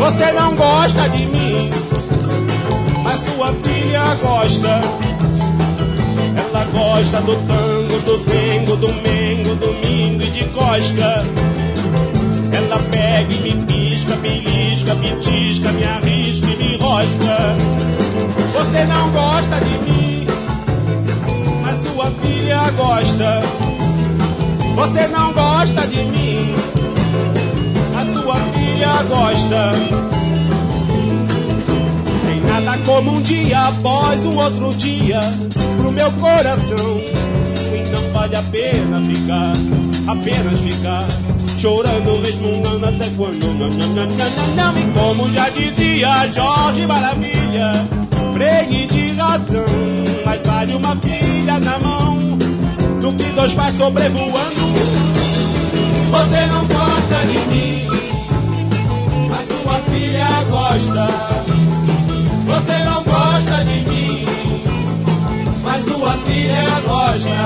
Você 0.00 0.32
não 0.32 0.56
gosta 0.56 1.06
de 1.10 1.26
mim, 1.26 1.70
mas 3.04 3.20
sua 3.20 3.52
filha 3.52 4.14
gosta. 4.22 5.15
Gosta 6.72 7.20
do 7.20 7.36
tango, 7.46 8.00
do 8.00 8.18
dengo, 8.24 8.76
do 8.76 8.88
mengo, 8.88 9.54
domingo 9.56 10.22
e 10.22 10.30
de 10.30 10.44
cosca. 10.46 11.24
Ela 12.52 12.78
pega 12.90 13.32
e 13.32 13.40
me 13.40 13.64
pisca, 13.64 14.16
belisca, 14.16 14.94
me 14.94 15.16
tisca, 15.16 15.72
me 15.72 15.84
arrisca 15.84 16.46
e 16.46 16.56
me 16.56 16.76
rosca. 16.78 17.56
Você 18.52 18.84
não 18.84 19.10
gosta 19.10 19.60
de 19.60 19.78
mim, 19.90 20.26
mas 21.62 21.82
sua 21.82 22.10
filha 22.22 22.70
gosta. 22.70 23.42
Você 24.74 25.08
não 25.08 25.32
gosta 25.32 25.86
de 25.86 26.02
mim, 26.04 26.54
a 27.98 28.04
sua 28.04 28.34
filha 28.34 29.02
gosta. 29.08 29.72
Tem 32.26 32.40
nada 32.42 32.78
como 32.84 33.16
um 33.16 33.22
dia 33.22 33.60
após 33.60 34.24
um 34.24 34.36
outro 34.36 34.74
dia 34.74 35.20
pro 35.76 35.92
meu 35.92 36.10
coração. 36.12 37.00
Então 37.74 38.02
vale 38.12 38.36
a 38.36 38.42
pena 38.42 39.00
ficar, 39.04 39.52
apenas 40.06 40.60
ficar, 40.60 41.04
chorando, 41.58 42.20
resmungando 42.22 42.86
até 42.86 43.08
quando. 43.16 43.46
Não, 43.58 43.68
não, 43.68 43.88
não, 43.88 44.06
não, 44.06 44.72
não. 44.72 44.78
E 44.78 44.84
como 44.92 45.32
já 45.32 45.48
dizia 45.50 46.28
Jorge 46.32 46.86
Maravilha, 46.86 47.86
fregue 48.32 48.86
de 48.86 49.12
razão, 49.12 49.64
mas 50.24 50.40
vale 50.44 50.74
uma 50.74 50.96
filha 50.96 51.58
na 51.60 51.78
mão 51.78 52.16
do 53.00 53.12
que 53.12 53.24
dois 53.32 53.52
pais 53.52 53.74
sobrevoando. 53.74 54.66
Você 56.10 56.46
não 56.46 56.66
gosta 56.66 57.26
de 57.26 57.38
mim, 57.48 57.86
mas 59.28 59.46
sua 59.46 59.78
filha 59.90 60.26
gosta. 60.50 61.46
Você 62.46 62.84
não 62.84 63.02
gosta 63.02 63.64
de 63.64 63.88
mim, 63.88 63.95
mas 65.66 65.84
sua 65.84 66.12
filha 66.24 66.80
gosta. 66.86 67.38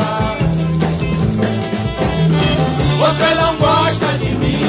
Você 3.01 3.35
não 3.35 3.57
gosta 3.57 4.19
de 4.19 4.31
mim, 4.37 4.61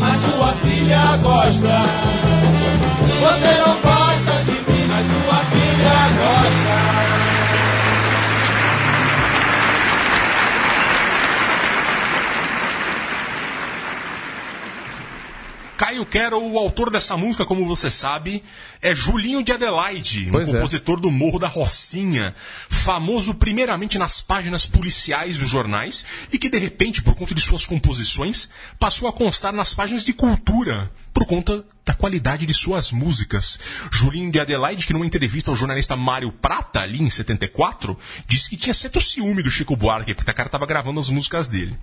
mas 0.00 0.20
sua 0.22 0.52
filha 0.62 1.16
gosta. 1.20 1.82
Você 3.20 3.50
não 3.58 3.74
gosta 3.82 4.44
de 4.44 4.52
mim, 4.52 4.86
mas 4.88 5.04
sua 5.12 5.38
filha 5.50 5.98
gosta. 6.20 7.45
Caio 15.76 16.06
Quero, 16.06 16.42
o 16.42 16.58
autor 16.58 16.90
dessa 16.90 17.16
música, 17.18 17.44
como 17.44 17.66
você 17.66 17.90
sabe, 17.90 18.42
é 18.80 18.94
Julinho 18.94 19.42
de 19.44 19.52
Adelaide, 19.52 20.28
um 20.28 20.32
Pois 20.32 20.48
é. 20.48 20.52
compositor 20.52 20.98
do 20.98 21.10
Morro 21.10 21.38
da 21.38 21.48
Rocinha, 21.48 22.34
famoso 22.68 23.34
primeiramente 23.34 23.98
nas 23.98 24.22
páginas 24.22 24.66
policiais 24.66 25.36
dos 25.36 25.50
jornais 25.50 26.04
e 26.32 26.38
que 26.38 26.48
de 26.48 26.56
repente, 26.56 27.02
por 27.02 27.14
conta 27.14 27.34
de 27.34 27.42
suas 27.42 27.66
composições, 27.66 28.48
passou 28.78 29.06
a 29.06 29.12
constar 29.12 29.52
nas 29.52 29.74
páginas 29.74 30.02
de 30.02 30.14
cultura, 30.14 30.90
por 31.12 31.26
conta 31.26 31.62
da 31.84 31.92
qualidade 31.92 32.46
de 32.46 32.54
suas 32.54 32.90
músicas. 32.90 33.60
Julinho 33.92 34.32
de 34.32 34.40
Adelaide, 34.40 34.86
que 34.86 34.94
numa 34.94 35.06
entrevista 35.06 35.50
ao 35.50 35.56
jornalista 35.56 35.94
Mário 35.94 36.32
Prata, 36.32 36.80
ali 36.80 37.02
em 37.02 37.10
74, 37.10 37.98
disse 38.26 38.48
que 38.48 38.56
tinha 38.56 38.74
certo 38.74 38.98
ciúme 38.98 39.42
do 39.42 39.50
Chico 39.50 39.76
Buarque, 39.76 40.14
porque 40.14 40.30
o 40.30 40.34
cara 40.34 40.48
estava 40.48 40.64
gravando 40.64 41.00
as 41.00 41.10
músicas 41.10 41.50
dele. 41.50 41.78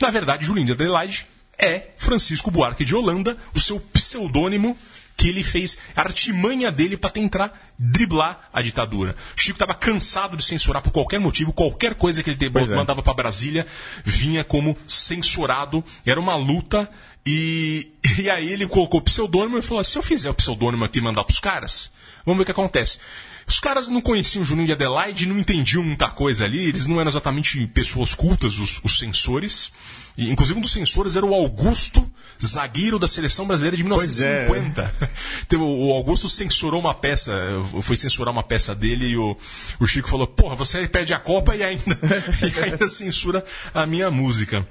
Na 0.00 0.10
verdade, 0.10 0.46
Julinho 0.46 0.66
de 0.66 0.72
Adelaide 0.72 1.26
é 1.60 1.90
Francisco 1.96 2.50
Buarque 2.50 2.84
de 2.84 2.94
Holanda, 2.94 3.36
o 3.54 3.60
seu 3.60 3.80
pseudônimo 3.80 4.76
que 5.18 5.28
ele 5.28 5.42
fez, 5.42 5.76
a 5.96 6.02
artimanha 6.02 6.70
dele 6.70 6.96
para 6.96 7.10
tentar 7.10 7.52
driblar 7.76 8.48
a 8.52 8.62
ditadura. 8.62 9.16
Chico 9.34 9.56
estava 9.56 9.74
cansado 9.74 10.36
de 10.36 10.44
censurar 10.44 10.80
por 10.80 10.92
qualquer 10.92 11.18
motivo, 11.18 11.52
qualquer 11.52 11.96
coisa 11.96 12.22
que 12.22 12.30
ele 12.30 12.50
Pois 12.50 12.70
é. 12.70 12.76
mandava 12.76 13.02
para 13.02 13.14
Brasília 13.14 13.66
vinha 14.04 14.44
como 14.44 14.76
censurado. 14.86 15.84
Era 16.06 16.20
uma 16.20 16.36
luta 16.36 16.88
e, 17.26 17.90
e 18.16 18.30
aí 18.30 18.48
ele 18.52 18.68
colocou 18.68 19.00
o 19.00 19.02
pseudônimo 19.02 19.58
e 19.58 19.62
falou: 19.62 19.82
se 19.82 19.98
eu 19.98 20.02
fizer 20.02 20.30
o 20.30 20.34
pseudônimo 20.34 20.84
aqui 20.84 21.00
e 21.00 21.02
mandar 21.02 21.24
pros 21.24 21.40
caras, 21.40 21.92
vamos 22.24 22.38
ver 22.38 22.42
o 22.42 22.46
que 22.46 22.52
acontece. 22.52 23.00
Os 23.48 23.58
caras 23.58 23.88
não 23.88 24.02
conheciam 24.02 24.42
o 24.42 24.44
Juninho 24.44 24.66
de 24.66 24.72
Adelaide, 24.74 25.26
não 25.26 25.38
entendiam 25.38 25.82
muita 25.82 26.10
coisa 26.10 26.44
ali, 26.44 26.68
eles 26.68 26.86
não 26.86 27.00
eram 27.00 27.08
exatamente 27.08 27.66
pessoas 27.68 28.14
cultas, 28.14 28.58
os, 28.58 28.78
os 28.84 28.98
censores. 28.98 29.72
E, 30.18 30.30
inclusive, 30.30 30.58
um 30.58 30.62
dos 30.62 30.72
censores 30.72 31.16
era 31.16 31.24
o 31.24 31.32
Augusto, 31.32 32.06
zagueiro 32.44 32.98
da 32.98 33.08
seleção 33.08 33.46
brasileira 33.46 33.74
de 33.74 33.82
Pois 33.84 34.20
é. 34.20 34.46
1950. 34.48 35.12
Então, 35.46 35.62
o 35.62 35.92
Augusto 35.94 36.28
censurou 36.28 36.78
uma 36.78 36.92
peça, 36.92 37.32
foi 37.80 37.96
censurar 37.96 38.32
uma 38.32 38.42
peça 38.42 38.74
dele 38.74 39.06
e 39.06 39.16
o, 39.16 39.34
o 39.80 39.86
Chico 39.86 40.08
falou: 40.10 40.26
Porra, 40.26 40.54
você 40.54 40.86
perde 40.86 41.14
a 41.14 41.18
Copa 41.18 41.56
e 41.56 41.62
ainda, 41.62 41.98
e 42.54 42.60
ainda 42.60 42.86
censura 42.86 43.42
a 43.72 43.86
minha 43.86 44.10
música. 44.10 44.66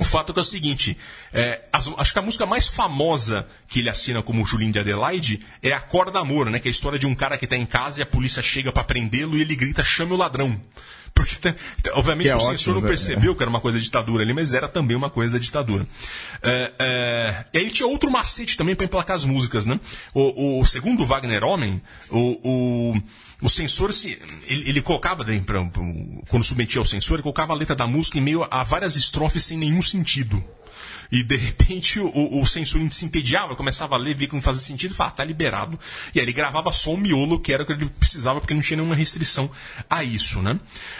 O 0.00 0.04
fato 0.04 0.30
é 0.30 0.32
que 0.32 0.38
é 0.38 0.42
o 0.42 0.44
seguinte, 0.44 0.96
é, 1.30 1.60
acho 1.98 2.12
que 2.14 2.18
a 2.18 2.22
música 2.22 2.46
mais 2.46 2.66
famosa 2.66 3.46
que 3.68 3.80
ele 3.80 3.90
assina 3.90 4.22
como 4.22 4.46
Julinho 4.46 4.72
de 4.72 4.78
Adelaide 4.78 5.40
é 5.62 5.74
a 5.74 5.80
Corda 5.80 6.18
Amor, 6.18 6.48
né? 6.48 6.58
Que 6.58 6.68
é 6.68 6.70
a 6.70 6.72
história 6.72 6.98
de 6.98 7.06
um 7.06 7.14
cara 7.14 7.36
que 7.36 7.46
tá 7.46 7.54
em 7.54 7.66
casa 7.66 8.00
e 8.00 8.02
a 8.02 8.06
polícia 8.06 8.42
chega 8.42 8.72
pra 8.72 8.82
prendê-lo 8.82 9.36
e 9.36 9.42
ele 9.42 9.54
grita, 9.54 9.84
chame 9.84 10.14
o 10.14 10.16
ladrão. 10.16 10.58
Porque, 11.14 11.54
obviamente, 11.92 12.28
é 12.28 12.34
o 12.34 12.38
ótimo, 12.38 12.58
censor 12.58 12.74
não 12.74 12.82
né? 12.82 12.88
percebeu 12.88 13.34
que 13.34 13.42
era 13.42 13.50
uma 13.50 13.60
coisa 13.60 13.78
da 13.78 13.84
ditadura 13.84 14.22
ali, 14.22 14.32
mas 14.32 14.54
era 14.54 14.68
também 14.68 14.96
uma 14.96 15.10
coisa 15.10 15.32
da 15.32 15.38
ditadura. 15.38 15.86
É, 16.42 16.72
é, 16.78 17.44
e 17.52 17.58
aí 17.58 17.70
tinha 17.70 17.86
outro 17.86 18.10
macete 18.10 18.56
também 18.56 18.74
pra 18.74 18.84
emplacar 18.84 19.16
as 19.16 19.24
músicas, 19.24 19.66
né? 19.66 19.78
O, 20.14 20.60
o 20.60 20.64
segundo 20.64 21.04
Wagner 21.04 21.42
Homem, 21.44 21.80
o, 22.08 22.92
o, 22.92 23.02
o 23.42 23.50
censor 23.50 23.92
se. 23.92 24.18
Ele, 24.46 24.68
ele 24.68 24.82
colocava, 24.82 25.24
quando 26.28 26.44
submetia 26.44 26.80
ao 26.80 26.86
censor, 26.86 27.16
ele 27.16 27.22
colocava 27.22 27.52
a 27.52 27.56
letra 27.56 27.76
da 27.76 27.86
música 27.86 28.18
em 28.18 28.22
meio 28.22 28.46
a 28.50 28.62
várias 28.62 28.96
estrofes 28.96 29.44
sem 29.44 29.58
nenhum 29.58 29.82
sentido. 29.82 30.42
E 31.10 31.22
de 31.22 31.36
repente 31.36 31.98
o, 31.98 32.40
o 32.40 32.46
censor 32.46 32.80
se 32.92 33.04
entediava, 33.04 33.56
começava 33.56 33.94
a 33.94 33.98
ler, 33.98 34.14
via 34.14 34.28
que 34.28 34.34
não 34.34 34.42
fazia 34.42 34.62
sentido, 34.62 34.92
e 34.92 34.94
falava, 34.94 35.14
ah, 35.14 35.16
tá 35.18 35.24
liberado. 35.24 35.78
E 36.14 36.18
aí 36.18 36.24
ele 36.24 36.32
gravava 36.32 36.72
só 36.72 36.92
o 36.92 36.96
miolo, 36.96 37.40
que 37.40 37.52
era 37.52 37.62
o 37.62 37.66
que 37.66 37.72
ele 37.72 37.86
precisava, 37.86 38.40
porque 38.40 38.54
não 38.54 38.60
tinha 38.60 38.76
nenhuma 38.76 38.94
restrição 38.94 39.50
a 39.88 40.04
isso, 40.04 40.40
né? 40.40 40.58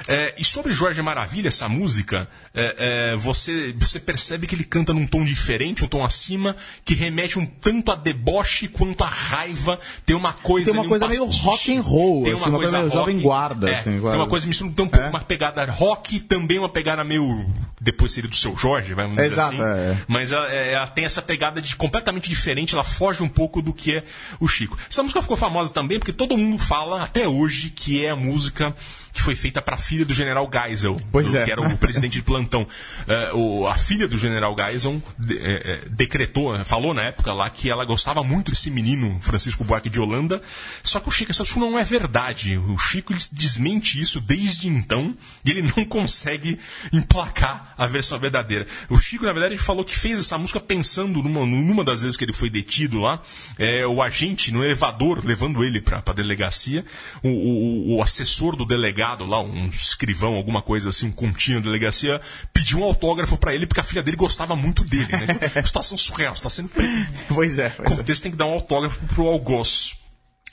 É, 0.09 0.35
e 0.39 0.45
sobre 0.45 0.72
Jorge 0.72 1.01
Maravilha, 1.03 1.49
essa 1.49 1.68
música, 1.68 2.28
é, 2.53 3.13
é, 3.13 3.17
você, 3.17 3.73
você 3.79 4.01
percebe 4.01 4.47
que 4.47 4.55
ele 4.55 4.65
canta 4.65 4.93
num 4.93 5.07
tom 5.07 5.25
diferente, 5.25 5.85
um 5.85 5.89
tom 5.89 6.05
acima, 6.05 6.57
que 6.85 6.95
remete 6.95 7.39
um 7.39 7.47
tanto 7.47 7.93
a 7.93 7.95
deboche 7.95 8.67
quanto 8.69 9.05
a 9.05 9.07
raiva. 9.07 9.79
Tem 10.05 10.17
uma 10.17 10.33
coisa 10.33 10.73
Tem 10.73 10.75
uma 10.75 10.81
ali, 10.81 10.87
um 10.87 10.89
coisa 10.91 11.09
meio 11.09 11.25
rock 11.27 11.77
and 11.77 11.81
roll, 11.81 12.25
Tem 12.25 12.33
assim, 12.33 12.43
uma 12.43 12.49
uma 12.51 12.59
coisa 12.59 12.73
coisa 12.73 12.79
meio 12.79 12.89
rock, 12.89 12.95
jovem 13.13 13.21
guarda, 13.21 13.71
é, 13.71 13.75
assim, 13.75 13.91
tem 13.93 14.01
quase. 14.01 14.17
uma 14.17 14.27
coisa 14.29 14.47
mistura, 14.49 14.73
tem 14.73 14.85
um 14.85 14.89
pouco 14.89 15.07
É. 15.07 15.11
uma 15.11 15.21
pegada 15.21 15.65
rock, 15.71 16.21
também 16.21 16.59
uma 16.59 16.69
pegada 16.69 17.05
meio. 17.05 17.47
Depois 17.81 18.13
seria 18.13 18.29
do 18.29 18.37
seu 18.37 18.55
Jorge, 18.57 18.93
vai 18.95 19.09
dizer 19.09 19.25
Exato, 19.25 19.55
assim. 19.55 19.63
é. 19.63 20.03
Mas 20.07 20.33
ela, 20.33 20.53
é, 20.53 20.73
ela 20.75 20.87
tem 20.87 21.05
essa 21.05 21.23
pegada 21.23 21.63
de 21.63 21.75
completamente 21.77 22.29
diferente, 22.29 22.75
ela 22.75 22.85
foge 22.85 23.23
um 23.23 23.29
pouco 23.29 23.63
do 23.63 23.73
que 23.73 23.95
é 23.97 24.05
o 24.39 24.47
Chico. 24.47 24.77
Essa 24.91 25.03
música 25.03 25.23
ficou 25.23 25.37
famosa 25.37 25.71
também 25.73 25.99
porque 25.99 26.13
todo 26.13 26.37
mundo 26.37 26.59
fala 26.59 27.03
até 27.03 27.27
hoje 27.27 27.71
que 27.71 28.05
é 28.05 28.11
a 28.11 28.17
música 28.17 28.75
que 29.13 29.23
foi 29.23 29.35
feita 29.35 29.63
para 29.63 29.75
a 29.75 29.79
filha 29.79 30.05
do 30.05 30.13
General 30.13 30.49
Geisel, 30.53 31.01
Pois 31.11 31.27
do- 31.27 31.33
que 31.33 31.51
era 31.51 31.61
o 31.61 31.77
presidente 31.79 32.13
de 32.15 32.23
plantão. 32.41 32.66
É, 33.07 33.32
o- 33.34 33.66
a 33.66 33.74
filha 33.76 34.09
do 34.09 34.16
General 34.16 34.55
Geisel 34.57 35.03
de- 35.18 35.38
é, 35.38 35.84
decretou, 35.91 36.62
falou 36.64 36.95
na 36.95 37.03
época 37.03 37.32
lá 37.32 37.49
que 37.51 37.70
ela 37.70 37.84
gostava 37.84 38.22
muito 38.22 38.51
desse 38.51 38.70
menino 38.70 39.18
Francisco 39.20 39.64
Buarque 39.64 39.91
de 39.91 40.01
Holanda. 40.01 40.41
Só 40.82 41.01
que 41.01 41.09
o 41.09 41.12
Chico, 41.12 41.30
isso 41.30 41.59
não 41.59 41.78
é 41.78 41.84
verdade. 41.84 42.57
O 42.57 42.78
Chico 42.78 43.12
desmente 43.32 44.01
isso 44.01 44.20
desde 44.20 44.68
então 44.68 45.16
e 45.45 45.51
ele 45.51 45.62
não 45.76 45.84
consegue 45.84 46.59
emplacar 46.93 47.74
a 47.76 47.86
versão 47.86 48.18
verdadeira. 48.18 48.66
O 48.88 48.99
Chico, 48.99 49.24
na 49.24 49.32
verdade, 49.32 49.57
falou 49.59 49.84
que 49.84 49.97
fez 49.97 50.18
essa 50.18 50.38
música 50.38 50.61
pensando 50.61 51.22
numa, 51.22 51.45
numa 51.47 51.84
das 51.84 52.03
vezes 52.03 52.16
que 52.16 52.24
ele 52.24 52.32
foi 52.32 52.51
detido 52.51 52.99
lá, 53.01 53.20
é, 53.59 53.86
o 53.86 54.03
agente 54.03 54.51
no 54.53 54.64
elevador 54.64 55.24
levando 55.24 55.64
ele 55.64 55.80
para 55.80 56.03
a 56.05 56.12
delegacia, 56.12 56.84
o, 57.22 57.28
o- 57.28 57.97
o 57.97 58.03
assessor 58.03 58.57
do 58.57 58.64
delegado 58.64 59.24
lá, 59.26 59.41
um 59.43 59.68
escrivão, 59.68 60.34
alguma 60.34 60.62
coisa 60.62 60.88
assim, 60.91 61.07
um 61.09 61.12
contínuo 61.12 61.61
da 61.61 61.66
delegacia, 61.66 62.20
pediu 62.53 62.81
um 62.81 62.85
autógrafo 62.85 63.37
para 63.37 63.55
ele 63.55 63.66
porque 63.66 63.81
a 63.81 63.85
filha 63.85 64.03
dele 64.03 64.16
gostava 64.16 64.57
muito 64.57 64.85
dele. 64.85 65.09
Né? 65.11 65.62
Situação 65.64 65.97
surreal, 65.97 66.35
está 66.35 66.51
sendo 66.51 66.68
preso 66.68 66.91
Pois 67.28 67.59
é. 67.59 67.70
pois 67.70 67.93
é. 67.93 67.97
contexto 67.97 68.22
tem 68.22 68.33
que 68.33 68.39
dar 68.39 68.47
um 68.47 68.53
autógrafo 68.53 68.99
pro 69.07 69.26
algoz. 69.26 69.97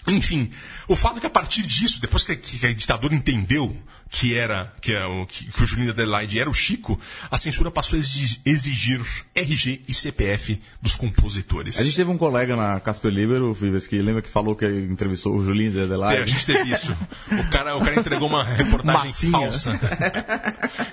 Enfim, 0.08 0.50
o 0.88 0.96
fato 0.96 1.18
é 1.18 1.20
que 1.20 1.28
a 1.28 1.30
partir 1.30 1.64
disso, 1.64 2.00
depois 2.00 2.24
que, 2.24 2.36
que 2.36 2.66
a 2.66 2.74
ditadura 2.74 3.14
entendeu 3.14 3.76
que 4.10 4.38
era 4.38 4.74
que, 4.82 4.94
é 4.94 5.06
o, 5.06 5.26
que, 5.26 5.46
que 5.52 5.64
o 5.64 5.68
Julinho 5.68 5.92
Adelaide 5.92 6.40
era 6.40 6.50
o 6.50 6.54
Chico, 6.54 7.00
a 7.30 7.38
censura 7.38 7.70
passou 7.70 7.98
a 7.98 8.00
exigir, 8.00 9.02
RG 9.36 9.82
e 9.88 9.94
CPF 9.94 10.62
dos 10.82 10.96
compositores. 10.96 11.80
A 11.80 11.84
gente 11.84 11.96
teve 11.96 12.10
um 12.10 12.18
colega 12.18 12.56
na 12.56 12.80
Casper 12.80 13.12
Libero, 13.12 13.54
Vives, 13.54 13.86
que 13.88 14.00
lembra 14.02 14.22
que 14.22 14.30
falou 14.30 14.56
que 14.56 14.66
entrevistou 14.66 15.36
o 15.36 15.44
Julinho 15.44 15.72
de 15.72 15.80
É, 15.80 15.82
a 15.82 15.86
Adelaide. 15.86 16.32
gente 16.32 16.46
teve 16.46 16.72
isso. 16.72 16.96
O 17.32 17.50
cara, 17.50 17.76
o 17.76 17.80
cara 17.80 18.00
entregou 18.00 18.28
uma 18.28 18.44
reportagem 18.44 19.12
Massinha. 19.12 19.32
falsa. 19.32 19.80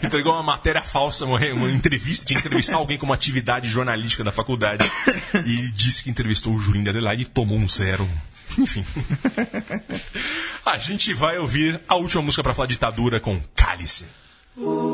entregou 0.03 0.33
uma 0.33 0.43
matéria 0.43 0.83
falsa, 0.83 1.25
uma, 1.25 1.39
uma 1.53 1.71
entrevista, 1.71 2.25
que 2.25 2.35
entrevistar 2.35 2.77
alguém 2.77 2.99
com 2.99 3.07
uma 3.07 3.15
atividade 3.15 3.69
jornalística 3.69 4.25
da 4.25 4.33
faculdade. 4.33 4.85
E 5.47 5.71
disse 5.73 6.03
que 6.05 6.11
entrevistou 6.11 6.55
o 6.55 6.61
Julinho 6.61 6.85
de 6.85 6.91
Adelaide 6.91 7.23
e 7.23 7.27
tomou 7.27 7.59
um 7.59 7.69
zero. 7.69 8.09
Enfim. 8.59 8.85
A 10.65 10.79
gente 10.79 11.13
vai 11.13 11.39
ouvir 11.39 11.81
a 11.89 11.95
última 11.97 12.23
música 12.23 12.43
para 12.43 12.55
falar 12.55 12.69
ditadura 12.69 13.21
com 13.21 13.41
Cálice. 13.55 14.07
Pai, 14.57 14.94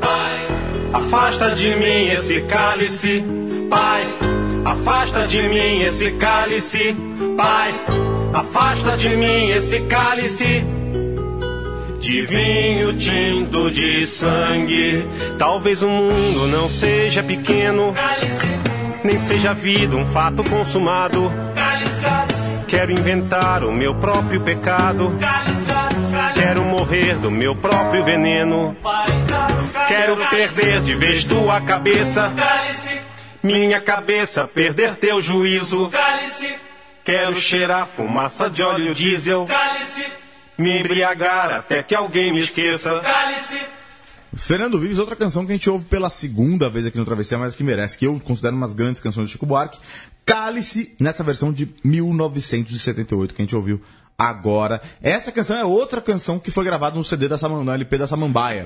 afasta 0.93 1.51
de 1.51 1.75
mim 1.75 2.07
esse 2.07 2.41
cálice. 2.41 3.23
Pai, 3.69 4.05
afasta 4.65 5.27
de 5.27 5.41
mim 5.43 5.81
esse 5.81 6.11
cálice. 6.11 6.95
Pai, 7.37 7.73
afasta 8.33 8.97
de 8.97 9.09
mim 9.09 9.49
esse 9.49 9.79
cálice. 9.81 10.63
De 11.99 12.21
vinho 12.23 12.97
tinto 12.97 13.71
de 13.71 14.05
sangue. 14.05 15.05
Talvez 15.37 15.83
o 15.83 15.87
mundo 15.87 16.47
não 16.47 16.67
seja 16.67 17.21
pequeno, 17.21 17.93
nem 19.03 19.17
seja 19.19 19.51
a 19.51 19.53
vida 19.53 19.95
um 19.95 20.05
fato 20.05 20.43
consumado. 20.43 21.31
Quero 22.67 22.91
inventar 22.91 23.63
o 23.63 23.71
meu 23.71 23.95
próprio 23.95 24.41
pecado. 24.41 25.15
Quero 26.41 26.65
morrer 26.65 27.19
do 27.19 27.29
meu 27.29 27.55
próprio 27.55 28.03
veneno. 28.03 28.75
Quero 29.87 30.17
perder 30.27 30.81
de 30.81 30.95
vez 30.95 31.23
tua 31.23 31.61
cabeça. 31.61 32.33
Minha 33.43 33.79
cabeça 33.79 34.47
perder 34.47 34.95
teu 34.95 35.21
juízo. 35.21 35.91
Quero 37.03 37.35
cheirar 37.35 37.85
fumaça 37.85 38.49
de 38.49 38.63
óleo 38.63 38.91
diesel. 38.95 39.47
Me 40.57 40.79
embriagar 40.79 41.51
até 41.51 41.83
que 41.83 41.93
alguém 41.93 42.33
me 42.33 42.39
esqueça. 42.39 43.03
Fernando 44.35 44.79
Vives, 44.79 44.97
outra 44.97 45.15
canção 45.15 45.45
que 45.45 45.51
a 45.51 45.55
gente 45.55 45.69
ouve 45.69 45.85
pela 45.85 46.09
segunda 46.09 46.71
vez 46.71 46.87
aqui 46.87 46.97
no 46.97 47.05
Travessia, 47.05 47.37
mas 47.37 47.53
que 47.53 47.63
merece, 47.63 47.99
que 47.99 48.07
eu 48.07 48.19
considero 48.19 48.55
uma 48.55 48.65
das 48.65 48.75
grandes 48.75 48.99
canções 48.99 49.27
do 49.27 49.31
Chico 49.31 49.45
Buarque. 49.45 49.77
Cálice, 50.25 50.95
nessa 50.99 51.23
versão 51.23 51.53
de 51.53 51.69
1978 51.83 53.35
que 53.35 53.41
a 53.41 53.45
gente 53.45 53.55
ouviu 53.55 53.79
agora. 54.29 54.81
Essa 55.01 55.31
canção 55.31 55.57
é 55.57 55.65
outra 55.65 56.01
canção 56.01 56.37
que 56.39 56.51
foi 56.51 56.63
gravada 56.65 56.95
no 56.95 57.03
CD 57.03 57.27
da 57.27 57.37
Samam, 57.37 57.63
no 57.63 57.71
LP 57.71 57.97
da 57.97 58.07
Samambaia. 58.07 58.65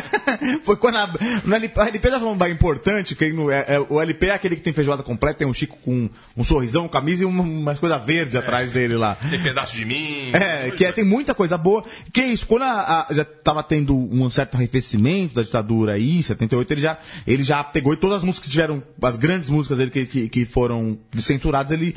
foi 0.64 0.76
quando 0.76 0.96
a, 0.96 1.08
no 1.44 1.54
LP, 1.54 1.80
a 1.80 1.88
LP 1.88 2.10
da 2.10 2.18
Samambaia 2.18 2.50
é 2.50 2.54
importante, 2.54 3.14
que 3.14 3.32
no, 3.32 3.50
é, 3.50 3.64
é- 3.68 3.80
o 3.88 4.00
LP 4.00 4.26
é 4.26 4.30
aquele 4.34 4.56
que 4.56 4.62
tem 4.62 4.72
feijoada 4.72 5.02
completa, 5.02 5.38
tem 5.38 5.46
um 5.46 5.54
Chico 5.54 5.76
com 5.84 6.08
um 6.36 6.44
sorrisão, 6.44 6.88
camisa 6.88 7.22
e 7.22 7.26
uma, 7.26 7.42
umas 7.42 7.78
coisas 7.78 8.02
verdes 8.04 8.34
atrás 8.36 8.72
dele 8.72 8.94
lá. 8.96 9.16
Tem 9.30 9.42
pedaço 9.42 9.74
de 9.74 9.84
mim. 9.84 10.30
É, 10.32 10.70
que 10.70 10.84
é, 10.84 10.92
tem 10.92 11.04
muita 11.04 11.34
coisa 11.34 11.56
boa. 11.58 11.84
Que 12.12 12.20
é 12.22 12.26
isso, 12.28 12.46
quando 12.46 12.62
a- 12.62 13.06
a- 13.10 13.14
já 13.14 13.22
estava 13.22 13.62
tendo 13.62 13.96
um 13.96 14.28
certo 14.30 14.54
arrefecimento 14.56 15.34
da 15.34 15.42
ditadura 15.42 15.92
aí, 15.92 16.18
em 16.18 16.22
78, 16.22 16.72
ele 16.72 16.80
já, 16.80 16.98
ele 17.26 17.42
já 17.42 17.62
pegou 17.64 17.92
e 17.92 17.96
todas 17.96 18.18
as 18.18 18.22
músicas 18.24 18.46
que 18.46 18.52
tiveram, 18.52 18.82
as 19.02 19.16
grandes 19.16 19.48
músicas 19.48 19.78
dele 19.78 19.90
que, 19.90 20.06
que, 20.06 20.28
que 20.28 20.44
foram 20.44 20.98
censuradas, 21.18 21.72
ele 21.72 21.94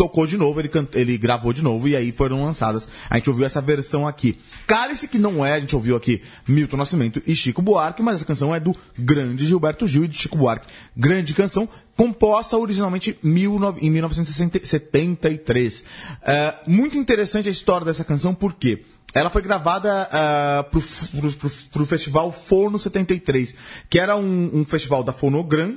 tocou 0.00 0.26
de 0.26 0.38
novo, 0.38 0.58
ele, 0.58 0.68
can- 0.70 0.88
ele 0.94 1.18
gravou 1.18 1.52
de 1.52 1.60
novo 1.62 1.86
e 1.86 1.94
aí 1.94 2.10
foram 2.10 2.42
lançadas. 2.42 2.88
A 3.10 3.16
gente 3.16 3.28
ouviu 3.28 3.44
essa 3.44 3.60
versão 3.60 4.08
aqui. 4.08 4.38
Cálice, 4.66 5.06
que 5.06 5.18
não 5.18 5.44
é, 5.44 5.52
a 5.52 5.60
gente 5.60 5.76
ouviu 5.76 5.94
aqui 5.94 6.22
Milton 6.48 6.78
Nascimento 6.78 7.22
e 7.26 7.34
Chico 7.34 7.60
Buarque, 7.60 8.02
mas 8.02 8.14
essa 8.16 8.24
canção 8.24 8.54
é 8.54 8.58
do 8.58 8.74
grande 8.98 9.44
Gilberto 9.44 9.86
Gil 9.86 10.04
e 10.06 10.08
de 10.08 10.16
Chico 10.16 10.38
Buarque. 10.38 10.66
Grande 10.96 11.34
canção, 11.34 11.68
composta 11.98 12.56
originalmente 12.56 13.14
19 13.22 13.84
em 13.84 13.90
1973. 13.90 15.84
É, 16.22 16.54
muito 16.66 16.96
interessante 16.96 17.50
a 17.50 17.52
história 17.52 17.84
dessa 17.84 18.02
canção, 18.02 18.34
porque 18.34 18.82
ela 19.12 19.28
foi 19.28 19.42
gravada 19.42 20.08
uh, 20.08 20.70
pro, 20.70 20.80
pro, 21.20 21.32
pro, 21.32 21.50
pro 21.72 21.84
festival 21.86 22.32
Forno 22.32 22.78
73, 22.78 23.54
que 23.90 23.98
era 23.98 24.16
um, 24.16 24.50
um 24.60 24.64
festival 24.64 25.02
da 25.02 25.12
Fonogram, 25.12 25.74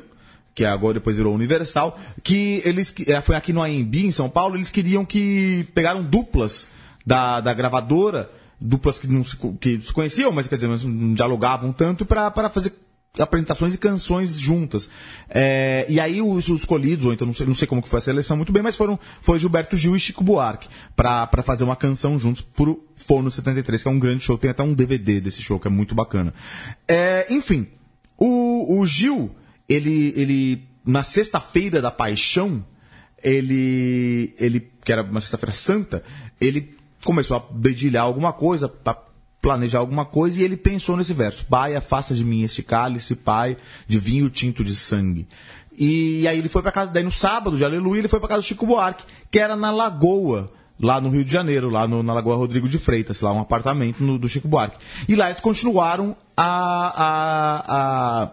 que 0.53 0.65
agora 0.65 0.95
depois 0.95 1.17
virou 1.17 1.33
Universal, 1.33 1.99
que 2.21 2.61
eles 2.63 2.93
eh, 3.07 3.21
foi 3.21 3.35
aqui 3.35 3.51
no 3.51 3.61
AMB 3.61 3.95
em 3.95 4.11
São 4.11 4.29
Paulo, 4.29 4.55
eles 4.55 4.69
queriam 4.69 5.03
que 5.03 5.67
pegaram 5.73 6.03
duplas 6.03 6.67
da, 7.05 7.41
da 7.41 7.53
gravadora, 7.53 8.29
duplas 8.59 8.99
que 8.99 9.07
não 9.07 9.23
se, 9.23 9.35
que 9.59 9.81
se 9.81 9.91
conheciam, 9.91 10.31
mas 10.31 10.47
quer 10.47 10.55
dizer, 10.55 10.67
não 10.67 11.13
dialogavam 11.13 11.73
tanto 11.73 12.05
para 12.05 12.49
fazer 12.49 12.73
apresentações 13.19 13.75
e 13.75 13.77
canções 13.77 14.39
juntas. 14.39 14.89
É, 15.29 15.85
e 15.87 15.99
aí 15.99 16.21
os, 16.21 16.47
os 16.49 16.61
escolhidos, 16.61 17.05
ou 17.05 17.13
então 17.13 17.27
não 17.27 17.33
sei, 17.33 17.45
não 17.45 17.53
sei 17.53 17.67
como 17.67 17.81
que 17.81 17.89
foi 17.89 17.97
a 17.97 18.01
seleção 18.01 18.35
muito 18.37 18.51
bem, 18.51 18.63
mas 18.63 18.75
foram 18.75 18.99
foi 19.21 19.37
Gilberto 19.37 19.77
Gil 19.77 19.95
e 19.95 19.99
Chico 19.99 20.23
Buarque 20.23 20.67
para 20.95 21.43
fazer 21.43 21.63
uma 21.63 21.75
canção 21.75 22.17
juntos 22.17 22.41
pro 22.41 22.83
Forno 22.95 23.29
73, 23.29 23.83
que 23.83 23.87
é 23.87 23.91
um 23.91 23.99
grande 23.99 24.23
show, 24.23 24.37
tem 24.37 24.49
até 24.49 24.63
um 24.63 24.73
DVD 24.73 25.21
desse 25.21 25.41
show 25.41 25.59
que 25.59 25.67
é 25.67 25.71
muito 25.71 25.93
bacana. 25.93 26.33
É, 26.87 27.27
enfim, 27.29 27.67
o, 28.17 28.79
o 28.79 28.85
Gil, 28.85 29.29
ele, 29.67 30.13
ele 30.15 30.67
na 30.85 31.03
sexta-feira 31.03 31.81
da 31.81 31.91
Paixão, 31.91 32.63
ele, 33.23 34.33
ele 34.37 34.59
que 34.83 34.91
era 34.91 35.01
uma 35.03 35.21
sexta-feira 35.21 35.53
santa, 35.53 36.03
ele 36.39 36.75
começou 37.03 37.37
a 37.37 37.43
dedilhar 37.53 38.03
alguma 38.03 38.33
coisa, 38.33 38.71
a 38.85 38.95
planejar 39.41 39.79
alguma 39.79 40.05
coisa, 40.05 40.39
e 40.39 40.43
ele 40.43 40.57
pensou 40.57 40.97
nesse 40.97 41.13
verso: 41.13 41.45
Pai, 41.45 41.75
afasta 41.75 42.13
de 42.13 42.23
mim 42.23 42.43
este 42.43 42.63
cálice, 42.63 43.15
Pai, 43.15 43.57
de 43.87 43.99
vinho 43.99 44.29
tinto 44.29 44.63
de 44.63 44.75
sangue. 44.75 45.27
E 45.77 46.27
aí 46.27 46.37
ele 46.37 46.49
foi 46.49 46.61
para 46.61 46.71
casa, 46.71 46.91
daí 46.91 47.03
no 47.03 47.11
sábado 47.11 47.57
de 47.57 47.65
Aleluia, 47.65 47.99
ele 47.99 48.07
foi 48.07 48.19
para 48.19 48.29
casa 48.29 48.41
do 48.41 48.45
Chico 48.45 48.65
Buarque, 48.67 49.03
que 49.31 49.39
era 49.39 49.55
na 49.55 49.71
Lagoa, 49.71 50.51
lá 50.79 51.01
no 51.01 51.09
Rio 51.09 51.25
de 51.25 51.31
Janeiro, 51.31 51.69
lá 51.69 51.87
no- 51.87 52.03
na 52.03 52.13
Lagoa 52.13 52.35
Rodrigo 52.35 52.69
de 52.69 52.77
Freitas, 52.77 53.21
lá 53.21 53.31
um 53.33 53.39
apartamento 53.39 54.03
no- 54.03 54.19
do 54.19 54.29
Chico 54.29 54.47
Buarque. 54.47 54.77
E 55.07 55.15
lá 55.15 55.29
eles 55.29 55.41
continuaram 55.41 56.15
a- 56.37 56.93
a- 56.95 58.23
a 58.23 58.31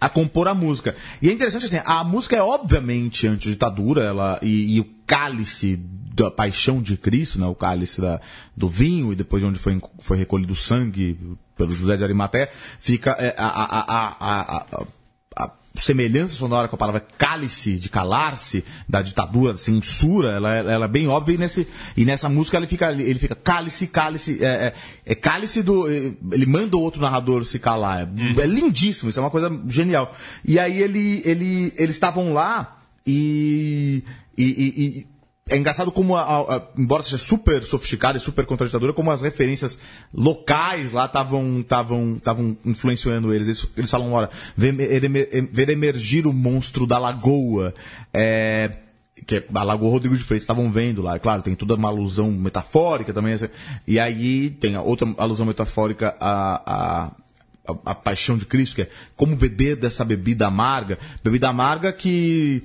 a 0.00 0.08
compor 0.08 0.48
a 0.48 0.54
música. 0.54 0.94
E 1.20 1.28
é 1.28 1.32
interessante 1.32 1.66
assim, 1.66 1.80
a 1.84 2.04
música 2.04 2.36
é 2.36 2.42
obviamente 2.42 3.26
anti-ditadura, 3.26 4.02
ela 4.02 4.38
e, 4.42 4.76
e 4.76 4.80
o 4.80 4.86
cálice 5.06 5.76
da 6.14 6.30
paixão 6.30 6.80
de 6.80 6.96
Cristo, 6.96 7.40
né, 7.40 7.46
o 7.46 7.54
cálice 7.54 8.00
da, 8.00 8.20
do 8.56 8.68
vinho 8.68 9.12
e 9.12 9.16
depois 9.16 9.42
de 9.42 9.48
onde 9.48 9.58
foi, 9.58 9.80
foi 9.98 10.16
recolhido 10.16 10.52
o 10.52 10.56
sangue 10.56 11.18
pelo 11.56 11.70
José 11.70 11.96
de 11.96 12.04
Arimaté, 12.04 12.50
fica 12.78 13.12
é, 13.18 13.34
a, 13.36 13.46
a, 13.46 13.80
a, 13.80 14.56
a, 14.60 14.86
semelhança 15.76 16.34
sonora 16.36 16.68
com 16.68 16.76
a 16.76 16.78
palavra 16.78 17.00
cálice, 17.18 17.76
de 17.78 17.88
calar-se, 17.88 18.64
da 18.88 19.02
ditadura, 19.02 19.56
censura, 19.58 20.30
ela, 20.32 20.54
é- 20.56 20.72
ela 20.74 20.84
é 20.84 20.88
bem 20.88 21.08
óbvia 21.08 21.34
e, 21.34 21.38
nesse, 21.38 21.66
e 21.96 22.04
nessa 22.04 22.28
música 22.28 22.56
ele 22.56 22.66
fica, 22.66 22.92
ele 22.92 23.18
fica 23.18 23.34
cálice, 23.34 23.86
cálice, 23.88 24.38
é, 24.44 24.46
é, 24.46 24.74
é 25.04 25.14
cálice 25.14 25.62
do. 25.62 25.90
é, 25.90 26.12
Ele 26.32 26.46
manda 26.46 26.76
o 26.76 26.80
outro 26.80 27.00
narrador 27.00 27.44
se 27.44 27.58
calar. 27.58 28.08
É, 28.36 28.40
é 28.42 28.46
lindíssimo, 28.46 29.10
isso 29.10 29.18
é 29.18 29.22
uma 29.22 29.30
coisa 29.30 29.50
genial. 29.68 30.14
E 30.44 30.58
aí 30.58 30.80
ele, 30.80 31.22
ele, 31.24 31.72
eles 31.76 31.96
estavam 31.96 32.32
lá 32.32 32.78
e, 33.06 34.02
e- 34.38 34.44
e 34.44 35.06
é 35.50 35.56
engraçado 35.56 35.92
como, 35.92 36.16
a- 36.16 36.22
a- 36.56 36.62
embora 36.76 37.02
seja 37.02 37.18
super 37.18 37.62
sofisticada 37.64 38.16
e 38.16 38.20
super 38.20 38.46
contra 38.46 38.64
a 38.64 38.68
ditadura, 38.68 38.92
como 38.94 39.10
as 39.10 39.20
referências 39.20 39.78
locais 40.12 40.92
lá 40.92 41.04
estavam 41.04 41.60
estavam 41.60 42.14
estavam 42.16 42.56
influenciando 42.64 43.32
eles. 43.32 43.46
Eles, 43.46 43.66
eles 43.76 43.90
falam, 43.90 44.12
olha, 44.12 44.30
ver, 44.56 44.72
ver 45.52 45.68
emergir 45.68 46.26
o 46.26 46.32
monstro 46.32 46.86
da 46.86 46.98
lagoa. 46.98 47.74
É, 48.12 48.78
que 49.26 49.36
é 49.36 49.44
a 49.54 49.62
Lagoa 49.62 49.90
Rodrigo 49.90 50.16
de 50.16 50.22
Freitas 50.22 50.42
estavam 50.42 50.70
vendo 50.70 51.00
lá. 51.00 51.16
É 51.16 51.18
claro, 51.18 51.40
tem 51.42 51.54
toda 51.54 51.74
uma 51.76 51.88
alusão 51.88 52.30
metafórica 52.30 53.12
também. 53.12 53.32
essa- 53.34 53.50
E 53.86 53.98
aí 53.98 54.50
tem 54.50 54.76
outra 54.76 55.06
alusão 55.18 55.46
metafórica 55.46 56.14
a, 56.20 56.62
a, 56.66 57.04
a, 57.68 57.72
a 57.86 57.94
paixão 57.94 58.36
de 58.36 58.44
Cristo, 58.44 58.76
que 58.76 58.82
é 58.82 58.88
como 59.16 59.36
beber 59.36 59.76
dessa 59.76 60.04
bebida 60.04 60.46
amarga. 60.46 60.98
Bebida 61.22 61.48
amarga 61.48 61.92
que. 61.92 62.62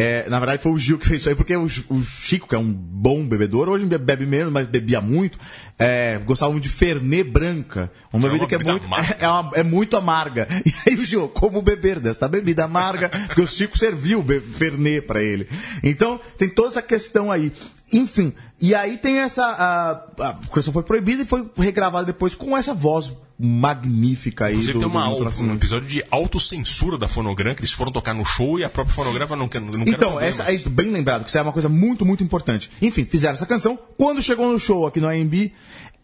É, 0.00 0.28
na 0.28 0.38
verdade 0.38 0.62
foi 0.62 0.72
o 0.72 0.78
Gil 0.78 0.98
que 0.98 1.06
fez 1.06 1.20
isso 1.20 1.28
aí, 1.28 1.34
porque 1.34 1.54
o, 1.56 1.64
o 1.64 2.02
Chico, 2.04 2.48
que 2.48 2.54
é 2.54 2.58
um 2.58 2.72
bom 2.72 3.24
bebedor, 3.26 3.68
hoje 3.68 3.84
bebe 3.86 4.24
menos, 4.26 4.52
mas 4.52 4.66
bebia 4.66 5.00
muito, 5.00 5.38
é, 5.78 6.18
gostava 6.24 6.50
muito 6.52 6.64
de 6.64 6.70
Fernet 6.70 7.24
branca. 7.24 7.90
Uma 8.12 8.28
É 8.28 8.30
bebida 8.30 8.42
uma 8.44 8.48
que 8.48 8.54
é 8.54 8.58
bebida 8.58 8.72
muito, 8.72 8.86
amarga. 8.92 9.16
é, 9.20 9.28
uma- 9.28 9.50
é 9.54 9.62
muito 9.62 9.96
amarga. 9.96 10.46
E 10.86 10.90
aí 10.90 10.96
o 10.96 11.04
Gil, 11.04 11.28
como 11.28 11.60
beber 11.62 12.00
desta 12.00 12.26
bebida 12.28 12.64
amarga? 12.64 13.08
Porque 13.08 13.40
o 13.42 13.46
Chico 13.46 13.76
serviu 13.76 14.24
Fernet 14.54 15.02
pra 15.06 15.22
ele. 15.22 15.48
Então, 15.82 16.20
tem 16.38 16.48
toda 16.48 16.68
essa 16.68 16.82
questão 16.82 17.30
aí. 17.30 17.52
Enfim, 17.92 18.32
e 18.60 18.74
aí 18.74 18.96
tem 18.98 19.18
essa. 19.18 19.44
A, 19.44 20.28
a 20.28 20.34
canção 20.52 20.72
foi 20.72 20.82
proibida 20.84 21.22
e 21.22 21.26
foi 21.26 21.44
regravada 21.58 22.06
depois 22.06 22.34
com 22.34 22.56
essa 22.56 22.72
voz 22.72 23.12
magnífica 23.42 24.46
aí. 24.46 24.52
Inclusive 24.52 24.74
do, 24.74 24.78
tem 24.80 24.88
uma, 24.88 25.08
do 25.08 25.42
um 25.42 25.54
episódio 25.54 25.88
de 25.88 26.04
autocensura 26.10 26.98
da 26.98 27.08
Fonogram, 27.08 27.54
que 27.54 27.60
eles 27.60 27.72
foram 27.72 27.90
tocar 27.90 28.12
no 28.14 28.24
show 28.24 28.58
e 28.58 28.64
a 28.64 28.68
própria 28.68 28.94
fonógrafa 28.94 29.34
não 29.36 29.48
quer. 29.48 29.60
Não 29.60 29.70
quer 29.72 29.90
Então, 29.92 30.10
problemas. 30.12 30.40
essa 30.40 30.52
é 30.52 30.68
bem 30.68 30.90
lembrado, 30.90 31.22
que 31.22 31.28
isso 31.30 31.38
é 31.38 31.42
uma 31.42 31.52
coisa 31.52 31.68
muito, 31.68 32.04
muito 32.04 32.22
importante. 32.22 32.70
Enfim, 32.82 33.04
fizeram 33.04 33.34
essa 33.34 33.46
canção. 33.46 33.78
Quando 33.96 34.22
chegou 34.22 34.52
no 34.52 34.58
show 34.58 34.86
aqui 34.86 35.00
no 35.00 35.08
AMB, 35.08 35.52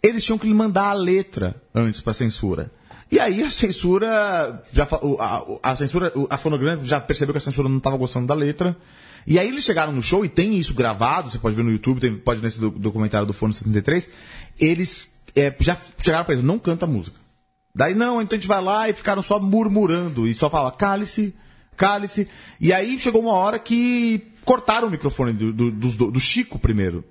eles 0.03 0.24
tinham 0.24 0.39
que 0.39 0.47
lhe 0.47 0.55
mandar 0.55 0.87
a 0.91 0.93
letra 0.95 1.55
antes 1.74 2.01
pra 2.01 2.12
censura. 2.12 2.70
E 3.12 3.20
aí 3.20 3.43
a 3.45 3.51
censura, 3.51 4.62
já, 4.72 4.89
a, 5.20 5.45
a 5.72 5.76
censura, 5.76 6.12
a 6.28 6.37
fonograma 6.37 6.84
já 6.84 7.01
percebeu 7.01 7.32
que 7.34 7.39
a 7.39 7.41
censura 7.41 7.68
não 7.68 7.78
estava 7.78 7.97
gostando 7.97 8.26
da 8.26 8.34
letra. 8.34 8.76
E 9.26 9.39
aí 9.39 9.49
eles 9.49 9.64
chegaram 9.64 9.93
no 9.93 10.03
show 10.03 10.24
e 10.24 10.28
tem 10.28 10.57
isso 10.57 10.72
gravado, 10.74 11.30
você 11.30 11.39
pode 11.39 11.55
ver 11.57 11.64
no 11.64 11.70
YouTube, 11.70 12.01
tem- 12.01 12.16
pode 12.16 12.41
ver 12.41 12.47
nesse 12.47 12.61
do- 12.61 12.70
documentário 12.70 13.26
do 13.26 13.32
Fono 13.32 13.53
73. 13.53 14.09
Eles 14.59 15.11
é, 15.34 15.55
já 15.61 15.76
chegaram 16.01 16.24
pra 16.24 16.34
eles, 16.34 16.45
não 16.45 16.59
canta 16.59 16.84
a 16.84 16.89
música. 16.89 17.16
Daí 17.77 17.95
não, 17.95 18.22
então 18.22 18.35
a 18.37 18.41
gente 18.41 18.49
vai 18.49 18.62
lá 18.62 18.89
e 18.89 18.95
ficaram 18.95 19.20
só 19.20 19.39
murmurando 19.39 20.27
e 20.27 20.35
só 20.35 20.49
fala 20.49 20.72
cálice, 20.72 21.35
cálice. 21.77 22.27
E 22.59 22.72
aí 22.72 22.99
chegou 22.99 23.20
uma 23.20 23.35
hora 23.35 23.59
que 23.59 24.33
cortaram 24.47 24.89
o 24.89 24.91
microfone 24.91 25.35
do, 25.35 25.53
do, 25.53 25.70
do- 25.70 26.11
do 26.11 26.18
Chico 26.20 26.59
primeiro. 26.59 27.05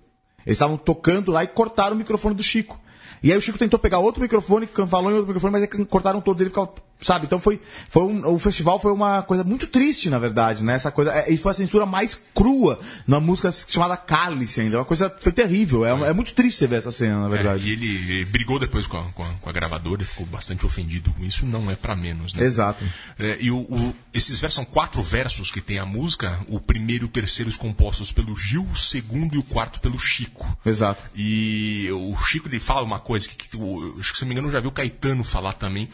Eles 0.44 0.56
estavam 0.58 0.76
tocando 0.76 1.32
lá 1.32 1.44
e 1.44 1.48
cortaram 1.48 1.96
o 1.96 2.00
microfone 2.00 2.34
do 2.34 2.42
Chico. 2.42 2.80
E 3.24 3.32
aí 3.32 3.38
o 3.38 3.42
Chico 3.42 3.58
tentou 3.58 3.80
pegar 3.80 4.00
outro 4.00 4.22
microfone, 4.22 4.68
falou 4.90 5.12
em 5.12 5.16
outro 5.16 5.28
microfone, 5.28 5.52
mas 5.54 5.62
aí 5.64 5.86
cortaram 5.86 6.22
todos, 6.22 6.42
ele 6.42 6.50
ficava, 6.50 6.74
sabe? 7.02 7.26
Então 7.26 7.40
foi, 7.40 7.60
foi 7.90 8.04
um, 8.04 8.28
o 8.34 8.38
festival 8.40 8.80
foi 8.80 8.92
uma 8.92 9.22
coisa 9.24 9.44
muito 9.44 9.68
triste, 9.68 10.10
na 10.10 10.20
verdade, 10.20 10.64
né? 10.64 10.74
Essa 10.76 10.92
coisa, 10.92 11.12
é, 11.12 11.32
e 11.32 11.38
foi 11.38 11.52
a 11.52 11.56
censura 11.56 11.86
mais 11.86 12.16
crua 12.34 12.80
na 13.08 13.20
música 13.20 13.52
chamada 13.52 13.98
Cálice 13.98 14.62
ainda. 14.62 14.78
Uma 14.80 14.86
coisa, 14.86 15.14
foi 15.20 15.32
terrível. 15.32 15.86
É, 15.86 16.10
é 16.10 16.14
muito 16.14 16.34
triste 16.34 16.58
você 16.60 16.68
ver 16.68 16.78
essa 16.78 16.92
cena, 16.92 17.22
na 17.22 17.28
É, 17.28 17.30
verdade. 17.30 17.68
e 17.70 17.74
ele, 17.74 17.96
ele 17.96 18.26
brigou 18.26 18.60
depois 18.60 18.86
com 18.88 18.98
a, 18.98 19.12
com, 19.12 19.24
a, 19.24 19.30
com 19.42 19.50
a 19.50 19.54
gravadora 19.54 20.02
e 20.02 20.06
ficou 20.06 20.26
bastante 20.26 20.66
ofendido 20.66 21.12
com 21.12 21.24
isso. 21.24 21.46
Não 21.46 21.70
é 21.72 21.76
pra 21.76 21.96
menos, 21.96 22.34
né? 22.34 22.44
Exato. 22.44 22.84
É, 23.18 23.38
e 23.40 23.50
o, 23.52 23.58
o- 23.60 23.96
esses 24.14 24.40
versos 24.40 24.56
são 24.56 24.66
quatro 24.66 25.02
versos 25.02 25.52
que 25.52 25.62
tem 25.62 25.80
a 25.80 25.86
música. 25.86 26.40
O 26.48 26.60
primeiro 26.60 27.06
e 27.06 27.08
o 27.08 27.10
terceiro 27.10 27.50
os 27.50 27.58
compostos 27.58 28.12
pelo 28.12 28.36
Gil, 28.36 28.66
o 28.72 28.78
segundo 28.78 29.36
e 29.36 29.38
o 29.38 29.44
quarto 29.44 29.80
pelo 29.80 30.00
Chico. 30.00 30.46
Exato. 30.66 31.04
E 31.16 31.90
o 31.92 32.16
Chico 32.24 32.48
ele 32.48 32.60
fala 32.60 32.84
uma 32.84 32.95
coisa 33.00 33.28
que, 33.28 33.36
que 33.36 33.50
que 33.50 33.58
se 33.58 34.22
não 34.22 34.28
me 34.28 34.34
engano 34.34 34.48
eu 34.48 34.52
já 34.52 34.60
vi 34.60 34.68
o 34.68 34.72
Caetano 34.72 35.24
falar 35.24 35.54
também. 35.54 35.90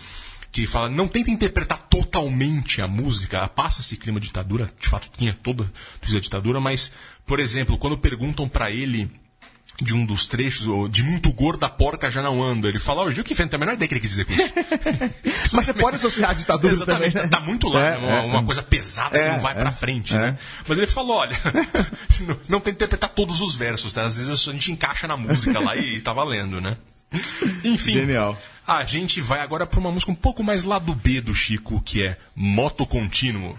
Que 0.51 0.67
fala, 0.67 0.89
não 0.89 1.07
tenta 1.07 1.31
interpretar 1.31 1.77
totalmente 1.89 2.81
a 2.81 2.87
música, 2.87 3.47
passa 3.47 3.79
esse 3.79 3.95
clima 3.95 4.19
de 4.19 4.27
ditadura, 4.27 4.69
de 4.81 4.89
fato 4.89 5.07
tinha 5.17 5.33
toda 5.33 5.63
a 5.63 6.19
ditadura, 6.19 6.59
mas, 6.59 6.91
por 7.25 7.39
exemplo, 7.39 7.77
quando 7.77 7.97
perguntam 7.97 8.49
pra 8.49 8.69
ele 8.69 9.09
de 9.81 9.95
um 9.95 10.05
dos 10.05 10.27
trechos, 10.27 10.67
de 10.91 11.01
muito 11.01 11.31
gorda 11.31 11.65
a 11.67 11.69
porca 11.69 12.11
já 12.11 12.21
não 12.21 12.43
anda, 12.43 12.67
ele 12.67 12.77
fala, 12.79 13.01
ó, 13.01 13.05
o 13.05 13.11
Gil 13.11 13.23
que 13.23 13.33
tem 13.33 13.47
a 13.51 13.57
menor 13.57 13.73
ideia 13.73 13.87
que 13.87 13.93
ele 13.93 14.01
quis 14.01 14.09
dizer 14.11 14.25
com 14.25 14.33
isso. 14.33 14.53
Mas 15.53 15.65
você 15.65 15.73
pode 15.73 15.95
associar 15.95 16.31
a 16.31 16.33
ditadura 16.33 16.73
Exatamente, 16.73 17.13
também. 17.13 17.29
tá, 17.29 17.37
né? 17.37 17.43
tá 17.43 17.49
muito 17.49 17.69
lá, 17.69 17.81
É, 17.87 17.91
né? 17.91 17.97
uma, 17.97 18.17
é. 18.17 18.21
uma 18.21 18.43
coisa 18.43 18.61
pesada 18.61 19.17
É, 19.17 19.23
que 19.29 19.33
não 19.35 19.39
vai 19.41 19.53
é, 19.53 19.55
pra 19.55 19.71
frente, 19.71 20.13
é. 20.13 20.19
né? 20.19 20.37
Mas 20.67 20.77
ele 20.77 20.85
falou, 20.87 21.15
olha, 21.17 21.39
não, 22.27 22.39
não 22.49 22.59
tem 22.59 22.73
que 22.73 22.77
interpretar 22.77 23.09
todos 23.09 23.41
os 23.41 23.55
versos, 23.55 23.93
tá? 23.93 24.03
Às 24.03 24.17
vezes 24.17 24.47
a 24.47 24.51
gente 24.51 24.71
encaixa 24.71 25.07
na 25.07 25.15
música 25.17 25.59
lá 25.59 25.75
e 25.77 25.99
tá 26.01 26.13
valendo, 26.13 26.59
né? 26.61 26.77
Enfim. 27.63 27.93
Genial. 27.93 28.37
A 28.65 28.83
gente 28.85 29.19
vai 29.19 29.39
agora 29.39 29.65
pra 29.65 29.79
uma 29.79 29.91
música 29.91 30.11
um 30.11 30.15
pouco 30.15 30.43
mais 30.43 30.63
lá 30.63 30.79
do 30.79 30.93
B 30.93 31.19
do 31.19 31.33
Chico, 31.33 31.81
que 31.81 32.03
é 32.05 32.17
Moto 32.35 32.85
Contínuo. 32.85 33.57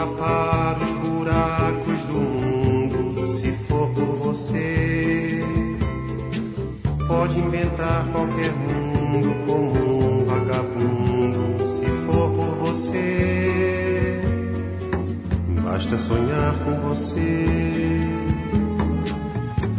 Tapar 0.00 0.78
os 0.82 0.92
buracos 1.08 2.00
do 2.04 2.20
mundo, 2.20 3.26
se 3.26 3.52
for 3.52 3.86
por 3.90 4.16
você. 4.16 5.44
Pode 7.06 7.38
inventar 7.38 8.06
qualquer 8.10 8.50
mundo 8.52 9.28
como 9.46 10.22
um 10.22 10.24
vagabundo, 10.24 11.68
se 11.68 11.86
for 12.06 12.30
por 12.30 12.54
você. 12.66 14.22
Basta 15.62 15.98
sonhar 15.98 16.54
com 16.64 16.88
você. 16.88 18.00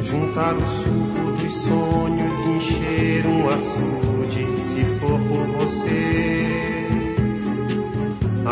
Juntar 0.02 0.54
o 0.54 0.66
suco 0.84 1.32
dos 1.42 1.54
sonhos 1.54 2.34
encher 2.48 3.26
um 3.26 3.50
açude, 3.50 4.62
se 4.62 4.84
for 5.00 5.20
por 5.20 5.46
você. 5.58 6.41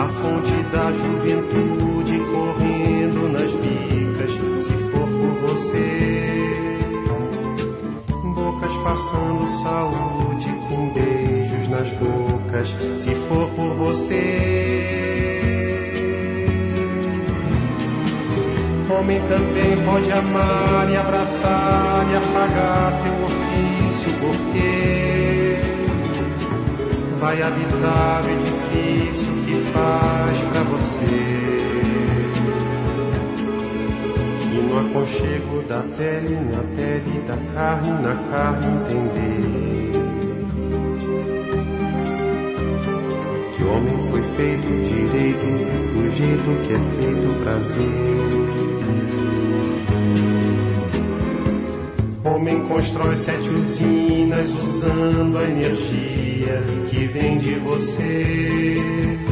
Fonte 0.09 0.63
da 0.71 0.91
juventude 0.91 2.19
correndo 2.31 3.29
nas 3.31 3.51
bicas, 3.51 4.31
se 4.65 4.73
for 4.91 5.07
por 5.07 5.31
você. 5.47 6.49
Bocas 8.33 8.73
passando 8.83 9.47
saúde 9.63 10.49
com 10.67 10.89
beijos 10.89 11.67
nas 11.69 11.89
bocas, 11.91 12.69
se 12.97 13.15
for 13.15 13.49
por 13.51 13.75
você. 13.75 15.19
Homem 18.89 19.21
também 19.29 19.85
pode 19.85 20.11
amar 20.11 20.89
e 20.91 20.97
abraçar 20.97 22.07
e 22.11 22.15
afagar 22.15 22.91
seu 22.91 23.13
ofício, 23.13 24.11
porque 24.19 25.57
vai 27.19 27.41
habitar 27.41 28.23
o 28.25 28.29
edifício 28.29 29.38
faz 29.73 30.37
pra 30.51 30.63
você. 30.63 31.49
E 34.53 34.61
no 34.67 34.79
aconchego 34.79 35.61
da 35.67 35.83
pele, 35.97 36.35
na 36.35 36.63
pele, 36.75 37.21
da 37.27 37.37
carne, 37.53 37.91
na 38.01 38.15
carne, 38.29 38.67
entender 38.83 39.91
que 43.55 43.63
homem 43.63 43.97
foi 44.09 44.23
feito 44.35 44.67
direito, 44.87 45.47
do 45.93 46.03
jeito 46.15 46.49
que 46.65 46.73
é 46.73 46.79
feito 46.99 47.25
o 47.31 47.35
prazer. 47.43 48.29
Homem 52.23 52.61
constrói 52.67 53.15
sete 53.15 53.49
usinas 53.49 54.47
usando 54.53 55.37
a 55.37 55.43
energia 55.43 56.63
que 56.89 57.05
vem 57.07 57.37
de 57.37 57.55
você. 57.55 59.28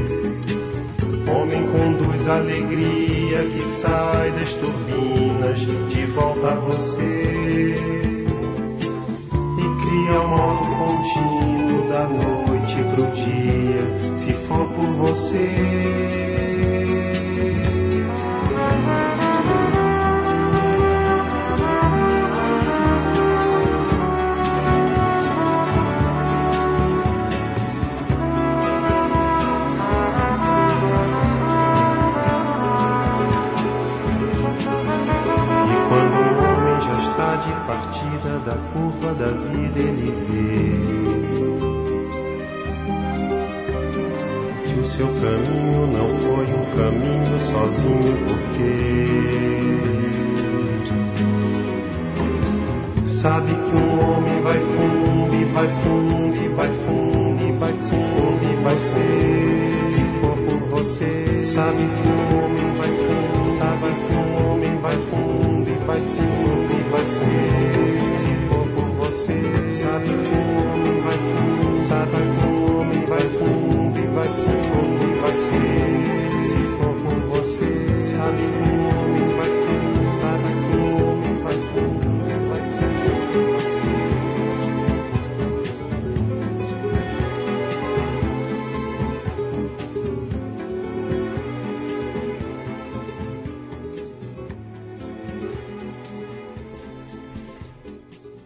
Homem 1.38 1.68
conduz 1.68 2.28
a 2.28 2.38
alegria 2.38 3.44
que 3.46 3.62
sai 3.62 4.32
das 4.32 4.56
turbinas 4.56 5.60
de 5.60 6.06
volta 6.08 6.48
a 6.48 6.56
você. 6.56 7.76
E 9.60 9.86
cria 9.86 10.20
um 10.20 10.28
modo 10.30 10.66
contínuo 10.78 11.90
da 11.90 12.08
noite 12.08 12.76
pro 12.96 13.06
dia, 13.12 14.18
se 14.18 14.34
for 14.34 14.66
por 14.70 14.88
você. 14.94 16.37
Seu 44.98 45.06
caminho 45.06 45.86
não 45.94 46.10
foi 46.10 46.46
um 46.48 46.66
caminho 46.76 47.40
sozinho, 47.40 48.18
porque 48.26 48.74
sabe 53.08 53.52
que 53.52 53.76
um 53.76 54.00
homem 54.02 54.42
vai 54.42 54.60
fundo 54.60 55.36
e 55.36 55.46
vai 55.46 55.68
fundo 55.68 56.36
e 56.36 56.48
vai 56.48 56.70
fundo 56.70 57.44
e 57.44 57.52
vai 57.60 57.74
se 57.80 57.92
for 57.92 58.40
e 58.42 58.56
vai 58.64 58.78
ser, 58.80 59.72
se 59.86 60.04
for 60.20 60.36
por 60.48 60.60
você. 60.70 61.44
Sabe 61.44 61.78
que 61.78 62.08
um 62.08 62.22
homem 62.44 62.68
vai 62.76 62.90
fundo, 62.90 63.56
sabe 63.60 63.94
que 64.08 64.14
um 64.16 64.52
homem 64.52 64.78
vai 64.80 64.96
fundo 64.96 65.70
e 65.70 65.76
vai 65.86 66.02
se 66.10 66.22
for 66.22 66.47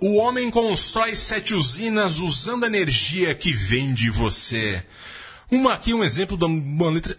O 0.03 0.15
homem 0.15 0.49
constrói 0.49 1.15
sete 1.15 1.53
usinas 1.53 2.17
usando 2.17 2.63
a 2.63 2.67
energia 2.67 3.35
que 3.35 3.51
vem 3.51 3.93
de 3.93 4.09
você. 4.09 4.83
Uma 5.51 5.75
aqui, 5.75 5.93
um 5.93 6.03
exemplo 6.03 6.35
de 6.35 6.43
uma 6.43 6.89
letra 6.89 7.15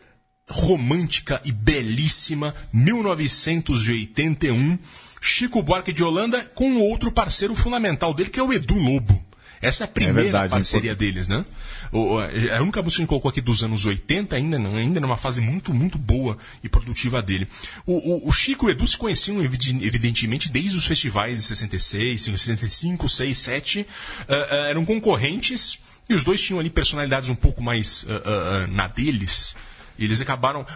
romântica 0.50 1.40
e 1.44 1.52
belíssima, 1.52 2.56
1981. 2.72 4.76
Chico 5.20 5.62
Buarque 5.62 5.92
de 5.92 6.02
Holanda 6.02 6.42
com 6.56 6.78
outro 6.78 7.12
parceiro 7.12 7.54
fundamental 7.54 8.12
dele, 8.12 8.30
que 8.30 8.40
é 8.40 8.42
o 8.42 8.52
Edu 8.52 8.74
Lobo. 8.74 9.24
Essa 9.62 9.84
é 9.84 9.86
a 9.86 9.88
primeira 9.88 10.22
verdade, 10.24 10.50
parceria 10.50 10.94
deles, 10.94 11.28
né? 11.28 11.44
O, 11.92 12.18
a 12.18 12.24
a 12.58 12.62
única 12.62 12.82
música 12.82 12.96
que 12.98 13.02
a 13.02 13.02
gente 13.02 13.08
colocou 13.08 13.28
aqui 13.30 13.40
dos 13.40 13.62
anos 13.62 13.86
80, 13.86 14.34
ainda, 14.34 14.56
ainda 14.58 14.98
numa 15.00 15.16
fase 15.16 15.40
muito, 15.40 15.72
muito 15.72 15.96
boa 15.96 16.36
e 16.64 16.68
produtiva 16.68 17.22
dele. 17.22 17.46
O, 17.86 17.92
o- 18.26 18.28
o 18.28 18.32
Chico 18.32 18.66
e 18.66 18.68
o 18.68 18.70
Edu 18.72 18.86
se 18.86 18.96
conheciam, 18.96 19.40
evidentemente, 19.42 20.50
desde 20.50 20.76
os 20.76 20.84
festivais 20.84 21.38
de 21.38 21.44
66, 21.46 22.22
65, 22.24 23.08
6, 23.08 23.38
7. 23.38 23.86
Ah, 24.28 24.34
ah, 24.50 24.54
eram 24.68 24.84
concorrentes 24.84 25.78
e 26.08 26.14
os 26.14 26.24
dois 26.24 26.42
tinham 26.42 26.58
ali 26.58 26.68
personalidades 26.68 27.28
um 27.28 27.34
pouco 27.36 27.62
mais 27.62 28.04
ah, 28.08 28.66
na 28.68 28.88
deles. 28.88 29.54
E 29.98 30.04
eles 30.04 30.20
acabaram, 30.20 30.66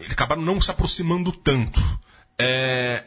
eles 0.00 0.12
acabaram 0.12 0.40
não 0.40 0.58
se 0.60 0.70
aproximando 0.70 1.32
tanto. 1.32 1.82
É, 2.38 3.02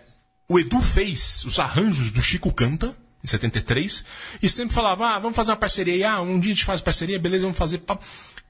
o 0.48 0.60
Edu 0.60 0.80
fez 0.82 1.44
os 1.46 1.58
arranjos 1.58 2.12
do 2.12 2.22
Chico 2.22 2.54
Canta, 2.54 2.96
em 3.26 3.28
73, 3.28 4.06
e 4.42 4.48
sempre 4.48 4.74
falava, 4.74 5.08
ah, 5.16 5.20
vamos 5.20 5.36
fazer 5.36 5.52
uma 5.52 5.58
parceria 5.58 5.94
aí, 5.94 6.04
ah, 6.04 6.22
um 6.22 6.40
dia 6.40 6.52
a 6.52 6.56
gente 6.56 6.66
faz 6.66 6.80
parceria, 6.80 7.20
beleza, 7.20 7.44
vamos 7.44 7.58
fazer. 7.58 7.82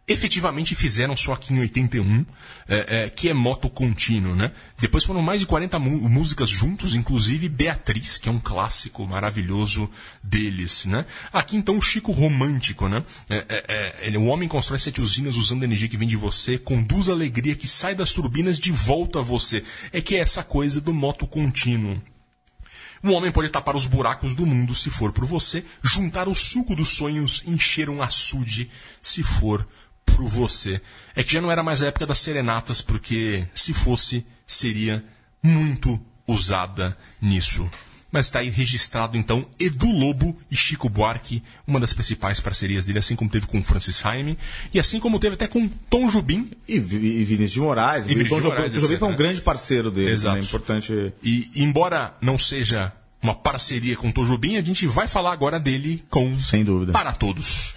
Efetivamente 0.08 0.76
fizeram 0.76 1.18
só 1.18 1.34
aqui 1.34 1.52
em 1.52 1.60
81, 1.62 2.24
é, 2.68 3.06
é, 3.06 3.10
que 3.10 3.28
é 3.28 3.34
moto 3.34 3.68
contínuo, 3.68 4.36
né? 4.36 4.52
Depois 4.80 5.04
foram 5.04 5.20
mais 5.20 5.40
de 5.40 5.48
40 5.48 5.80
mu- 5.80 6.08
músicas 6.08 6.48
juntos, 6.48 6.94
inclusive 6.94 7.50
Beatriz, 7.50 8.20
que 8.20 8.30
é 8.30 8.32
um 8.32 8.38
clássico 8.40 9.04
maravilhoso 9.08 9.90
deles, 10.24 10.86
né? 10.86 11.08
Aqui 11.34 11.58
então 11.58 11.76
o 11.76 11.82
Chico 11.82 12.12
romântico, 12.12 12.88
né? 12.88 13.04
É, 13.28 13.38
é, 13.50 13.66
é, 13.68 14.08
ele, 14.08 14.18
o 14.20 14.26
homem 14.26 14.48
constrói 14.48 14.78
sete 14.78 15.02
usinas 15.02 15.38
usando 15.38 15.64
a 15.64 15.66
energia 15.66 15.90
que 15.90 15.98
vem 15.98 16.08
de 16.08 16.18
você, 16.18 16.60
conduz 16.60 17.10
a 17.10 17.14
alegria 17.14 17.56
que 17.56 17.68
sai 17.68 17.96
das 17.96 18.14
turbinas 18.14 18.60
de 18.60 18.72
volta 18.72 19.18
a 19.18 19.24
você. 19.24 19.64
É 19.92 20.02
que 20.02 20.16
é 20.16 20.20
essa 20.20 20.44
coisa 20.44 20.80
do 20.80 20.94
moto 20.94 21.26
contínuo. 21.26 22.00
Um 23.06 23.14
homem 23.14 23.32
pode 23.32 23.50
tapar 23.50 23.76
os 23.76 23.86
buracos 23.86 24.34
do 24.34 24.48
mundo 24.48 24.74
se 24.74 24.90
for 24.90 25.12
por 25.12 25.26
você, 25.26 25.64
juntar 25.84 26.28
o 26.28 26.34
suco 26.34 26.76
dos 26.76 26.90
sonhos, 26.90 27.44
encher 27.46 27.88
um 27.88 28.02
açude 28.02 28.72
se 29.00 29.22
for 29.22 29.64
por 30.04 30.28
você. 30.28 30.82
É 31.16 31.24
que 31.24 31.32
já 31.32 31.40
não 31.40 31.52
era 31.52 31.62
mais 31.62 31.84
a 31.84 31.88
época 31.90 32.08
das 32.08 32.18
serenatas, 32.18 32.82
porque 32.82 33.48
se 33.54 33.76
fosse, 33.76 34.26
seria 34.48 35.06
muito 35.44 36.04
usada 36.28 36.98
nisso. 37.22 37.70
Mas 38.16 38.28
está 38.28 38.40
aí 38.40 38.50
registrado 38.50 39.18
então 39.18 39.46
Edu 39.60 39.92
Lobo 39.92 40.38
e 40.50 40.56
Chico 40.56 40.88
Buarque, 40.88 41.44
uma 41.68 41.82
das 41.82 41.94
principais 41.94 42.40
parcerias 42.40 42.86
dele, 42.86 43.00
assim 43.00 43.14
como 43.14 43.30
teve 43.30 43.46
com 43.46 43.62
Francis 43.62 44.06
Haime, 44.06 44.38
e 44.74 44.80
assim 44.80 45.02
como 45.02 45.20
teve 45.20 45.34
até 45.34 45.48
com 45.48 45.68
Tom 45.90 46.08
Jobim, 46.10 46.50
E, 46.66 46.76
e 46.76 46.80
Vinícius 46.80 47.52
de 47.52 47.60
Moraes. 47.60 48.06
E 48.08 48.16
Tom 48.30 48.38
Jobim- 48.40 48.48
Moraes, 48.48 48.72
Jobim 48.74 48.96
foi 48.98 49.08
um 49.10 49.12
né? 49.12 49.18
grande 49.18 49.42
parceiro 49.42 49.92
dele. 49.92 50.12
Exato. 50.12 50.38
Né? 50.38 50.44
Importante. 50.44 51.14
E 51.22 51.50
embora 51.58 52.14
não 52.22 52.40
seja 52.40 52.94
uma 53.22 53.36
parceria 53.36 53.98
com 53.98 54.08
o 54.08 54.14
Tom 54.14 54.24
Jobim, 54.24 54.56
a 54.56 54.62
gente 54.62 54.88
vai 54.88 55.10
falar 55.10 55.34
agora 55.34 55.60
dele 55.60 56.02
com 56.10 56.42
Sem 56.42 56.64
dúvida. 56.64 56.94
Para 56.94 57.12
Todos. 57.12 57.74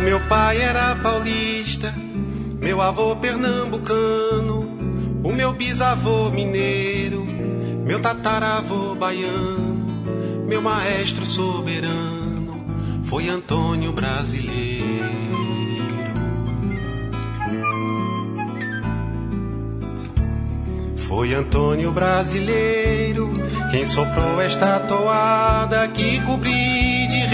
O 0.00 0.02
meu 0.02 0.18
pai 0.20 0.62
era 0.62 0.96
paulista, 0.96 1.94
meu 2.58 2.80
avô 2.80 3.14
pernambucano, 3.16 4.62
o 5.22 5.30
meu 5.30 5.52
bisavô 5.52 6.30
mineiro, 6.30 7.26
meu 7.84 8.00
tataravô 8.00 8.94
baiano, 8.94 10.46
meu 10.48 10.62
maestro 10.62 11.26
soberano 11.26 12.64
foi 13.04 13.28
Antônio 13.28 13.92
Brasileiro. 13.92 14.86
Foi 20.96 21.34
Antônio 21.34 21.92
Brasileiro 21.92 23.30
quem 23.70 23.84
soprou 23.84 24.40
esta 24.40 24.80
toada 24.80 25.86
que 25.88 26.22
cobri 26.22 27.06
de 27.06 27.26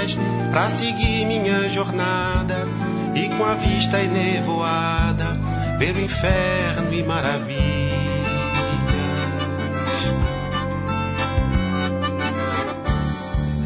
redondilhas 0.00 0.18
pra 0.50 0.70
seguir 0.70 1.26
minha 1.26 1.68
jornada 1.70 2.66
e 3.14 3.28
com 3.36 3.44
a 3.44 3.54
vista 3.54 4.00
enevoada 4.00 5.38
ver 5.78 5.94
o 5.94 6.00
inferno 6.00 6.92
e 6.92 7.02
maravilhas. 7.02 7.70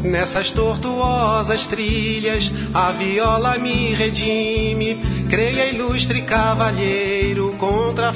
Nessas 0.03 0.51
tortuosas 0.51 1.65
trilhas, 1.65 2.51
a 2.73 2.91
viola 2.91 3.57
me 3.57 3.93
redime. 3.95 5.01
Creia, 5.27 5.65
ilustre 5.65 6.21
cavalheiro, 6.21 7.55
contra 7.57 8.13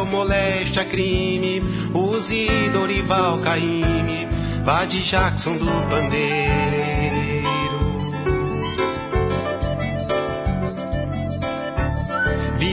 o 0.00 0.04
moléstia, 0.04 0.84
crime. 0.84 1.62
Use 1.94 2.46
Dorival 2.70 3.38
Caymmi, 3.38 4.28
vá 4.62 4.84
de 4.84 5.00
Jackson 5.00 5.56
do 5.56 5.66
Pandeiro. 5.88 6.81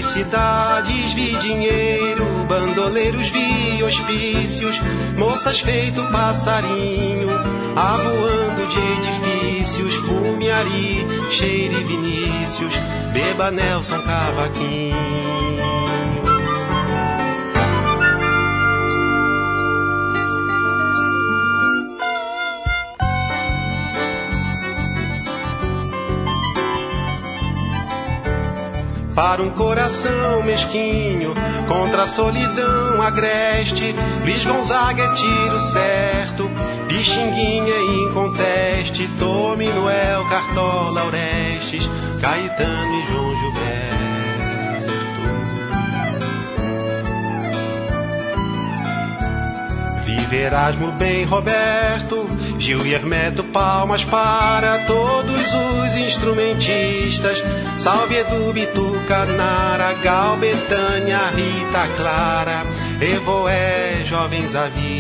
Cidades, 0.10 1.14
vi 1.14 1.36
dinheiro, 1.38 2.26
bandoleiros, 2.48 3.30
vi 3.30 3.84
hospícios, 3.84 4.80
moças 5.18 5.60
feito 5.60 6.04
passarinho, 6.12 7.30
avoando 7.76 8.66
de 8.68 8.80
edifícios, 8.80 9.96
fumiari, 9.96 11.06
cheire 11.30 11.84
Vinícius, 11.84 12.74
beba 13.14 13.52
Nelson 13.52 14.02
Cavaquinho. 14.02 15.39
Para 29.20 29.44
um 29.44 29.50
coração 29.50 30.44
mesquinho, 30.44 31.36
contra 31.68 32.04
a 32.04 32.08
solidão 32.08 33.02
agreste, 33.02 33.94
Luiz 34.22 34.46
Gonzaga 34.46 35.04
é 35.04 35.14
tiro 35.14 35.60
certo, 35.60 36.50
Pixinguinha 36.88 37.74
é 37.74 37.82
inconteste, 38.06 39.10
Tome 39.20 39.68
Noel, 39.68 40.24
Cartola, 40.30 41.04
Orestes, 41.04 41.86
Caetano 42.22 42.94
e 42.94 43.06
João 43.08 43.36
Gilberto. 43.36 44.00
Vive 50.06 50.38
Erasmo 50.38 50.94
bem 50.94 51.26
Roberto, 51.26 52.26
Gil 52.60 52.86
e 52.86 52.94
Hermeto, 52.94 53.44
palmas 53.46 54.04
para 54.04 54.80
todos 54.80 55.54
os 55.54 55.96
instrumentistas. 55.96 57.42
Salve 57.78 58.18
Edu 58.18 58.52
Bitucanara, 58.52 59.94
Gal 60.04 60.36
Betânia, 60.36 61.20
Rita 61.34 61.88
Clara, 61.96 62.64
Evoé, 63.02 64.04
jovens 64.06 64.54
à 64.56 64.66
vista. 64.66 65.00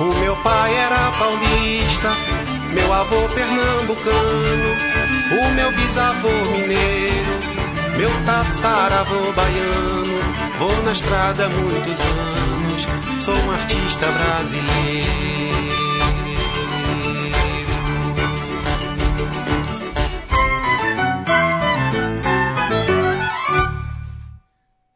O 0.00 0.14
meu 0.20 0.36
pai 0.36 0.74
era 0.74 1.12
paulista, 1.12 2.10
meu 2.72 2.92
avô 2.92 3.28
pernambucano, 3.34 4.76
o 5.30 5.54
meu 5.54 5.72
bisavô 5.72 6.28
mineiro, 6.52 7.47
meu 7.98 8.10
tataravô 8.24 9.32
baiano. 9.32 10.18
Vou 10.58 10.82
na 10.84 10.92
estrada 10.92 11.46
há 11.46 11.48
muitos 11.48 11.98
anos, 12.00 13.24
sou 13.24 13.34
um 13.34 13.50
artista 13.50 14.06
brasileiro. 14.06 15.68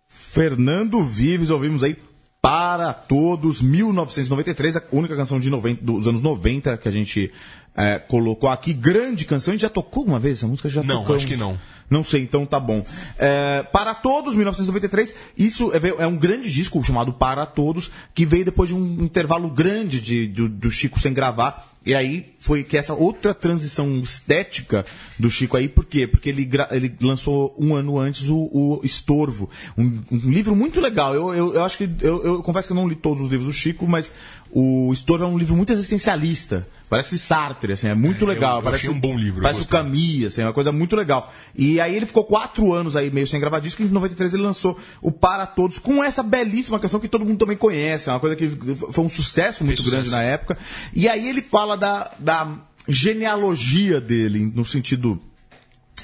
Fernando 0.08 1.04
Vives, 1.04 1.50
ouvimos 1.50 1.82
aí 1.82 1.96
para 2.40 2.92
Todos, 2.92 3.60
1993, 3.60 4.76
a 4.76 4.82
única 4.90 5.14
canção 5.14 5.38
de 5.38 5.50
90, 5.50 5.84
dos 5.84 6.08
anos 6.08 6.22
90 6.22 6.76
que 6.76 6.88
a 6.88 6.90
gente 6.90 7.30
é, 7.76 7.98
colocou 7.98 8.48
aqui. 8.48 8.72
Grande 8.72 9.24
canção, 9.24 9.52
a 9.52 9.54
gente 9.54 9.62
já 9.62 9.68
tocou 9.68 10.04
uma 10.04 10.18
vez 10.18 10.38
essa 10.38 10.46
música? 10.46 10.68
Já 10.68 10.82
Não, 10.82 11.00
tocamos. 11.02 11.22
acho 11.22 11.26
que 11.26 11.36
não. 11.36 11.58
Não 11.92 12.02
sei, 12.02 12.22
então 12.22 12.46
tá 12.46 12.58
bom. 12.58 12.82
É, 13.18 13.62
para 13.70 13.94
Todos, 13.94 14.34
1993, 14.34 15.14
isso 15.36 15.70
é, 15.74 16.02
é 16.02 16.06
um 16.06 16.16
grande 16.16 16.50
disco 16.50 16.82
chamado 16.82 17.12
Para 17.12 17.44
Todos, 17.44 17.90
que 18.14 18.24
veio 18.24 18.46
depois 18.46 18.70
de 18.70 18.74
um 18.74 19.04
intervalo 19.04 19.50
grande 19.50 20.00
de, 20.00 20.26
do, 20.26 20.48
do 20.48 20.70
Chico 20.70 20.98
sem 20.98 21.12
gravar. 21.12 21.70
E 21.84 21.94
aí 21.94 22.32
foi 22.40 22.64
que 22.64 22.78
essa 22.78 22.94
outra 22.94 23.34
transição 23.34 23.94
estética 23.98 24.86
do 25.18 25.28
Chico 25.28 25.54
aí, 25.54 25.68
por 25.68 25.84
quê? 25.84 26.06
Porque 26.06 26.30
ele, 26.30 26.48
ele 26.70 26.94
lançou 26.98 27.54
um 27.58 27.74
ano 27.74 27.98
antes 27.98 28.26
o, 28.30 28.48
o 28.50 28.80
Estorvo, 28.82 29.50
um, 29.76 30.00
um 30.10 30.30
livro 30.30 30.56
muito 30.56 30.80
legal. 30.80 31.14
Eu, 31.14 31.34
eu, 31.34 31.54
eu 31.56 31.62
acho 31.62 31.76
que, 31.76 31.90
eu, 32.00 32.24
eu 32.24 32.42
confesso 32.42 32.68
que 32.68 32.72
eu 32.72 32.76
não 32.76 32.88
li 32.88 32.94
todos 32.94 33.24
os 33.24 33.28
livros 33.28 33.48
do 33.48 33.52
Chico, 33.52 33.86
mas 33.86 34.10
o 34.50 34.90
Estorvo 34.94 35.24
é 35.24 35.26
um 35.26 35.36
livro 35.36 35.54
muito 35.54 35.72
existencialista. 35.74 36.66
Parece 36.92 37.18
Sartre, 37.18 37.72
assim, 37.72 37.88
é 37.88 37.94
muito 37.94 38.18
É, 38.20 38.22
eu- 38.22 38.28
legal. 38.28 38.56
eu 38.58 38.62
parece 38.62 38.86
achei 38.86 38.94
um 38.94 39.00
bom 39.00 39.16
livro, 39.18 39.38
eu 39.38 39.42
Parece 39.42 39.62
o. 39.62 39.66
Camus, 39.66 40.24
assim, 40.26 40.42
é 40.42 40.44
uma 40.44 40.52
coisa 40.52 40.70
muito 40.70 40.94
legal. 40.94 41.32
E 41.56 41.80
aí 41.80 41.96
ele 41.96 42.04
ficou 42.04 42.22
quatro 42.22 42.70
anos 42.72 42.96
aí 42.96 43.10
meio 43.10 43.26
sem 43.26 43.40
gravar 43.40 43.60
disco, 43.60 43.80
e 43.82 43.86
em 43.86 43.88
93 43.88 44.34
ele 44.34 44.42
lançou 44.42 44.78
o 45.00 45.10
Para 45.10 45.46
Todos, 45.46 45.78
com 45.78 46.04
essa 46.04 46.22
belíssima 46.22 46.78
canção 46.78 47.00
que 47.00 47.08
todo 47.08 47.24
mundo 47.24 47.38
também 47.38 47.56
conhece, 47.56 48.10
é 48.10 48.12
uma 48.12 48.20
coisa 48.20 48.36
que 48.36 48.46
foi 48.92 49.04
um 49.04 49.08
sucesso 49.08 49.64
muito 49.64 49.78
sucesso. 49.82 49.96
grande 49.96 50.10
na 50.10 50.22
época. 50.22 50.58
E 50.92 51.08
aí 51.08 51.26
ele 51.28 51.40
fala 51.40 51.76
da, 51.76 52.10
da 52.18 52.58
genealogia 52.86 54.00
dele, 54.00 54.50
no 54.54 54.64
sentido 54.64 55.18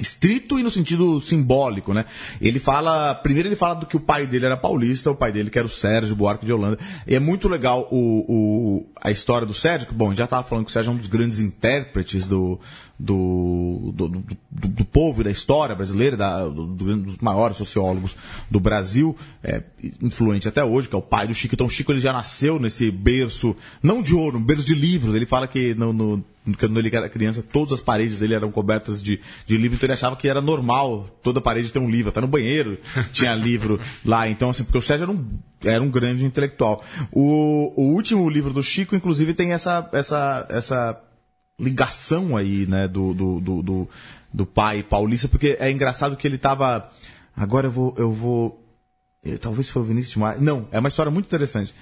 estrito 0.00 0.58
e 0.58 0.62
no 0.62 0.70
sentido 0.70 1.20
simbólico, 1.20 1.92
né? 1.92 2.04
Ele 2.40 2.58
fala, 2.58 3.14
primeiro 3.14 3.48
ele 3.48 3.56
fala 3.56 3.74
do 3.74 3.86
que 3.86 3.96
o 3.96 4.00
pai 4.00 4.26
dele 4.26 4.46
era 4.46 4.56
paulista, 4.56 5.10
o 5.10 5.14
pai 5.14 5.32
dele 5.32 5.50
que 5.50 5.58
era 5.58 5.66
o 5.66 5.70
Sérgio 5.70 6.14
Buarque 6.16 6.46
de 6.46 6.52
Holanda. 6.52 6.78
E 7.06 7.14
é 7.14 7.20
muito 7.20 7.48
legal 7.48 7.88
o, 7.90 8.24
o- 8.28 8.86
a 9.00 9.10
história 9.10 9.46
do 9.46 9.54
Sérgio, 9.54 9.88
que 9.88 9.94
bom, 9.94 10.14
já 10.14 10.24
estava 10.24 10.42
falando 10.46 10.64
que 10.64 10.70
o 10.70 10.72
Sérgio 10.72 10.90
é 10.90 10.94
um 10.94 10.98
dos 10.98 11.08
grandes 11.08 11.38
intérpretes 11.38 12.26
do 12.28 12.58
do, 13.00 13.92
do, 13.94 14.08
do, 14.08 14.24
do- 14.50 14.84
povo 14.84 15.20
e 15.20 15.24
da 15.24 15.30
história 15.30 15.72
brasileira, 15.74 16.16
da- 16.16 16.48
do- 16.48 16.66
dos 16.66 17.16
maiores 17.18 17.56
sociólogos 17.56 18.16
do 18.50 18.58
Brasil, 18.58 19.16
é, 19.42 19.62
influente 20.02 20.48
até 20.48 20.64
hoje, 20.64 20.88
que 20.88 20.96
é 20.96 20.98
o 20.98 21.02
pai 21.02 21.28
do 21.28 21.34
Chico. 21.34 21.54
Então 21.54 21.68
o 21.68 21.70
Chico 21.70 21.92
ele 21.92 22.00
já 22.00 22.12
nasceu 22.12 22.58
nesse 22.58 22.90
berço, 22.90 23.54
não 23.80 24.02
de 24.02 24.14
ouro, 24.14 24.38
um 24.38 24.42
berço 24.42 24.66
de 24.66 24.74
livros. 24.74 25.14
Ele 25.14 25.26
fala 25.26 25.46
que 25.46 25.74
no, 25.76 25.92
no- 25.92 26.24
quando 26.54 26.78
ele 26.78 26.94
era 26.94 27.08
criança, 27.08 27.42
todas 27.42 27.72
as 27.72 27.80
paredes 27.80 28.18
dele 28.18 28.34
eram 28.34 28.50
cobertas 28.50 29.02
de, 29.02 29.20
de 29.46 29.56
livro, 29.56 29.76
então 29.76 29.86
ele 29.86 29.92
achava 29.92 30.16
que 30.16 30.28
era 30.28 30.40
normal 30.40 31.08
toda 31.22 31.40
parede 31.40 31.72
ter 31.72 31.78
um 31.78 31.90
livro, 31.90 32.10
até 32.10 32.20
no 32.20 32.28
banheiro 32.28 32.78
tinha 33.12 33.34
livro 33.34 33.80
lá. 34.04 34.28
Então, 34.28 34.50
assim, 34.50 34.64
porque 34.64 34.78
o 34.78 34.82
Sérgio 34.82 35.04
era 35.04 35.12
um, 35.12 35.38
era 35.64 35.82
um 35.82 35.90
grande 35.90 36.24
intelectual. 36.24 36.82
O, 37.12 37.72
o 37.76 37.94
último 37.94 38.28
livro 38.28 38.52
do 38.52 38.62
Chico, 38.62 38.96
inclusive, 38.96 39.34
tem 39.34 39.52
essa, 39.52 39.88
essa, 39.92 40.46
essa 40.50 41.00
ligação 41.58 42.36
aí, 42.36 42.66
né, 42.66 42.86
do, 42.86 43.12
do, 43.12 43.40
do, 43.40 43.62
do, 43.62 43.88
do 44.32 44.46
pai 44.46 44.82
paulista, 44.82 45.28
porque 45.28 45.56
é 45.58 45.70
engraçado 45.70 46.16
que 46.16 46.26
ele 46.26 46.38
tava. 46.38 46.88
Agora 47.36 47.66
eu 47.66 47.70
vou. 47.70 47.94
Eu 47.98 48.12
vou 48.12 48.64
eh, 49.24 49.36
talvez 49.36 49.68
foi 49.68 49.82
o 49.82 49.84
Vinícius 49.84 50.12
de 50.12 50.18
Maia. 50.18 50.38
Não, 50.40 50.68
é 50.70 50.78
uma 50.78 50.88
história 50.88 51.10
muito 51.10 51.26
interessante. 51.26 51.74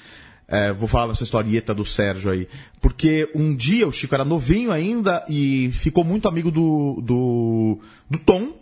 É, 0.49 0.73
vou 0.73 0.87
falar 0.87 1.11
essa 1.13 1.25
historieta 1.25 1.75
do 1.75 1.85
Sérgio 1.85 2.31
aí. 2.31 2.47
Porque 2.81 3.29
um 3.35 3.55
dia 3.55 3.87
o 3.89 3.93
Chico 3.93 4.15
era 4.15 4.25
novinho 4.25 4.71
ainda 4.71 5.25
e 5.29 5.71
ficou 5.73 6.05
muito 6.05 6.29
amigo 6.29 6.51
do, 6.51 7.01
do, 7.03 7.81
do 8.09 8.19
Tom. 8.21 8.53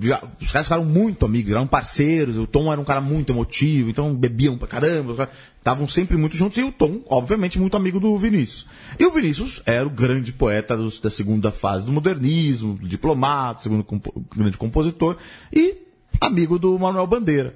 Já, 0.00 0.22
os 0.40 0.50
caras 0.50 0.66
ficaram 0.66 0.84
muito 0.84 1.24
amigos, 1.24 1.50
eram 1.50 1.66
parceiros. 1.66 2.36
O 2.36 2.46
Tom 2.46 2.70
era 2.70 2.80
um 2.80 2.84
cara 2.84 3.00
muito 3.00 3.32
emotivo, 3.32 3.88
então 3.90 4.14
bebiam 4.14 4.58
pra 4.58 4.68
caramba. 4.68 5.28
Estavam 5.58 5.88
sempre 5.88 6.16
muito 6.16 6.36
juntos. 6.36 6.58
E 6.58 6.62
o 6.62 6.70
Tom, 6.72 7.00
obviamente, 7.08 7.58
muito 7.58 7.76
amigo 7.76 7.98
do 7.98 8.16
Vinícius. 8.18 8.66
E 8.98 9.04
o 9.06 9.10
Vinícius 9.10 9.62
era 9.64 9.86
o 9.86 9.90
grande 9.90 10.32
poeta 10.32 10.76
dos- 10.76 11.00
da 11.00 11.10
segunda 11.10 11.50
fase 11.50 11.86
do 11.86 11.92
modernismo, 11.92 12.74
do 12.74 12.86
diplomata, 12.88 13.62
segundo 13.62 13.82
compo- 13.84 14.22
grande 14.36 14.56
compositor. 14.58 15.16
E 15.52 15.76
amigo 16.20 16.58
do 16.58 16.78
Manuel 16.78 17.06
Bandeira. 17.06 17.54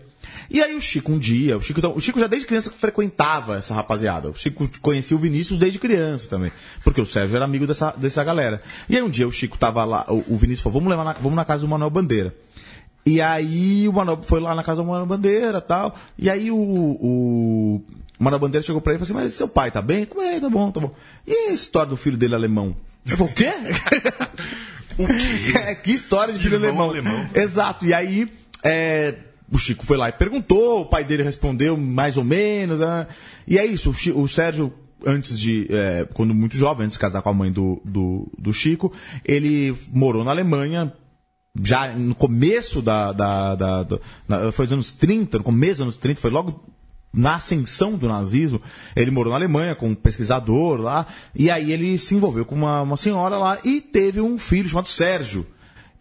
E 0.50 0.62
aí 0.62 0.74
o 0.74 0.80
Chico 0.80 1.12
um 1.12 1.18
dia, 1.18 1.56
o 1.56 1.62
Chico, 1.62 1.80
então, 1.80 1.94
o 1.94 2.00
Chico 2.00 2.18
já 2.18 2.26
desde 2.26 2.46
criança 2.46 2.70
frequentava 2.70 3.56
essa 3.56 3.74
rapaziada. 3.74 4.30
O 4.30 4.34
Chico 4.34 4.68
conhecia 4.80 5.16
o 5.16 5.20
Vinícius 5.20 5.59
desde 5.59 5.78
criança 5.78 6.28
também. 6.28 6.52
Porque 6.84 7.00
o 7.00 7.06
Sérgio 7.06 7.36
era 7.36 7.44
amigo 7.44 7.66
dessa, 7.66 7.92
dessa 7.92 8.22
galera. 8.24 8.62
E 8.88 8.96
aí 8.96 9.02
um 9.02 9.10
dia 9.10 9.26
o 9.26 9.32
Chico 9.32 9.59
tava 9.59 9.84
lá, 9.84 10.06
o, 10.09 10.34
o 10.34 10.36
Vinícius 10.36 10.62
falou, 10.62 10.80
vamos, 10.80 10.90
levar 10.90 11.04
na, 11.04 11.12
vamos 11.14 11.36
na 11.36 11.44
casa 11.44 11.62
do 11.62 11.68
Manuel 11.68 11.90
Bandeira. 11.90 12.34
E 13.04 13.20
aí 13.20 13.88
o 13.88 13.92
Manuel 13.92 14.20
foi 14.22 14.40
lá 14.40 14.54
na 14.54 14.62
casa 14.62 14.82
do 14.82 14.86
Manuel 14.86 15.06
Bandeira 15.06 15.60
tal. 15.60 15.94
E 16.18 16.30
aí 16.30 16.50
o, 16.50 16.56
o 16.56 17.84
Manuel 18.18 18.40
Bandeira 18.40 18.64
chegou 18.64 18.80
pra 18.80 18.92
ele 18.92 19.02
e 19.02 19.06
falou 19.06 19.20
assim, 19.20 19.26
mas 19.26 19.34
seu 19.34 19.48
pai 19.48 19.70
tá 19.70 19.82
bem? 19.82 20.06
Tá 20.06 20.14
bem, 20.14 20.40
tá 20.40 20.48
bom, 20.48 20.70
tá 20.70 20.80
bom. 20.80 20.94
E 21.26 21.50
a 21.50 21.52
história 21.52 21.90
do 21.90 21.96
filho 21.96 22.16
dele 22.16 22.34
alemão? 22.34 22.76
Ele 23.04 23.16
falou, 23.16 23.32
o 23.32 23.34
quê? 23.34 23.52
O 24.98 25.06
quê? 25.06 25.74
que 25.82 25.92
história 25.92 26.34
de 26.34 26.40
filho 26.40 26.56
alemão. 26.56 26.90
alemão. 26.90 27.28
Exato. 27.34 27.84
E 27.86 27.94
aí, 27.94 28.30
é, 28.62 29.14
o 29.52 29.58
Chico 29.58 29.84
foi 29.84 29.96
lá 29.96 30.08
e 30.08 30.12
perguntou, 30.12 30.80
o 30.82 30.86
pai 30.86 31.04
dele 31.04 31.22
respondeu 31.22 31.76
mais 31.76 32.16
ou 32.16 32.24
menos. 32.24 32.80
né? 32.80 33.06
E 33.46 33.58
é 33.58 33.66
isso, 33.66 33.90
o, 33.90 33.94
Chi- 33.94 34.12
o 34.12 34.26
Sérgio, 34.26 34.72
antes 35.06 35.38
de. 35.38 35.66
é, 35.70 36.08
quando 36.14 36.32
muito 36.34 36.56
jovem, 36.56 36.84
antes 36.84 36.94
de 36.96 37.00
casar 37.00 37.22
com 37.22 37.28
a 37.28 37.34
mãe 37.34 37.52
do, 37.52 37.80
do, 37.84 38.30
do 38.38 38.52
Chico, 38.52 38.92
ele 39.24 39.74
morou 39.92 40.24
na 40.24 40.30
Alemanha. 40.30 40.92
Já 41.62 41.92
no 41.92 42.14
começo 42.14 42.80
da. 42.80 43.12
da, 43.12 43.54
da, 43.54 43.82
da- 43.82 43.98
na- 44.26 44.50
foi 44.52 44.64
nos 44.64 44.72
anos 44.72 44.94
30, 44.94 45.38
no 45.38 45.44
começo 45.44 45.72
dos 45.74 45.80
anos 45.82 45.96
30, 45.98 46.20
foi 46.20 46.30
logo 46.30 46.64
na 47.12 47.34
ascensão 47.34 47.98
do 47.98 48.08
nazismo, 48.08 48.58
ele 48.96 49.10
morou 49.10 49.32
na 49.32 49.36
Alemanha 49.36 49.74
com 49.74 49.90
um 49.90 49.94
pesquisador 49.94 50.80
lá, 50.80 51.06
e 51.34 51.50
aí 51.50 51.70
ele 51.70 51.98
se 51.98 52.14
envolveu 52.14 52.46
com 52.46 52.54
uma, 52.54 52.80
uma 52.80 52.96
senhora 52.96 53.36
lá 53.36 53.58
e 53.62 53.82
teve 53.82 54.18
um 54.22 54.38
filho 54.38 54.66
chamado 54.66 54.88
Sérgio. 54.88 55.46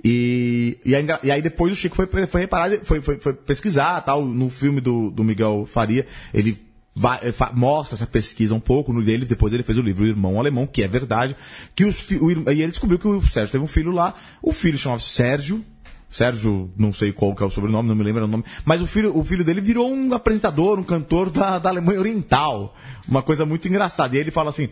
E, 0.04 0.80
e, 0.84 0.96
aí, 0.96 1.06
e 1.24 1.32
aí 1.32 1.42
depois 1.42 1.72
o 1.72 1.76
Chico 1.76 1.96
foi, 1.96 2.08
foi 2.08 2.42
reparar, 2.42 2.76
foi, 2.84 3.02
foi, 3.02 3.20
foi 3.20 3.34
pesquisar 3.34 4.02
tal, 4.02 4.26
no 4.26 4.50
filme 4.50 4.82
do, 4.82 5.12
do 5.12 5.24
Miguel 5.24 5.66
Faria, 5.68 6.08
ele 6.34 6.58
vai- 6.96 7.32
fa- 7.32 7.52
mostra 7.54 7.96
essa 7.96 8.08
pesquisa 8.08 8.56
um 8.56 8.60
pouco 8.60 8.92
no 8.92 9.04
dele, 9.04 9.26
depois 9.26 9.54
ele 9.54 9.64
fez 9.64 9.78
o 9.78 9.82
livro 9.82 10.04
O 10.04 10.08
Irmão 10.08 10.40
Alemão, 10.40 10.66
que 10.66 10.82
é 10.84 10.88
verdade, 10.88 11.36
que 11.76 11.86
os, 11.86 12.02
o, 12.20 12.32
e 12.52 12.62
ele 12.62 12.68
descobriu 12.72 12.98
que 12.98 13.08
o 13.08 13.22
Sérgio 13.22 13.52
teve 13.52 13.64
um 13.64 13.68
filho 13.68 13.92
lá, 13.92 14.16
o 14.42 14.52
filho 14.52 14.78
chamava 14.78 15.02
Sérgio, 15.02 15.64
Sérgio, 16.10 16.70
não 16.76 16.92
sei 16.92 17.14
qual 17.14 17.34
que 17.34 17.42
é 17.42 17.46
o 17.46 17.50
sobrenome, 17.50 17.88
não 17.88 17.96
me 17.96 18.04
lembro 18.04 18.26
o 18.26 18.28
nome, 18.28 18.44
mas 18.66 18.82
o 18.82 18.88
filho, 18.88 19.18
o 19.18 19.24
filho 19.24 19.46
dele 19.46 19.62
virou 19.62 19.90
um 19.90 20.14
apresentador, 20.14 20.78
um 20.78 20.84
cantor 20.84 21.30
da, 21.30 21.58
da 21.58 21.70
Alemanha 21.70 22.00
Oriental. 22.02 22.76
Uma 23.08 23.24
coisa 23.24 23.46
muito 23.46 23.66
engraçada. 23.70 24.14
E 24.14 24.18
aí 24.18 24.24
ele 24.24 24.30
fala 24.32 24.50
assim. 24.50 24.68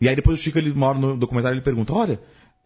E 0.00 0.08
aí 0.08 0.16
depois 0.16 0.40
o 0.40 0.42
Chico, 0.42 0.58
ele, 0.58 0.72
uma 0.72 0.88
hora 0.88 0.98
no 0.98 1.16
documentário, 1.16 1.54
ele 1.54 1.62
pergunta: 1.62 1.92
Olha, 1.92 2.20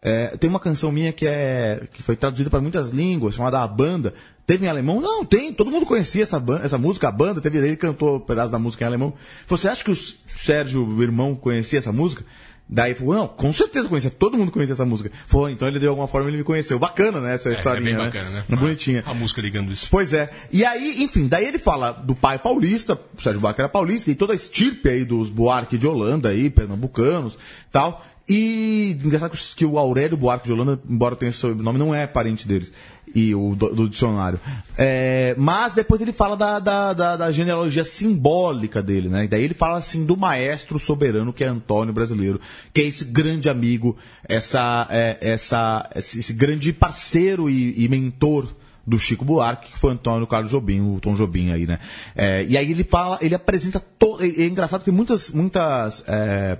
é, 0.07 0.37
tem 0.37 0.49
uma 0.49 0.59
canção 0.59 0.89
minha 0.89 1.11
que, 1.11 1.27
é, 1.27 1.83
que 1.91 2.01
foi 2.01 2.15
traduzida 2.15 2.49
para 2.49 2.61
muitas 2.61 2.91
línguas, 2.91 3.35
chamada 3.35 3.61
A 3.61 3.67
Banda. 3.67 4.13
Teve 4.45 4.65
em 4.65 4.69
alemão? 4.69 5.01
Não, 5.01 5.25
tem. 5.25 5.51
Todo 5.51 5.69
mundo 5.69 5.85
conhecia 5.85 6.23
essa, 6.23 6.41
essa 6.63 6.77
música, 6.77 7.09
a 7.09 7.11
banda. 7.11 7.41
Teve, 7.41 7.57
ele 7.57 7.75
cantou 7.75 8.15
um 8.15 8.19
pedaço 8.21 8.49
da 8.49 8.57
música 8.57 8.85
em 8.85 8.87
alemão. 8.87 9.13
Você 9.45 9.67
acha 9.67 9.83
que 9.83 9.91
o 9.91 9.95
Sérgio, 9.95 10.87
o 10.87 11.03
irmão, 11.03 11.35
conhecia 11.35 11.79
essa 11.79 11.91
música? 11.91 12.23
Daí 12.69 12.91
ele 12.91 12.99
falou, 12.99 13.15
não, 13.15 13.27
com 13.27 13.51
certeza 13.51 13.87
conhecia, 13.87 14.09
todo 14.11 14.37
mundo 14.37 14.51
conhecia 14.51 14.73
essa 14.73 14.85
música. 14.85 15.09
Foi, 15.25 15.51
então 15.51 15.67
ele 15.67 15.79
de 15.79 15.87
alguma 15.87 16.07
forma 16.07 16.29
ele 16.29 16.37
me 16.37 16.43
conheceu. 16.43 16.79
Bacana, 16.79 17.19
né, 17.19 17.35
essa 17.35 17.49
É, 17.49 17.53
historinha, 17.53 17.91
é 17.91 17.93
bem 17.93 17.97
né? 17.97 18.05
bacana, 18.05 18.29
né? 18.29 18.43
É 18.49 18.55
bonitinha. 18.55 19.03
A 19.05 19.13
música 19.13 19.41
ligando 19.41 19.71
isso. 19.71 19.87
Pois 19.89 20.13
é. 20.13 20.29
E 20.51 20.63
aí, 20.65 21.01
enfim, 21.01 21.27
daí 21.27 21.45
ele 21.45 21.59
fala 21.59 21.91
do 21.91 22.13
pai 22.15 22.39
paulista, 22.39 22.99
o 23.17 23.21
Sérgio 23.21 23.41
Buarque 23.41 23.61
era 23.61 23.69
paulista, 23.69 24.11
e 24.11 24.15
toda 24.15 24.33
a 24.33 24.35
estirpe 24.35 24.89
aí 24.89 25.05
dos 25.05 25.29
Buarque 25.29 25.77
de 25.77 25.87
Holanda 25.87 26.29
aí, 26.29 26.49
pernambucanos, 26.49 27.37
tal. 27.71 28.01
E 28.29 28.97
engraçado 29.03 29.37
que 29.55 29.65
o- 29.65 29.77
Aurélio 29.77 30.17
Buarque 30.17 30.47
de 30.47 30.53
Holanda, 30.53 30.79
embora 30.89 31.15
tenha 31.15 31.29
esse 31.29 31.39
sobrenome, 31.39 31.79
não 31.79 31.95
é 31.95 32.05
parente 32.05 32.47
deles. 32.47 32.71
E 33.15 33.33
o 33.33 33.55
do, 33.55 33.73
do 33.73 33.89
dicionário. 33.89 34.37
É, 34.77 35.33
mas 35.37 35.73
depois 35.73 36.01
ele 36.01 36.11
fala 36.11 36.35
da, 36.35 36.59
da, 36.59 36.91
da, 36.93 37.15
da 37.15 37.31
genealogia 37.31 37.83
simbólica 37.85 38.83
dele, 38.83 39.07
né? 39.07 39.23
E 39.23 39.27
daí 39.29 39.43
ele 39.43 39.53
fala 39.53 39.77
assim 39.77 40.05
do 40.05 40.17
maestro 40.17 40.77
soberano 40.77 41.31
que 41.31 41.43
é 41.43 41.47
Antônio 41.47 41.93
Brasileiro, 41.93 42.39
que 42.73 42.81
é 42.81 42.83
esse 42.83 43.05
grande 43.05 43.47
amigo, 43.49 43.95
essa, 44.27 44.85
é, 44.91 45.17
essa, 45.21 45.89
esse, 45.95 46.19
esse 46.19 46.33
grande 46.33 46.73
parceiro 46.73 47.49
e, 47.49 47.81
e 47.81 47.87
mentor 47.87 48.47
do 48.85 48.99
Chico 48.99 49.23
Buarque, 49.23 49.71
que 49.71 49.79
foi 49.79 49.93
Antônio 49.93 50.27
Carlos 50.27 50.51
Jobim, 50.51 50.81
o 50.81 50.99
Tom 50.99 51.15
Jobim 51.15 51.51
aí, 51.51 51.65
né? 51.65 51.79
É, 52.13 52.43
e 52.43 52.57
aí 52.57 52.69
ele 52.71 52.83
fala, 52.83 53.17
ele 53.21 53.35
apresenta 53.35 53.79
todo. 53.79 54.21
É, 54.23 54.27
é 54.27 54.45
engraçado 54.47 54.81
que 54.81 54.85
tem 54.85 54.93
muitas, 54.93 55.31
muitas 55.31 56.03
é, 56.07 56.57